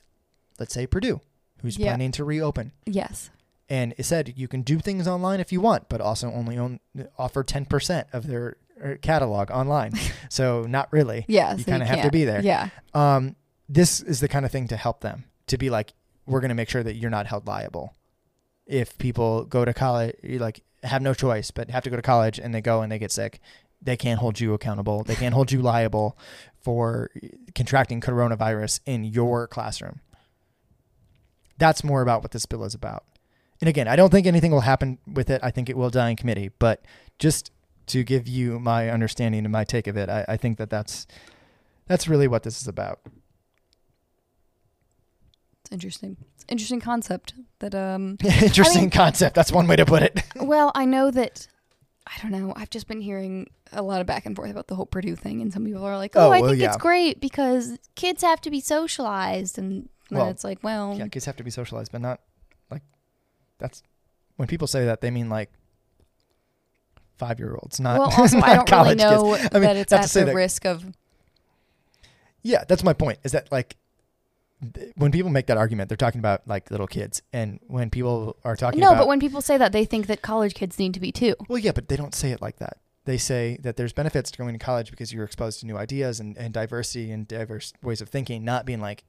[0.58, 1.20] let's say Purdue,
[1.62, 1.90] who's Yeah.
[1.92, 3.30] planning to reopen, Yes.
[3.68, 6.80] and it said you can do things online if you want, but also only own,
[7.16, 9.92] offer ten percent of their uh, catalog online.
[10.28, 11.24] so not really.
[11.28, 11.52] Yeah.
[11.54, 12.40] You so kinda have to be there.
[12.42, 12.68] Yeah.
[12.92, 13.36] Um,
[13.68, 15.93] this is the kind of thing to help them to be like,
[16.26, 17.94] we're going to make sure that you're not held liable.
[18.66, 22.38] If people go to college, like have no choice but have to go to college
[22.38, 23.40] and they go and they get sick,
[23.80, 25.05] they can't hold you accountable.
[25.05, 26.18] They can't hold you liable
[26.60, 27.10] for
[27.55, 30.01] contracting coronavirus in your classroom.
[31.59, 33.05] That's more about what this bill is about.
[33.60, 35.40] And again, I don't think anything will happen with it.
[35.43, 36.51] I think it will die in committee.
[36.59, 36.84] But
[37.18, 37.51] just
[37.86, 41.06] to give you my understanding and my take of it, I, I think that that's
[41.86, 42.98] That's really what this is about.
[45.66, 46.16] It's interesting.
[46.34, 49.34] It's an interesting concept that um Interesting I mean- concept.
[49.34, 50.22] That's one way to put it.
[50.36, 51.48] well, I know that
[52.06, 52.52] I don't know.
[52.55, 55.43] I've just been hearing a lot of back and forth about the whole Purdue thing
[55.43, 58.40] and some people are like, "Oh, Oh, I well, think it's great because kids have
[58.43, 62.01] to be socialized." And Well, it's like, "Well, yeah, kids have to be socialized, but
[62.01, 62.20] not
[62.70, 62.82] like
[63.59, 63.82] that's
[64.36, 65.51] when people say that they mean like
[67.16, 68.98] five year olds, not, well, also not I don't really college
[69.40, 69.51] kids.
[69.52, 70.84] I mean, that it's at the risk of
[72.43, 73.18] Yeah, that's my point.
[73.24, 73.76] Is that like
[74.96, 78.56] when people make that argument, they're talking about like little kids, and when people are
[78.56, 81.00] talking No, about but when people say that, they think that college kids need to
[81.00, 81.34] be too.
[81.48, 82.78] Well, yeah, but they don't say it like that.
[83.04, 86.18] They say that there's benefits to going to college because you're exposed to new ideas
[86.18, 89.04] and, and diversity and diverse ways of thinking, not being like,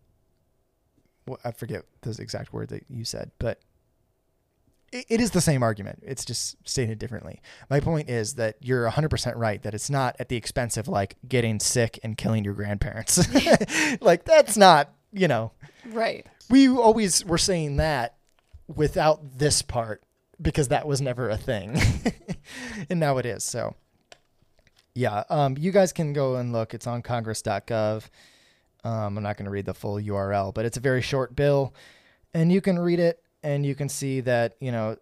[1.25, 3.59] well, I forget the exact word that you said, but
[4.91, 6.03] it, it is the same argument.
[6.05, 7.41] It's just stated differently.
[7.69, 11.17] My point is that you're 100% right that it's not at the expense of like
[11.27, 13.17] getting sick and killing your grandparents.
[14.01, 15.51] like, that's not, you know,
[15.85, 16.25] Right.
[16.49, 18.15] we always were saying that
[18.67, 20.03] without this part
[20.41, 21.79] because that was never a thing.
[22.89, 23.75] And now it is so.
[24.93, 26.73] Yeah um, you guys can go and look.
[26.73, 28.05] It's on congress.gov
[28.83, 31.73] um, i'm not going to read the full url but it's a very short bill.
[32.33, 34.97] And you can read it and you can see that you know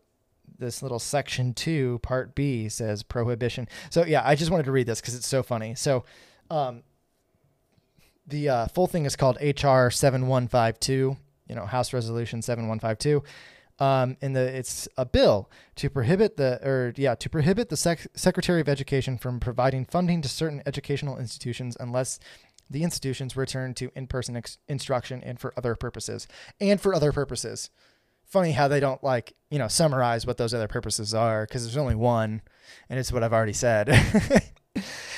[0.58, 3.68] this little section 2 part b says prohibition.
[3.90, 5.76] So yeah i just wanted to read this because it's so funny.
[5.76, 6.04] So
[6.50, 6.82] um,
[8.28, 13.24] the uh, full thing is called hr 7152 you know house resolution 7152
[13.78, 18.08] um, and the it's a bill to prohibit the or yeah to prohibit the sec-
[18.16, 22.20] secretary of education from providing funding to certain educational institutions unless
[22.70, 26.28] the institutions return to in-person ex- instruction and for other purposes
[26.60, 27.70] and for other purposes.
[28.24, 31.78] Funny how they don't like you know summarize what those other purposes are because there's
[31.78, 32.42] only one
[32.90, 33.88] and it's what i've already said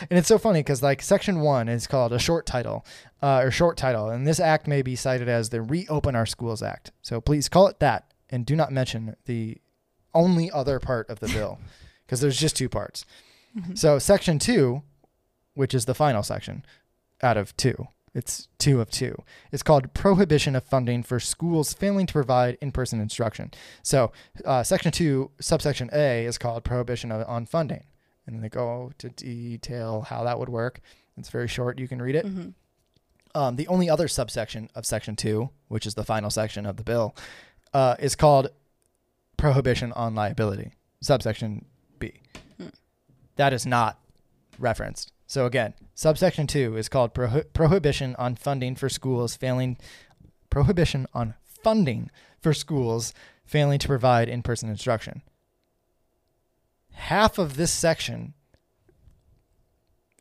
[0.02, 2.86] and it's so funny because like section one is called a short title
[3.22, 6.62] uh, or short title and this act may be cited as the reopen our schools
[6.62, 6.92] act.
[7.02, 9.58] So please call it that and do not mention the
[10.14, 11.60] only other part of the bill
[12.06, 13.06] because there's just two parts.
[13.74, 14.84] So section two
[15.56, 16.64] which is the final section
[17.24, 22.06] out of two it's two of two it's called prohibition of funding for schools failing
[22.06, 23.52] to provide in-person instruction.
[23.82, 24.12] So
[24.46, 27.86] uh, section two subsection a is called prohibition of, on funding
[28.28, 30.82] and then they go to detail how that would work
[31.18, 32.50] it's very short you can read it hmm
[33.38, 36.84] um, the only other subsection of Section 2, which is the final section of the
[36.84, 37.16] bill,
[37.72, 38.50] uh, is called
[39.38, 40.72] Prohibition on Liability,
[41.02, 41.66] subsection
[42.00, 42.14] B.
[42.58, 42.70] Hmm.
[43.36, 44.00] That is not
[44.58, 45.12] referenced.
[45.28, 49.78] So, again, subsection 2 is called Prohi- Prohibition on Funding for Schools Failing,
[50.50, 52.10] Prohibition on Funding
[52.42, 53.14] for Schools
[53.46, 55.22] Failing to Provide in person instruction.
[56.98, 58.34] Half of this section,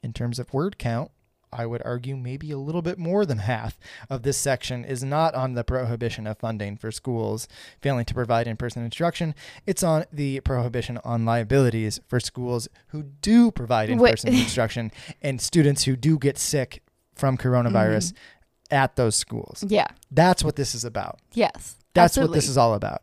[0.02, 1.10] in terms of word count,
[1.52, 3.78] I would argue maybe a little bit more than half
[4.10, 7.48] of this section is not on the prohibition of funding for schools
[7.80, 9.34] failing to provide in person instruction.
[9.66, 14.92] It's on the prohibition on liabilities for schools who do provide in person instruction
[15.22, 16.82] and students who do get sick
[17.14, 18.74] from coronavirus mm-hmm.
[18.74, 19.64] at those schools.
[19.66, 19.88] Yeah.
[20.10, 21.20] That's what this is about.
[21.32, 21.76] Yes.
[21.94, 23.02] That's what this is all about.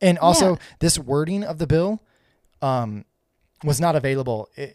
[0.00, 0.62] And also, Yeah.
[0.80, 2.02] this wording of the bill
[2.66, 3.04] um,
[3.64, 4.74] was not available I-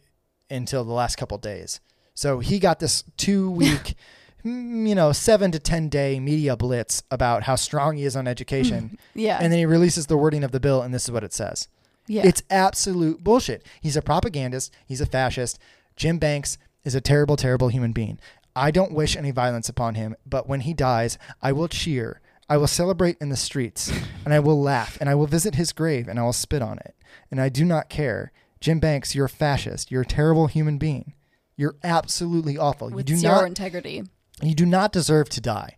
[0.50, 1.80] until the last couple days.
[2.14, 3.96] So he got this two week,
[4.46, 8.28] mm, you know, seven to 10 day media blitz about how strong he is on
[8.28, 8.98] education.
[9.14, 9.40] Yeah.
[9.42, 11.68] and then he releases the wording of the bill, and this is what it says.
[12.08, 12.24] yeah.
[12.26, 13.66] It's absolute bullshit.
[13.82, 14.74] He's a propagandist.
[14.86, 15.60] He's a fascist.
[15.98, 18.20] Jim Banks is a terrible, terrible human being.
[18.56, 22.20] I don't wish any violence upon him, but when he dies, I will cheer.
[22.52, 23.90] I will celebrate in the streets,
[24.26, 26.80] and I will laugh, and I will visit his grave, and I will spit on
[26.80, 26.98] it.
[27.32, 28.34] And I do not care.
[28.60, 29.90] Jim Banks, you're a fascist.
[29.90, 31.14] You're a terrible human being.
[31.56, 32.90] You're absolutely awful.
[32.90, 34.04] with you do zero not integrity.
[34.42, 35.78] you do not deserve to die.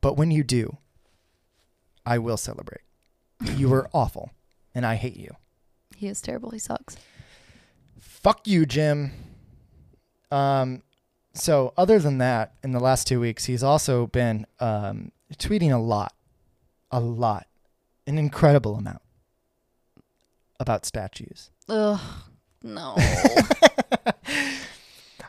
[0.00, 0.78] But when you do,
[2.04, 2.82] I will celebrate.
[3.54, 4.32] You are awful,
[4.74, 5.36] and I hate you.
[5.94, 6.50] He is terrible.
[6.50, 6.96] He sucks.
[8.00, 9.12] Fuck you, Jim.
[10.32, 10.82] Um,
[11.34, 15.78] so other than that, in the last two weeks, he's also been um, tweeting a
[15.78, 16.14] lot,
[16.90, 17.46] a lot,
[18.06, 19.02] an incredible amount
[20.60, 21.50] about statues.
[21.68, 22.00] Ugh.
[22.62, 22.96] No.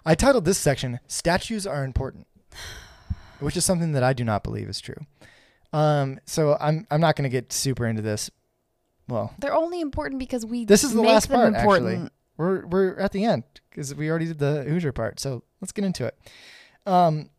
[0.06, 2.28] I titled this section "Statues Are Important,"
[3.40, 4.98] which is something that I do not believe is true.
[5.72, 8.30] Um, so I'm I'm not going to get super into this.
[9.08, 11.88] Well, They're only important because we This is the last part, important.
[12.04, 12.10] actually.
[12.38, 15.20] we're we're at the end because we already did the Hoosier part.
[15.20, 16.18] So let's get into it.
[16.86, 17.30] Um,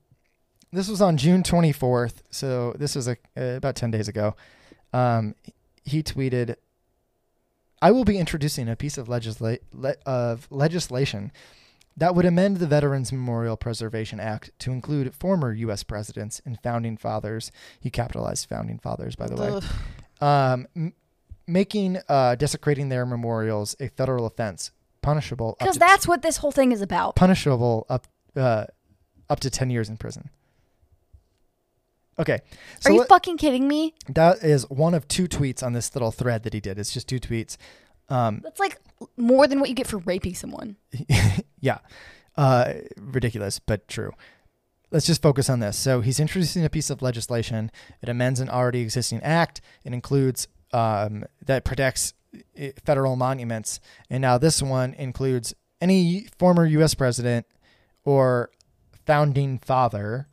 [0.74, 4.34] this was on June 24th, so this was a, uh, about 10 days ago.
[4.92, 5.34] Um,
[5.84, 6.56] he tweeted,
[7.82, 11.32] "I will be introducing a piece of legisla- le- of legislation
[11.96, 15.82] that would amend the Veterans Memorial Preservation Act to include former U.S.
[15.84, 17.52] presidents and founding fathers.
[17.78, 19.60] He capitalized founding fathers, by the way.
[20.20, 20.92] Um, m-
[21.46, 24.70] making uh, desecrating their memorials a federal offense,
[25.02, 27.14] punishable Because to that's what this whole thing is about.
[27.16, 28.64] punishable up uh,
[29.28, 30.30] up to ten years in prison.
[32.18, 32.40] Okay,
[32.80, 33.94] so Are you let- fucking kidding me?
[34.08, 36.78] that is one of two tweets on this little thread that he did.
[36.78, 37.56] It's just two tweets.
[38.08, 38.78] Um, That's like
[39.16, 40.76] more than what you get for raping someone.
[41.60, 41.78] yeah,
[42.36, 44.12] uh, ridiculous, but true.
[44.90, 45.76] Let's just focus on this.
[45.76, 47.72] So he's introducing a piece of legislation.
[48.00, 49.60] It amends an already existing act.
[49.84, 52.14] It includes um, that protects
[52.60, 56.94] uh, federal monuments, and now this one includes any former U.S.
[56.94, 57.46] president
[58.04, 58.50] or
[59.06, 60.28] founding father,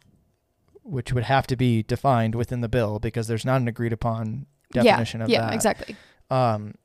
[0.83, 4.45] which would have to be defined within the bill because there's not an agreed upon
[4.71, 5.95] definition yeah, of yeah, that exactly.
[6.29, 6.75] um,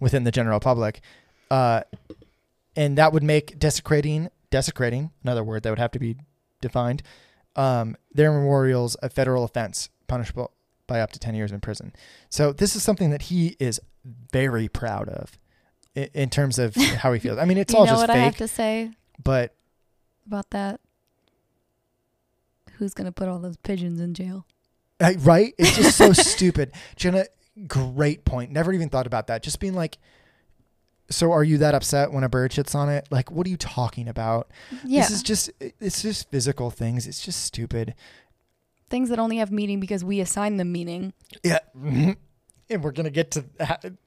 [0.00, 1.00] within the general public.
[1.50, 1.82] Uh,
[2.76, 6.16] and that would make desecrating, desecrating, another word that would have to be
[6.60, 7.02] defined,
[7.56, 10.52] um, their memorials a federal offense, punishable
[10.86, 11.92] by up to 10 years in prison.
[12.30, 15.38] So this is something that he is very proud of
[15.94, 17.38] in, in terms of how he feels.
[17.38, 19.54] I mean, it's you all know just what I have to say but
[20.26, 20.80] about that?
[22.82, 24.44] Who's gonna put all those pigeons in jail?
[24.98, 25.54] Uh, right?
[25.56, 26.72] It's just so stupid.
[26.96, 27.26] Jenna,
[27.68, 28.50] great point.
[28.50, 29.44] Never even thought about that.
[29.44, 29.98] Just being like,
[31.10, 33.06] so are you that upset when a bird shits on it?
[33.10, 34.50] Like, what are you talking about?
[34.84, 37.06] Yeah, This is just, it's just physical things.
[37.06, 37.94] It's just stupid.
[38.90, 41.12] things that only have meaning because we assign them meaning.
[41.44, 41.58] Yeah.
[42.70, 43.44] And we're going to get to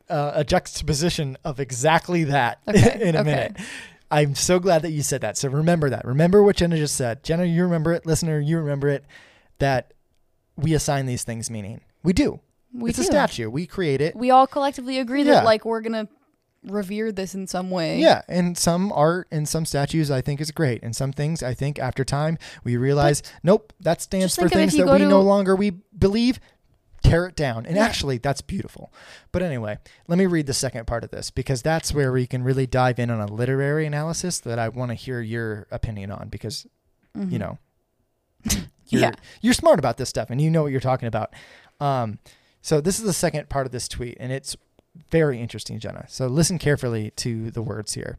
[0.10, 3.30] uh, a juxtaposition of exactly that Okay, in a okay.
[3.30, 3.58] minute.
[4.12, 5.38] I'm so glad that you said that.
[5.38, 6.06] So remember that.
[6.06, 7.24] Remember what Jenna just said.
[7.24, 8.06] Jenna, you remember it.
[8.06, 9.04] Listener, you remember it.
[9.60, 9.94] That
[10.58, 11.82] we assign these things meaning.
[12.04, 12.40] We do.
[12.74, 13.04] We it's do.
[13.04, 13.50] a statue.
[13.50, 14.16] We create it.
[14.16, 15.36] We all collectively agree Yeah.
[15.36, 16.08] that like we're gonna
[16.64, 18.00] revere this in some way.
[18.00, 21.54] Yeah, and some art and some statues I think is great, and some things I
[21.54, 25.00] think after time we realize, nope, that stands for think of if things that we
[25.00, 26.40] to- no longer we believe.
[27.10, 27.84] Tear it down, and Yeah.
[27.86, 28.92] actually, that's beautiful.
[29.32, 29.78] But anyway,
[30.08, 33.00] let me read the second part of this because that's where we can really dive
[33.00, 36.66] in on a literary analysis that I want to hear your opinion on because
[37.18, 37.32] Mhm.
[37.32, 37.58] you know
[38.90, 39.12] you're, Yeah.
[39.42, 41.34] you're smart about this stuff and you know what you're talking about.
[41.80, 42.20] Um,
[42.62, 44.56] so this is the second part of this tweet, and it's
[45.10, 46.06] very interesting, Jenna.
[46.08, 48.18] So listen carefully to the words here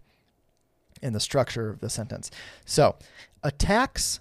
[1.03, 2.31] in the structure of the sentence.
[2.65, 2.97] So
[3.43, 4.21] attacks.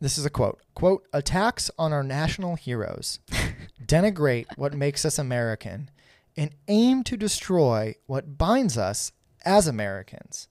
[0.00, 0.60] This is a quote.
[0.74, 3.18] Quote, attacks on our national heroes
[3.84, 5.90] denigrate what makes us American
[6.36, 9.10] and aim to destroy what binds us
[9.44, 10.48] as Americans.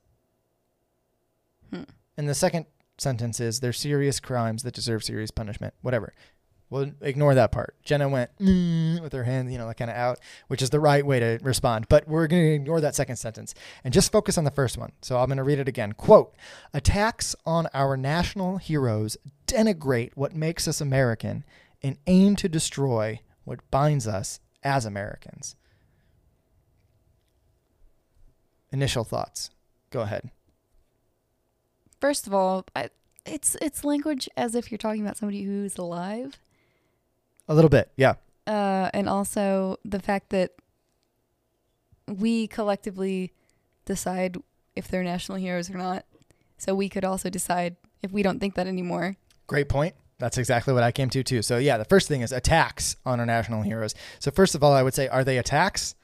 [1.71, 1.83] Hmm.
[2.17, 2.65] And the second
[2.97, 5.73] sentence is they're serious crimes that deserve serious punishment.
[5.81, 6.13] Whatever.
[6.69, 7.75] We'll ignore that part.
[7.83, 10.19] Jenna went mm, with her hand, you know, like kind of out,
[10.49, 11.87] which is the right way to respond.
[11.87, 13.53] But we're going to ignore that second sentence
[13.85, 14.91] and just focus on the first one.
[15.01, 15.93] So I'm going to read it again.
[15.93, 16.35] Quote
[16.73, 19.15] Attacks on our national heroes
[19.47, 21.43] denigrate what makes us American
[21.81, 25.55] and aim to destroy what binds us as Americans.
[28.71, 29.49] Initial thoughts.
[29.91, 30.29] Go ahead.
[32.01, 32.89] First of all, I,
[33.25, 36.37] it's it's language as if you're talking about somebody who's alive,
[37.47, 37.91] A little bit.
[37.95, 38.15] Yeah.
[38.45, 40.51] uh, and also the fact that
[42.07, 43.31] we collectively
[43.85, 44.37] decide
[44.75, 46.05] if they're national heroes or not.
[46.57, 49.15] So we could also decide if we don't think that anymore.
[49.47, 49.95] Great point.
[50.19, 51.41] That's exactly what I came to too.
[51.41, 53.93] So yeah, the first thing is attacks on our national heroes.
[54.19, 55.95] So first of all, I would say, are they attacks?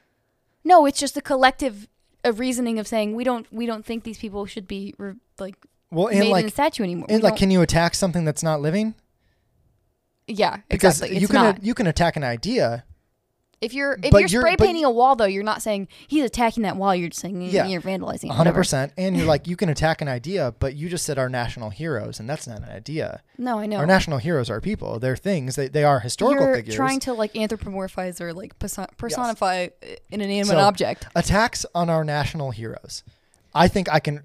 [0.63, 1.87] No, it's just a collective
[2.23, 5.55] a reasoning of saying we don't we don't think these people should be re- like
[5.91, 7.05] Well, and made in a statue anymore.
[7.09, 8.95] We and like, don't- can you attack something that's not living?
[10.27, 11.17] yeah, Because exactly.
[11.17, 11.63] you It's can not.
[11.63, 12.85] you can attack an idea.
[13.63, 16.23] If you're if But you're you're- spray painting a wall though, you're not saying he's
[16.23, 16.93] attacking that wall.
[16.95, 17.65] You're just saying Yeah.
[17.65, 18.29] you're vandalizing.
[18.31, 18.93] Hundred percent.
[18.97, 22.19] And you're like, you can attack an idea, but you just said our national heroes,
[22.19, 23.21] and that's not an idea.
[23.37, 23.77] No, I know.
[23.77, 24.99] Our national heroes are people.
[24.99, 25.55] They're things.
[25.55, 26.75] They, they are historical you're figures.
[26.75, 31.07] trying to like anthropomorphize or like person- personify an inanimate So- object.
[31.15, 33.03] attacks on our national heroes.
[33.55, 34.21] I think I can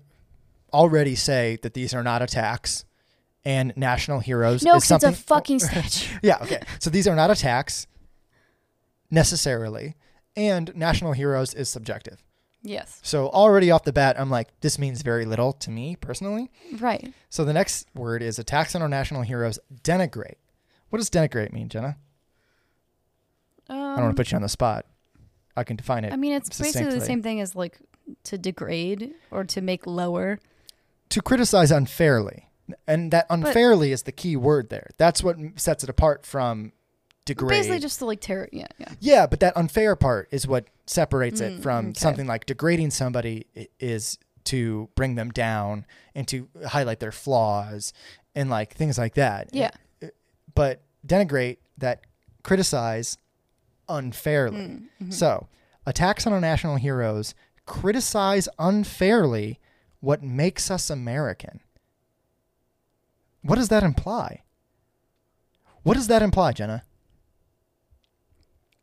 [0.73, 2.85] already say that these are not attacks,
[3.45, 6.19] and national heroes No, is because it's a fucking statue.
[6.23, 6.39] yeah.
[6.43, 6.61] Okay.
[6.81, 7.87] So these are not attacks
[9.11, 9.97] necessarily,
[10.37, 12.23] and national heroes is subjective.
[12.63, 16.51] yes, So already off the bat, I'm like, this means very little to me personally.
[16.79, 17.13] right.
[17.31, 20.37] So the next word is attacks on our national heroes denigrate.
[20.91, 21.97] What does denigrate mean, Jenna?
[23.69, 24.87] Um, I don't want to put you on the spot.
[25.57, 26.13] I can define it.
[26.13, 27.79] I mean, it's basically the same thing as like
[28.25, 30.39] to degrade or to make lower.
[31.11, 32.45] to criticize unfairly.
[32.87, 34.91] And that unfairly is the key word there.
[34.99, 36.73] That's what sets it apart from
[37.29, 37.51] degrade.
[37.51, 38.45] Basically, just to like tear.
[38.45, 38.51] it.
[38.53, 38.93] Yeah, yeah.
[39.01, 42.01] yeah, but that unfair part is what separates it Mm, from okay.
[42.01, 43.47] something like degrading somebody
[43.79, 45.85] is to bring them down
[46.15, 47.93] and to highlight their flaws
[48.35, 49.51] and like things like that.
[49.53, 49.71] Yeah.
[50.55, 52.01] But denigrate that
[52.43, 53.19] criticize
[53.89, 54.57] unfairly.
[54.61, 55.11] Mm, mm-hmm.
[55.11, 55.49] So,
[55.87, 57.35] attacks on our national heroes
[57.67, 59.61] criticize unfairly
[60.01, 61.61] what makes us American.
[63.43, 64.43] What does that imply?
[65.83, 66.83] What does that imply, Jenna?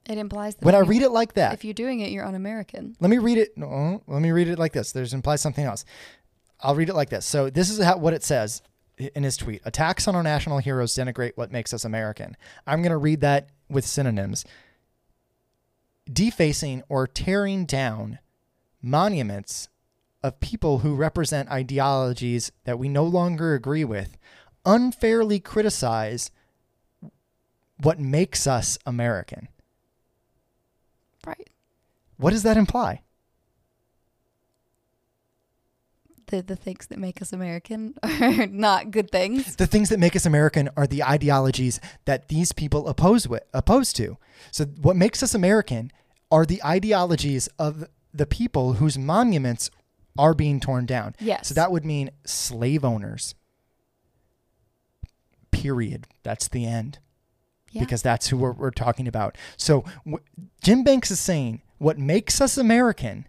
[0.09, 2.95] It implies that When I read it like that, if you're doing it, you're un-American.
[2.99, 3.57] let me read it.
[3.57, 4.91] No, let me read it like this.
[4.91, 5.85] There's implies something else.
[6.61, 7.25] I'll read it like this.
[7.25, 8.61] So this is how, what it says
[8.97, 9.61] in his tweet.
[9.65, 12.37] Attacks on our national heroes denigrate what makes us American.
[12.65, 14.45] I'm going to read that with synonyms.
[16.11, 18.19] Defacing or tearing down
[18.81, 19.69] monuments
[20.23, 24.17] of people who represent ideologies that we no longer agree with
[24.65, 26.31] unfairly criticize
[27.81, 29.47] what makes us American.
[32.17, 33.01] What does that imply?
[36.27, 39.55] The the things that make us American are not good things.
[39.57, 43.93] the things that make us American are the ideologies that these people oppose with oppose
[43.93, 44.17] to.
[44.51, 45.91] So what makes us American
[46.31, 49.69] are the ideologies of the people whose monuments
[50.17, 51.13] are being torn down.
[51.19, 51.49] Yes.
[51.49, 53.35] So that would mean slave owners.
[55.51, 56.07] Period.
[56.23, 56.99] That's the end.
[57.71, 57.81] Yeah.
[57.81, 59.37] Because that's who we're, we're talking about.
[59.57, 60.23] So w-
[60.63, 63.27] Jim Banks is saying what makes us American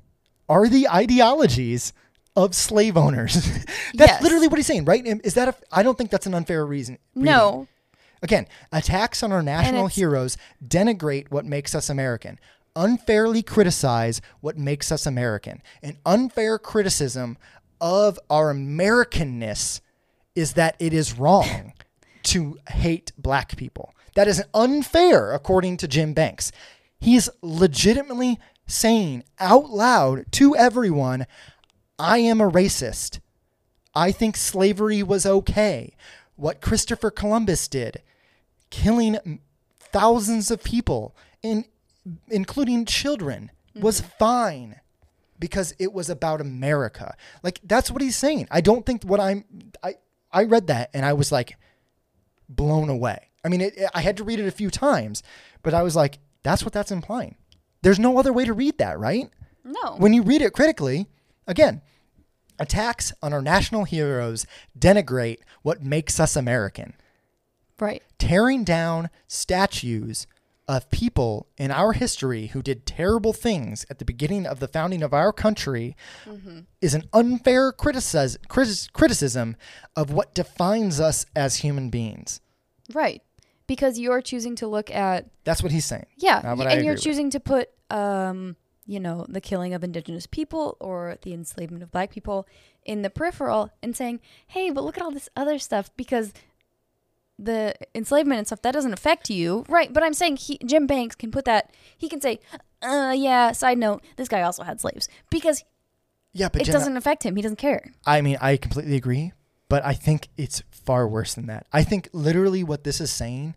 [0.48, 1.92] are the ideologies
[2.36, 3.34] of slave owners.
[3.94, 4.22] that's Yes.
[4.22, 5.04] literally what he's saying, right?
[5.24, 5.54] Is that a?
[5.72, 6.98] I don't think that's an unfair reason.
[7.14, 7.32] reading.
[7.32, 7.66] no.
[8.22, 10.36] Again, attacks on our national heroes
[10.66, 12.38] denigrate what makes us American,
[12.74, 15.62] unfairly criticize what makes us American.
[15.82, 17.36] An unfair criticism
[17.80, 19.80] of our Americanness
[20.34, 21.74] is that it is wrong
[22.24, 23.94] to hate black people.
[24.14, 26.52] That is unfair, according to Jim Banks.
[26.98, 31.26] He is legitimately saying out loud to everyone,
[31.98, 33.20] I am a racist.
[33.94, 35.94] I think slavery was okay.
[36.36, 38.02] What Christopher Columbus did,
[38.68, 39.40] killing
[39.78, 41.64] thousands of people, in,
[42.28, 44.10] including children, was mm-hmm.
[44.18, 44.80] fine
[45.38, 47.16] because it was about America.
[47.42, 48.48] Like that's what he's saying.
[48.50, 49.44] I don't think what I'm.
[49.82, 49.94] I
[50.32, 51.56] I read that and I was like
[52.48, 53.30] blown away.
[53.44, 55.22] I mean, it, I had to read it a few times,
[55.62, 57.36] but I was like, that's what that's implying.
[57.82, 59.28] There's no other way to read that, right?
[59.64, 59.96] No.
[59.96, 61.06] when you read it critically,
[61.48, 61.82] again,
[62.58, 64.46] attacks on our national heroes
[64.78, 66.94] denigrate what makes us American.
[67.80, 68.02] right.
[68.18, 70.26] Tearing down statues
[70.68, 75.02] of people in our history who did terrible things at the beginning of the founding
[75.02, 76.60] of our country mm-hmm.
[76.80, 78.36] is an unfair criticis-
[78.92, 79.56] criticism
[79.94, 82.40] of what defines us as human beings.
[82.92, 83.22] Right.
[83.66, 86.06] Because you're choosing to look at That's what he's saying.
[86.16, 87.02] Yeah, Not what y- I and you're with.
[87.02, 88.56] choosing to put, um,
[88.86, 92.46] you know, the killing of indigenous people or the enslavement of black people
[92.84, 96.32] in the peripheral and saying, "Hey, but look at all this other stuff because
[97.38, 101.16] the enslavement and stuff that doesn't affect you, right?" But I'm saying he, Jim Banks
[101.16, 101.70] can put that.
[101.98, 102.38] He can say,
[102.82, 105.64] "Uh, yeah." Side note: This guy also had slaves because
[106.32, 107.34] Yeah, but it Jenna, doesn't affect him.
[107.36, 107.92] He doesn't care.
[108.06, 109.32] I mean, I completely agree,
[109.68, 111.66] but I think it's far worse than that.
[111.72, 113.54] I think literally what this is saying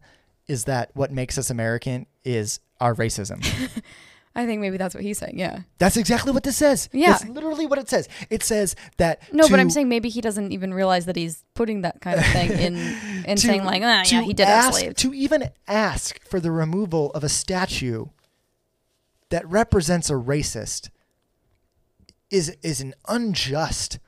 [0.47, 3.45] is that what makes us American is our racism.
[4.35, 5.37] I think maybe that's what he's saying.
[5.37, 5.61] Yeah.
[5.79, 6.87] That's exactly what this says.
[6.93, 7.15] Yeah.
[7.15, 8.07] It's literally what it says.
[8.29, 11.81] It says that No, but I'm saying maybe he doesn't even realize that he's putting
[11.81, 12.75] that kind of thing in
[13.25, 14.95] and to- saying like, ah, to yeah, he did ask.
[14.95, 18.05] To even ask for the removal of a statue
[19.29, 20.89] that represents a racist
[22.29, 23.99] is is an unjust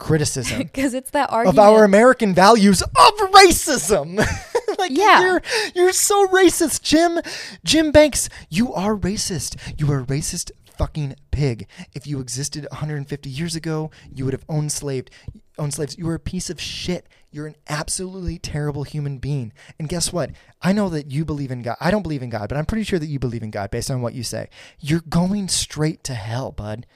[0.00, 4.16] criticism Because it's that argument of our American values of racism.
[4.78, 5.20] like Yeah.
[5.20, 5.42] you're
[5.76, 7.20] you're so racist, Jim.
[7.64, 9.56] Jim Banks, you are racist.
[9.78, 11.68] You are a racist fucking pig.
[11.94, 15.10] If you existed 150 years ago, you would have owned slaved
[15.58, 15.96] owned slaves.
[15.98, 17.06] You are a piece of shit.
[17.30, 19.52] You're an absolutely terrible human being.
[19.78, 20.30] And guess what?
[20.62, 21.76] I know that you believe in God.
[21.80, 23.90] I don't believe in God, but I'm pretty sure that you believe in God based
[23.90, 24.48] on what you say.
[24.80, 26.86] You're going straight to hell, bud.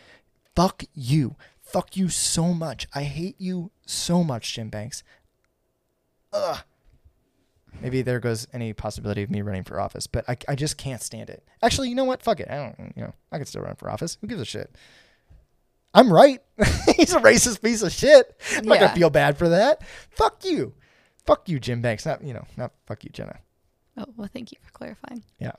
[0.56, 1.36] Fuck you.
[1.74, 2.86] Fuck you so much.
[2.94, 5.02] I hate you so much, Jim Banks.
[6.32, 6.60] Ugh.
[7.80, 11.02] Maybe there goes any possibility of me running for office, but I, I just can't
[11.02, 11.42] stand it.
[11.62, 12.22] Actually, you know what?
[12.22, 12.48] Fuck it.
[12.48, 14.18] I don't, you know, I could still run for office.
[14.20, 14.72] Who gives a shit?
[15.92, 16.40] I'm right.
[16.96, 18.40] He's a racist piece of shit.
[18.56, 19.82] I'm not gonna feel bad for that.
[20.10, 20.74] Fuck you.
[21.26, 22.06] Fuck you, Jim Banks.
[22.06, 23.40] Not, you know, not fuck you, Jenna.
[23.96, 25.24] Oh, well, thank you for clarifying.
[25.40, 25.54] Yeah.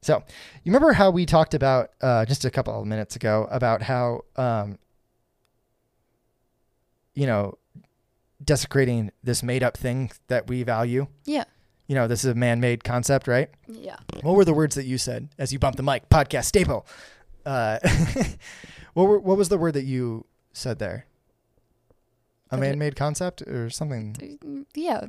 [0.00, 0.22] So,
[0.62, 4.20] you remember how we talked about uh, just a couple of minutes ago about how,
[4.36, 4.78] um,
[7.14, 7.58] you know,
[8.42, 11.06] desecrating this made up thing that we value?
[11.24, 11.44] Yeah.
[11.86, 13.50] You know, this is a man made concept, right?
[13.68, 13.96] Yeah.
[14.22, 16.08] What were the words that you said as you bumped the mic?
[16.08, 16.86] Podcast staple.
[17.44, 17.78] Uh,
[18.94, 21.06] what, were, what was the word that you said there?
[22.50, 24.66] A man-made concept or something?
[24.74, 25.06] Yeah.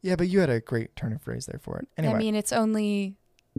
[0.00, 1.88] Yeah, but you had a great turn of phrase there for it.
[1.96, 3.16] Anyway, I mean, it's only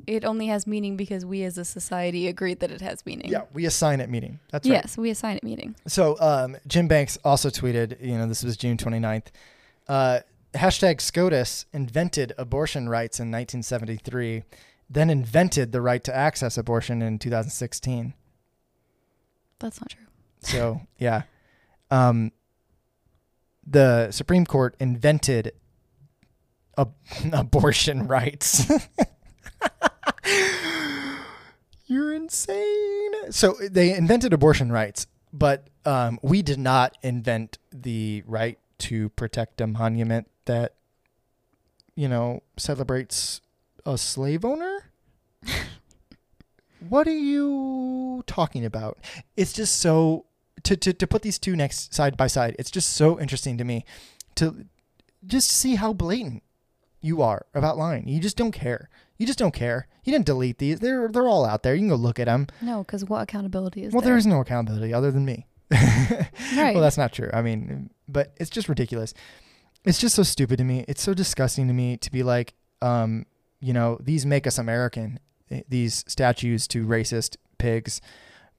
[0.08, 3.32] it only has meaning because we as a society agreed that it has meaning.
[3.32, 4.40] yeah, we assign it meaning.
[4.52, 4.76] That's right.
[4.76, 5.76] Yes, we assign it meaning.
[5.88, 9.28] So um, Jim Banks also tweeted, you know, this was June 29th.
[9.88, 10.20] Uh,
[10.54, 14.44] hashtag SCOTUS invented abortion rights in 1973,
[14.90, 18.14] then invented the right to access abortion in 2016.
[19.60, 20.06] That's not true.
[20.42, 21.24] So yeah,
[21.90, 22.32] um,
[23.66, 25.54] the Supreme Court invented
[26.78, 26.94] ab-
[27.34, 28.70] abortion rights.
[31.88, 33.32] You're insane.
[33.32, 39.62] So they invented abortion rights, but um, we did not invent the right to protect
[39.62, 40.74] a monument that,
[41.96, 43.42] you know, celebrates
[43.86, 44.90] a slave owner.
[46.90, 48.98] what are you talking about?
[49.38, 50.26] It's just so
[50.64, 52.56] to, to to put these two next side by side.
[52.58, 53.86] It's just so interesting to me
[54.36, 54.66] to
[55.26, 56.44] just see how blatant
[57.02, 58.08] you are about lying.
[58.08, 58.90] You just don't care.
[59.18, 59.88] You just don't care.
[60.04, 60.80] You didn't delete these.
[60.80, 61.74] They're they're all out there.
[61.74, 62.48] You can go look at them.
[62.62, 64.12] No, because what accountability is Well, there?
[64.12, 65.46] there is no accountability other than me.
[66.56, 66.74] Right.
[66.74, 67.30] Well, that's not true.
[67.34, 69.14] I mean, but it's just ridiculous.
[69.84, 70.86] It's just so stupid to me.
[70.88, 73.26] It's so disgusting to me to be like, um,
[73.60, 75.20] you know, these make us American.
[75.52, 78.00] eh, These statues to racist pigs,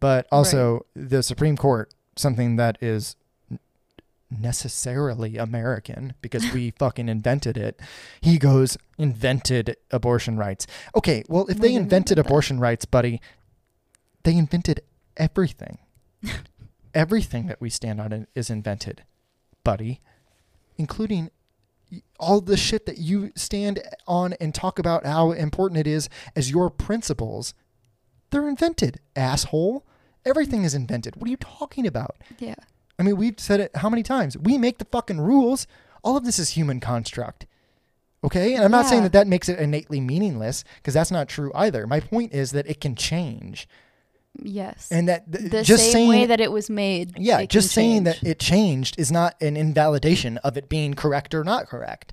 [0.01, 3.16] but also the Supreme Court, something that is
[4.31, 7.81] necessarily American because we fucking invented it.
[8.20, 10.66] He goes invented abortion rights.
[10.94, 13.20] Okay, well, if We they invented abortion rights, buddy,
[14.24, 14.81] they invented
[15.16, 15.78] everything.
[16.94, 19.05] everything that we stand on is invented,
[19.62, 20.01] buddy,
[20.77, 21.31] including
[22.19, 26.51] all the shit that you stand on and talk about how important it is as
[26.51, 27.55] your principles.
[28.31, 29.86] They're invented, asshole.
[30.24, 31.15] Everything is invented.
[31.16, 32.16] What are you talking about?
[32.39, 32.57] yeah.
[32.98, 34.36] I mean, we've said it how many times?
[34.39, 35.66] We make the fucking rules.
[36.02, 37.47] All of this is human construct.
[38.24, 38.55] Okay?
[38.55, 41.86] And I'm not saying that that makes it innately meaningless because that's not true either.
[41.86, 43.68] My point is that it can change.
[44.43, 44.89] Yes.
[44.90, 47.14] And that th- the just same saying way that it was made.
[47.18, 51.43] yeah, just saying that it changed is not an invalidation of it being correct or
[51.44, 52.12] not correct.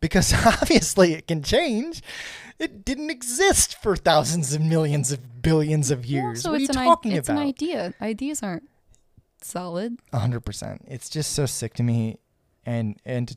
[0.00, 2.02] Because obviously it can change.
[2.58, 6.42] It didn't exist for thousands of millions of billions of years.
[6.42, 7.40] so what are you it's an i- talking it's about?
[7.40, 7.94] an idea.
[8.00, 8.68] Ideas aren't
[9.42, 9.98] solid.
[10.12, 10.82] A hundred percent.
[10.86, 12.18] It's just so sick to me,
[12.64, 13.36] and and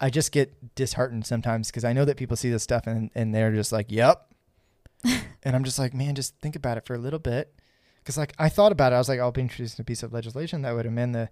[0.00, 3.34] I just get disheartened sometimes because I know that people see this stuff and and
[3.34, 4.34] they're just like, "Yep,"
[5.04, 7.54] and I'm just like, "Man, just think about it for a little bit."
[7.98, 10.12] Because like I thought about it, I was like, "I'll be introducing a piece of
[10.12, 11.30] legislation that would amend the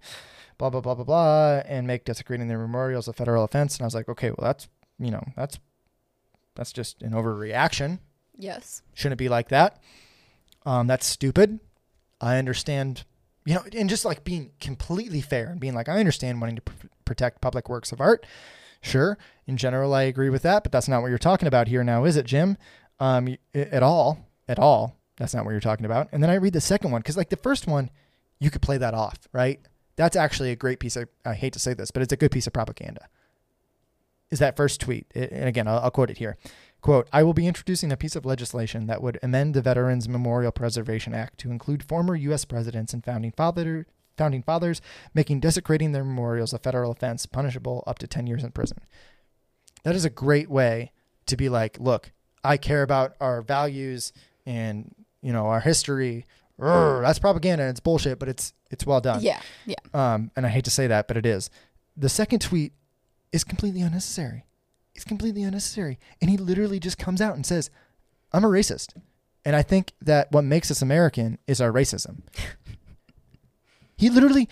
[0.57, 3.85] blah blah blah blah blah and make desecrating their memorials a federal offense." And I
[3.85, 4.67] was like, "Okay, well that's
[4.97, 5.59] you know that's
[6.55, 7.99] that's just an overreaction."
[8.35, 8.81] Yes.
[8.95, 9.79] shouldn't it be like that.
[10.65, 11.59] Um, that's stupid.
[12.23, 13.03] I understand,
[13.45, 16.61] you know, and just like being completely fair and being like, I understand wanting to
[16.61, 18.25] pr- protect public works of art.
[18.81, 21.83] Sure, in general, I agree with that, but that's not what you're talking about here
[21.83, 22.57] now, is it, Jim?
[22.99, 24.97] Um, at all, at all.
[25.17, 26.09] That's not what you're talking about.
[26.11, 27.91] And then I read the second one because, like, the first one,
[28.39, 29.59] you could play that off, right?
[29.95, 31.07] That's actually a great piece of.
[31.23, 33.07] I hate to say this, but it's a good piece of propaganda.
[34.31, 35.05] Is that first tweet?
[35.13, 36.37] And again, I'll, I'll quote it here.
[36.83, 40.51] Quote, I will be introducing a piece of legislation that would amend the Veterans Memorial
[40.51, 42.43] Preservation Act to include former U.S.
[42.43, 43.87] presidents and founding, father,
[44.17, 44.81] founding fathers,
[45.13, 48.79] making desecrating their memorials a federal offense punishable up to 10 years in prison.
[49.83, 50.91] That is a great way
[51.27, 52.11] to be like, look,
[52.43, 54.11] I care about our values
[54.45, 56.25] and, you know, our history.
[56.59, 59.21] Urgh, that's propaganda and it's bullshit, but it's it's well done.
[59.21, 59.39] Yeah.
[59.65, 59.75] Yeah.
[59.93, 61.49] Um, and I hate to say that, but it is.
[61.95, 62.73] The second tweet
[63.31, 64.43] is completely unnecessary.
[64.95, 65.97] It's completely unnecessary.
[66.21, 67.69] And he literally just comes out and says,
[68.31, 68.93] I'm a racist.
[69.45, 72.21] And I think that what makes us American is our racism.
[73.97, 74.49] he literally,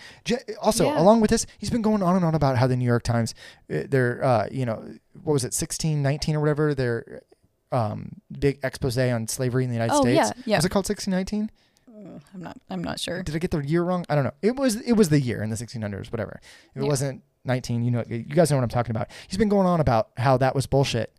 [0.60, 1.00] also, Yeah.
[1.00, 3.34] along with this, he's been going on and on about how the New York Times,
[3.72, 4.76] uh, their, uh, you know,
[5.22, 7.22] what was it, 1619 or whatever, their
[7.70, 10.16] um, big expose on slavery in the United Oh States.
[10.36, 10.42] yeah.
[10.44, 10.56] Yeah.
[10.58, 11.50] Was it called 1619?
[11.88, 12.58] Uh, I'm not.
[12.68, 13.22] I'm not sure.
[13.22, 14.04] did I get the year wrong?
[14.10, 14.34] I don't know.
[14.42, 16.40] It was it was the year in the 1600s, whatever.
[16.74, 16.88] It Yeah.
[16.88, 19.08] wasn't 19, you know, you guys know what I'm talking about.
[19.28, 21.12] He's been going on about how that was bullshit,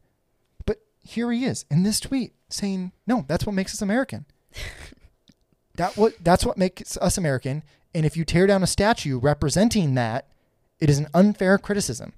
[0.66, 4.26] but here he is in this tweet saying, "No, that's what makes us American.
[5.76, 7.64] that what that's what makes us American.
[7.96, 10.28] And if you tear down a statue representing that,
[10.80, 12.14] it is an unfair criticism."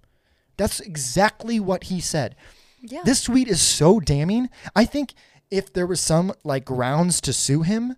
[0.58, 2.36] That's exactly what he said.
[2.82, 3.02] Yeah.
[3.04, 4.50] This tweet is so damning.
[4.76, 5.14] I think
[5.52, 7.98] if there was some like grounds to sue him,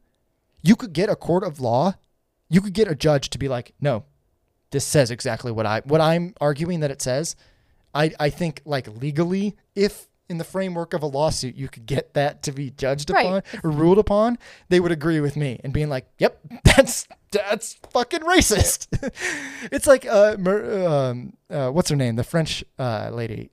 [0.62, 1.96] you could get a court of law,
[2.50, 4.06] you could get a judge to be like, no,
[4.72, 7.36] this says exactly what I what I'm arguing that it says.
[7.94, 12.14] I I think like legally, if in the framework of a lawsuit you could get
[12.14, 13.26] that to be judged Right.
[13.26, 14.38] upon or ruled upon,
[14.68, 18.88] they would agree with me and being like, "Yep, that's that's fucking racist."
[19.72, 22.18] it's like uh, Mer- um, uh, what's her name?
[22.18, 23.52] The French uh, lady,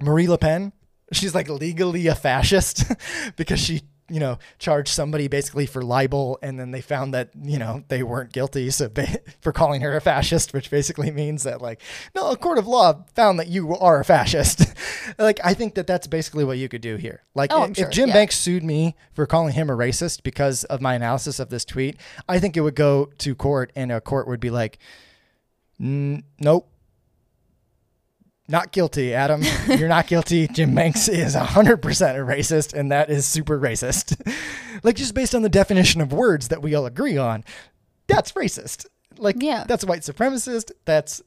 [0.00, 0.72] Marie Le Pen.
[1.12, 2.84] She's like legally a fascist
[3.36, 7.58] because she, you know, charged somebody basically for libel, and then they found that you
[7.58, 11.62] know they weren't guilty, so ba- for calling her a fascist, which basically means that
[11.62, 11.80] like,
[12.14, 14.64] no, a court of law found that you are a fascist.
[15.18, 17.22] like, I think that that's basically what you could do here.
[17.34, 18.14] Like, Oh, i- I'm if Jim yeah.
[18.14, 21.96] Banks sued me for calling him a racist because of my analysis of this tweet,
[22.28, 24.78] I think it would go to court, and a court would be like,
[25.80, 26.68] "N- nope.
[28.50, 29.42] Not guilty, Adam.
[29.68, 30.48] You're not guilty.
[30.52, 34.20] Jim Banks is 100% a racist, and that is super racist.
[34.82, 37.44] like, just based on the definition of words that we all agree on,
[38.08, 38.86] that's racist.
[39.18, 39.64] Like, Yeah.
[39.68, 40.72] that's white supremacist.
[40.84, 41.22] That's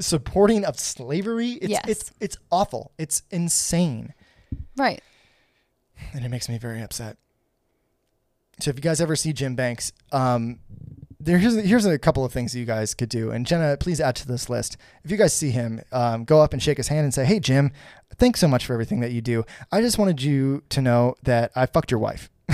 [0.00, 1.50] supporting of slavery.
[1.50, 1.84] It's, Yes.
[1.86, 2.90] it's, it's awful.
[2.98, 4.12] It's insane.
[4.76, 5.00] Right.
[6.12, 7.18] And it makes me very upset.
[8.60, 10.58] So, if you guys ever see Jim Banks, um,
[11.24, 13.30] there, here's, here's a couple of things you guys could do.
[13.30, 14.76] And Jenna, please add to this list.
[15.04, 17.40] If you guys see him, um, go up and shake his hand and say, Hey,
[17.40, 17.72] Jim,
[18.16, 19.44] thanks so much for everything that you do.
[19.72, 22.30] I just wanted you to know that I fucked your wife.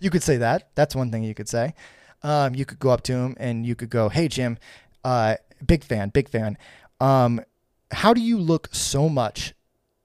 [0.00, 0.70] you could say that.
[0.74, 1.74] That's one thing you could say.
[2.22, 4.56] Um, you could go up to him and you could go, Hey, Jim,
[5.04, 6.56] uh, big fan, big fan.
[7.00, 7.42] Um,
[7.90, 9.52] how do you look so much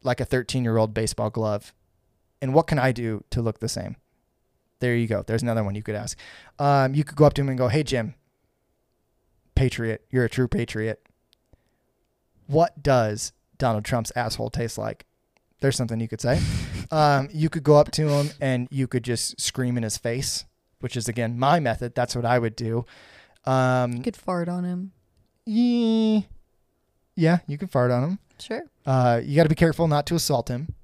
[0.04, 1.74] like a 13 year old baseball glove?
[2.42, 3.96] And what can I do to look the same?
[4.80, 5.24] There you go.
[5.26, 6.18] There's another one you could ask.
[6.60, 8.14] Um, you could go up to him and go, Hey, Jim,
[9.56, 11.02] patriot, you're a true patriot.
[12.48, 15.06] What does Donald Trump's asshole taste like?
[15.60, 16.40] There's something you could say.
[16.90, 20.46] Um, you could go up to him and you could just scream in his face,
[20.80, 21.94] which is, again, my method.
[21.96, 22.86] That's what I would do.
[23.44, 24.94] Um, You could fart on him.
[25.46, 26.26] ye-
[27.18, 28.20] yeah, you could fart on him.
[28.40, 28.62] Sure.
[28.86, 30.76] Uh, you got to be careful not to assault him.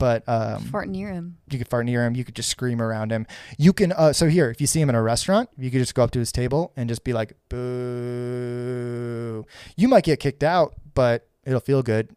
[0.00, 1.36] But um, fart near him.
[1.50, 2.16] you could fart near him.
[2.16, 3.26] You could just scream around him.
[3.58, 3.92] You can.
[3.92, 6.10] Uh, so here, if you see him in a restaurant, you could just go up
[6.12, 9.44] to his table and just be like, "Boo!"
[9.76, 12.16] You might get kicked out, but it'll feel good.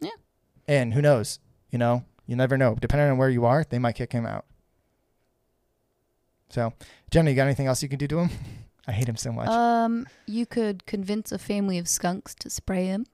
[0.00, 0.12] Yeah.
[0.66, 1.40] And who knows?
[1.70, 2.74] You know, you never know.
[2.80, 4.46] Depending on where you are, they might kick him out.
[6.48, 6.72] So,
[7.10, 8.30] Jenna, you got anything else you can do to him?
[8.88, 9.48] I hate him so much.
[9.48, 13.04] Um, you could convince a family of skunks to spray him.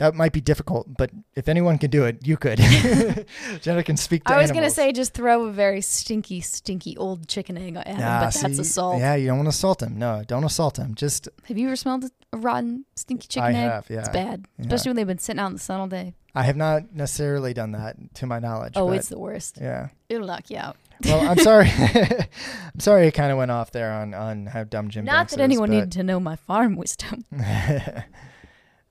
[0.00, 2.58] That might be difficult, but if anyone can do it, you could.
[3.62, 7.28] Jenna can speak to I was gonna say just throw a very stinky, stinky old
[7.28, 8.98] chicken egg at him, Nah, but that's assault.
[8.98, 9.98] Yeah, you don't want to assault him.
[9.98, 10.94] No, don't assault him.
[10.94, 13.70] Just Have you ever smelled a rotten, stinky chicken I egg?
[13.70, 13.98] have, yeah.
[14.00, 14.64] It's bad, Yeah.
[14.66, 16.14] especially when they've been sitting out in the sun all day.
[16.34, 18.74] I have not necessarily done that to my knowledge.
[18.76, 19.58] Oh, it's the worst.
[19.60, 19.88] yeah.
[20.08, 20.76] It'll knock you out.
[21.04, 21.70] Well, I'm sorry.
[21.78, 23.06] I'm sorry.
[23.06, 25.06] I kind of went off there on on how dumb Jim.
[25.06, 27.24] Not Banks that is, anyone but- needed to know my farm wisdom.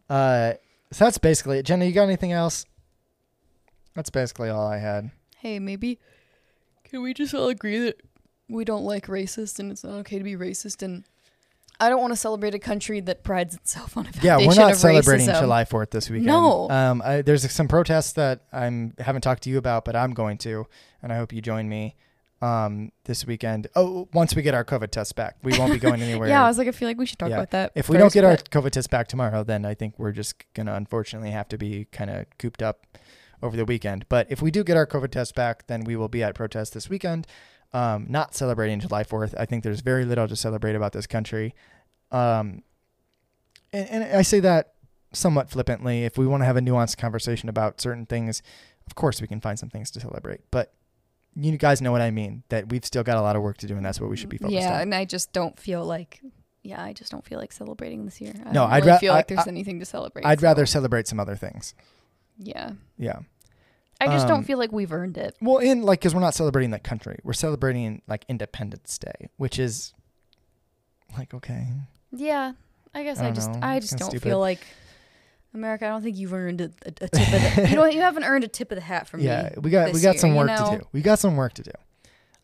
[0.10, 0.54] uh,
[0.92, 1.66] so that's basically it.
[1.66, 2.66] Jenna, you got anything else?
[3.96, 5.12] That's basically all I had.
[5.38, 6.00] Hey, maybe
[6.84, 8.02] can we just all agree that
[8.48, 11.04] we don't like racist and it's not okay to be racist and
[11.82, 14.56] I don't want to celebrate a country that prides itself on a foundation Yeah, we're
[14.56, 15.40] not of celebrating racism.
[15.40, 16.26] July 4th this weekend.
[16.26, 16.70] No.
[16.70, 20.38] Um, I, there's some protests that I'm haven't talked to you about, but I'm going
[20.40, 20.68] to,
[21.02, 21.96] and I hope you join me
[22.42, 23.68] um, this weekend.
[23.76, 26.28] Oh, once we get our COVID tests back, we won't be going anywhere.
[26.30, 27.36] Yeah, I was like, I feel like we should talk Yeah.
[27.36, 27.72] about that.
[27.76, 30.74] if we don't get our COVID test back tomorrow, then I think we're just gonna
[30.74, 32.86] unfortunately have to be kind of cooped up
[33.42, 34.06] over the weekend.
[34.10, 36.74] But if we do get our COVID test back, then we will be at protest
[36.74, 37.28] this weekend.
[37.72, 39.36] Um, not celebrating July 4th.
[39.38, 41.54] I think there's very little to celebrate about this country.
[42.12, 42.64] Um,
[43.72, 44.74] and, and I say that
[45.14, 46.04] somewhat flippantly.
[46.04, 48.42] If we want to have a nuanced conversation about certain things,
[48.88, 50.42] of course we can find some things to celebrate.
[50.52, 50.74] But
[51.36, 52.44] you guys know what I mean.
[52.50, 54.30] That we've still got a lot of work to do, and that's what we should
[54.30, 54.74] be focused yeah, on.
[54.74, 56.22] Yeah, and I just don't feel like,
[56.64, 58.34] yeah, I just don't feel like celebrating this year.
[58.46, 60.26] I No, don't I'd really ra- feel like there's I- anything to celebrate.
[60.26, 61.74] I'd so, rather celebrate some other things.
[62.38, 63.20] yeah, Yeah.
[64.02, 65.36] I just Um, don't feel like we've earned it.
[65.42, 69.60] Well, in like, because we're not celebrating that country, we're celebrating like Independence Day, which
[69.60, 69.94] is
[71.18, 71.68] like okay.
[72.12, 72.54] Yeah,
[72.94, 73.60] I guess I I, just know.
[73.62, 74.24] I just kinda don't stupid.
[74.30, 74.66] feel like
[75.54, 75.86] America.
[75.86, 77.68] I don't think you've earned a, a, tip of the.
[77.70, 79.62] You know, you haven't earned a tip of the hat from yeah, me.
[79.62, 80.72] we got we got year, some you work know?
[80.72, 80.88] to do.
[80.92, 81.72] We got some work to do.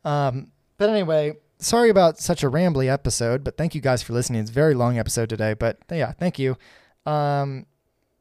[0.03, 4.41] Um, but anyway, sorry about such a rambly episode, but thank you guys for listening.
[4.41, 6.57] It's a very long episode today, but yeah, thank you.
[7.05, 7.65] Um,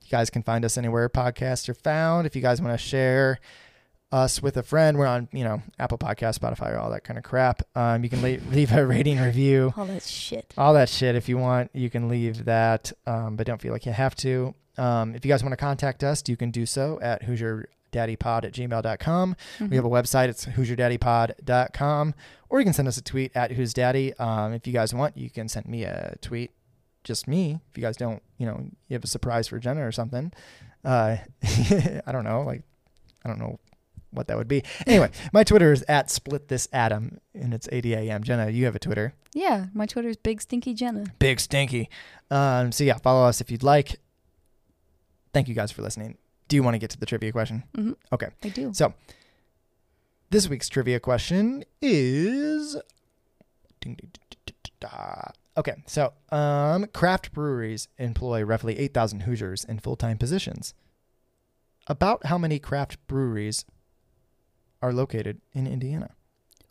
[0.03, 2.27] you guys can find us anywhere podcasts are found.
[2.27, 3.39] If you guys want to share
[4.13, 7.25] us with a friend, we're on you know Apple Podcast, Spotify, all that kind of
[7.25, 7.63] crap.
[7.75, 9.73] Um, you can le- leave a rating review.
[9.77, 10.53] All that shit.
[10.59, 11.17] all that shit.
[11.17, 14.55] If you want, you can leave that, um, but don't feel like you have to.
[14.77, 18.53] Um, if you guys want to contact us, you can do so at hoosierdaddypod at
[18.53, 19.37] gmail.com.
[19.59, 19.69] Mm-hmm.
[19.69, 20.29] We have a website.
[20.29, 22.15] It's hoosierdaddypod.com.
[22.49, 24.15] Or you can send us a tweet at who's daddy.
[24.15, 26.53] Um, if you guys want, you can send me a tweet,
[27.03, 27.61] just me.
[27.71, 30.33] If you guys don't, you know, you have a surprise for Jenna or something.
[30.85, 31.17] Uh,
[32.07, 32.63] I don't know, like
[33.25, 33.59] I don't know
[34.11, 34.63] what that would be.
[34.87, 38.23] Anyway, my Twitter is at split this atom, and it's 80 a.m.
[38.23, 41.07] Jenna, you have a Twitter, Yeah, my Twitter is Big Stinky Jenna.
[41.19, 41.89] big stinky.
[42.31, 43.99] Um, so yeah, follow us if you'd like.
[45.35, 46.17] Thank you guys for listening.
[46.49, 47.65] Do you want to get to the trivia question?
[47.75, 48.29] hmm Okay.
[48.43, 48.73] I do.
[48.73, 48.95] So
[50.31, 52.77] this week's trivia question is
[55.59, 55.75] okay.
[55.87, 60.75] So um, craft breweries employ roughly eight thousand Hoosiers in full time positions.
[61.87, 63.65] About how many craft breweries
[64.81, 66.11] are located in Indiana?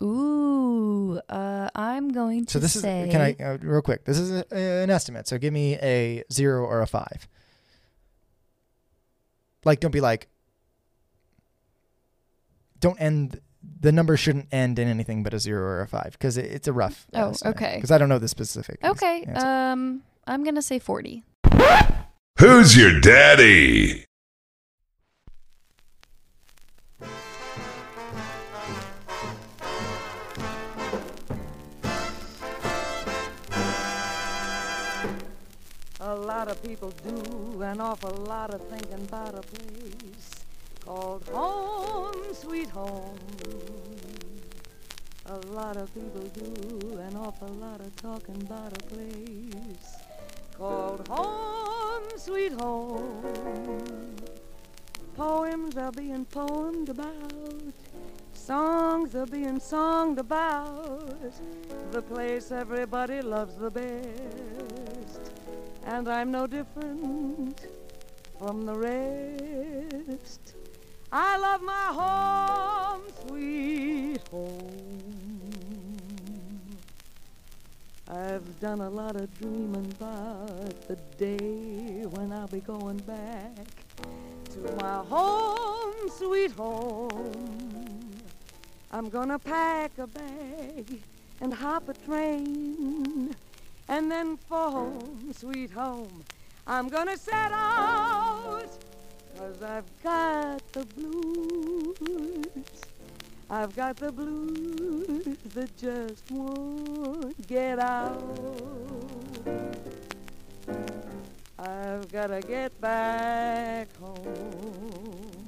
[0.02, 3.02] Ooh, uh, I'm going to So this say.
[3.08, 4.04] is can I uh, real quick?
[4.04, 5.28] This is a, an estimate.
[5.28, 7.28] So give me a zero or a five.
[9.64, 10.28] Like, don't be like.
[12.80, 13.40] Don't end.
[13.80, 16.68] The number shouldn't end in anything but a zero or a five because it, it's
[16.68, 17.06] a rough.
[17.14, 17.76] Oh, okay.
[17.76, 18.78] Because I don't know the specific.
[18.84, 19.46] Okay, answer.
[19.46, 21.24] um, I'm gonna say 40.
[22.38, 24.04] Who's your daddy?
[36.06, 40.34] A lot of people do an awful lot of thinking about a place
[40.84, 43.18] called home, sweet home.
[45.24, 49.96] A lot of people do an awful lot of talking about a place
[50.58, 54.14] called home, sweet home.
[55.16, 57.32] Poems are being poemed about,
[58.34, 61.32] songs are being songed about,
[61.92, 64.63] the place everybody loves the best.
[65.86, 67.60] And I'm no different
[68.38, 70.54] from the rest.
[71.12, 75.14] I love my home, sweet home.
[78.08, 83.66] I've done a lot of dreaming about the day when I'll be going back
[84.50, 87.60] to my home, sweet home.
[88.90, 91.02] I'm gonna pack a bag
[91.40, 93.34] and hop a train.
[93.88, 96.24] And then for home, sweet home,
[96.66, 98.68] I'm gonna set out.
[99.36, 102.64] Cause I've got the blues.
[103.50, 108.22] I've got the blues that just won't get out.
[111.58, 115.46] I've gotta get back home.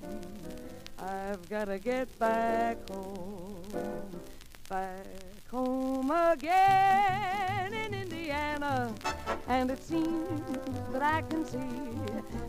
[0.98, 3.62] I've gotta get back home.
[4.68, 5.06] Back
[5.50, 8.92] home again in Indiana.
[9.48, 10.58] And it seems
[10.92, 11.58] that I can see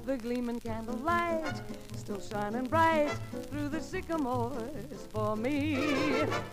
[0.06, 1.61] the gleaming candlelight
[1.95, 3.11] still shining bright
[3.49, 5.76] through the sycamores for me.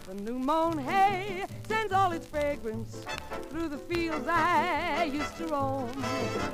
[0.06, 3.04] The new mown hay sends all its fragrance
[3.50, 5.90] through the fields I used to roam.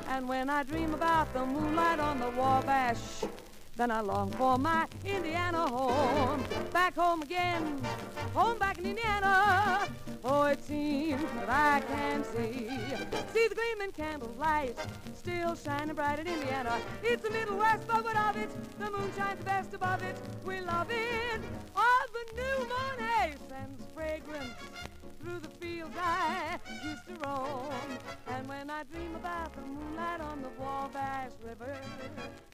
[0.09, 3.25] And when I dream about the moonlight on the Wabash,
[3.81, 6.45] then I long for my Indiana home.
[6.71, 7.81] Back home again,
[8.35, 9.89] home back in Indiana.
[10.23, 12.69] Oh, it seems that I can see,
[13.33, 14.77] see the gleaming candlelight
[15.15, 16.79] still shining bright in Indiana.
[17.03, 20.17] It's the Middle West, but of it, the moon shines best above it.
[20.45, 21.41] We love it.
[21.75, 24.53] All the new moon hay sends fragrance
[25.21, 27.73] through the fields I used to roam.
[28.29, 31.77] And when I dream about the moonlight on the Wabash River,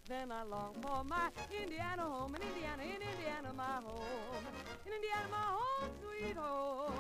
[0.09, 1.31] then I long for my
[1.63, 2.35] Indiana home.
[2.35, 4.45] In Indiana, in Indiana, my home.
[4.87, 6.93] In Indiana, my home, sweet home.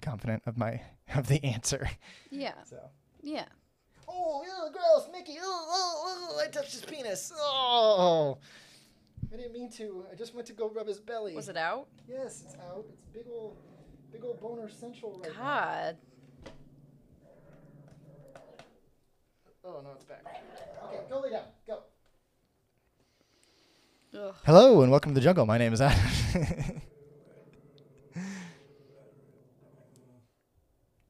[0.00, 0.80] Confident of my
[1.14, 1.88] of the answer.
[2.30, 2.78] Yeah, So.
[3.22, 3.44] yeah.
[4.12, 5.36] Oh, ew, gross, Mickey.
[5.40, 7.32] Oh, oh, oh, I touched his penis.
[7.36, 8.38] Oh.
[9.32, 10.04] I didn't mean to.
[10.10, 11.34] I just went to go rub his belly.
[11.34, 11.86] Was it out?
[12.08, 12.84] Yes, it's out.
[12.92, 13.56] It's big old,
[14.10, 15.40] big old boner central right now.
[15.40, 15.96] God.
[19.64, 20.24] Oh no, it's back.
[20.86, 21.44] Okay, go lay down.
[21.66, 21.78] Go.
[24.18, 24.34] Ugh.
[24.44, 25.46] Hello and welcome to the jungle.
[25.46, 26.82] My name is Adam.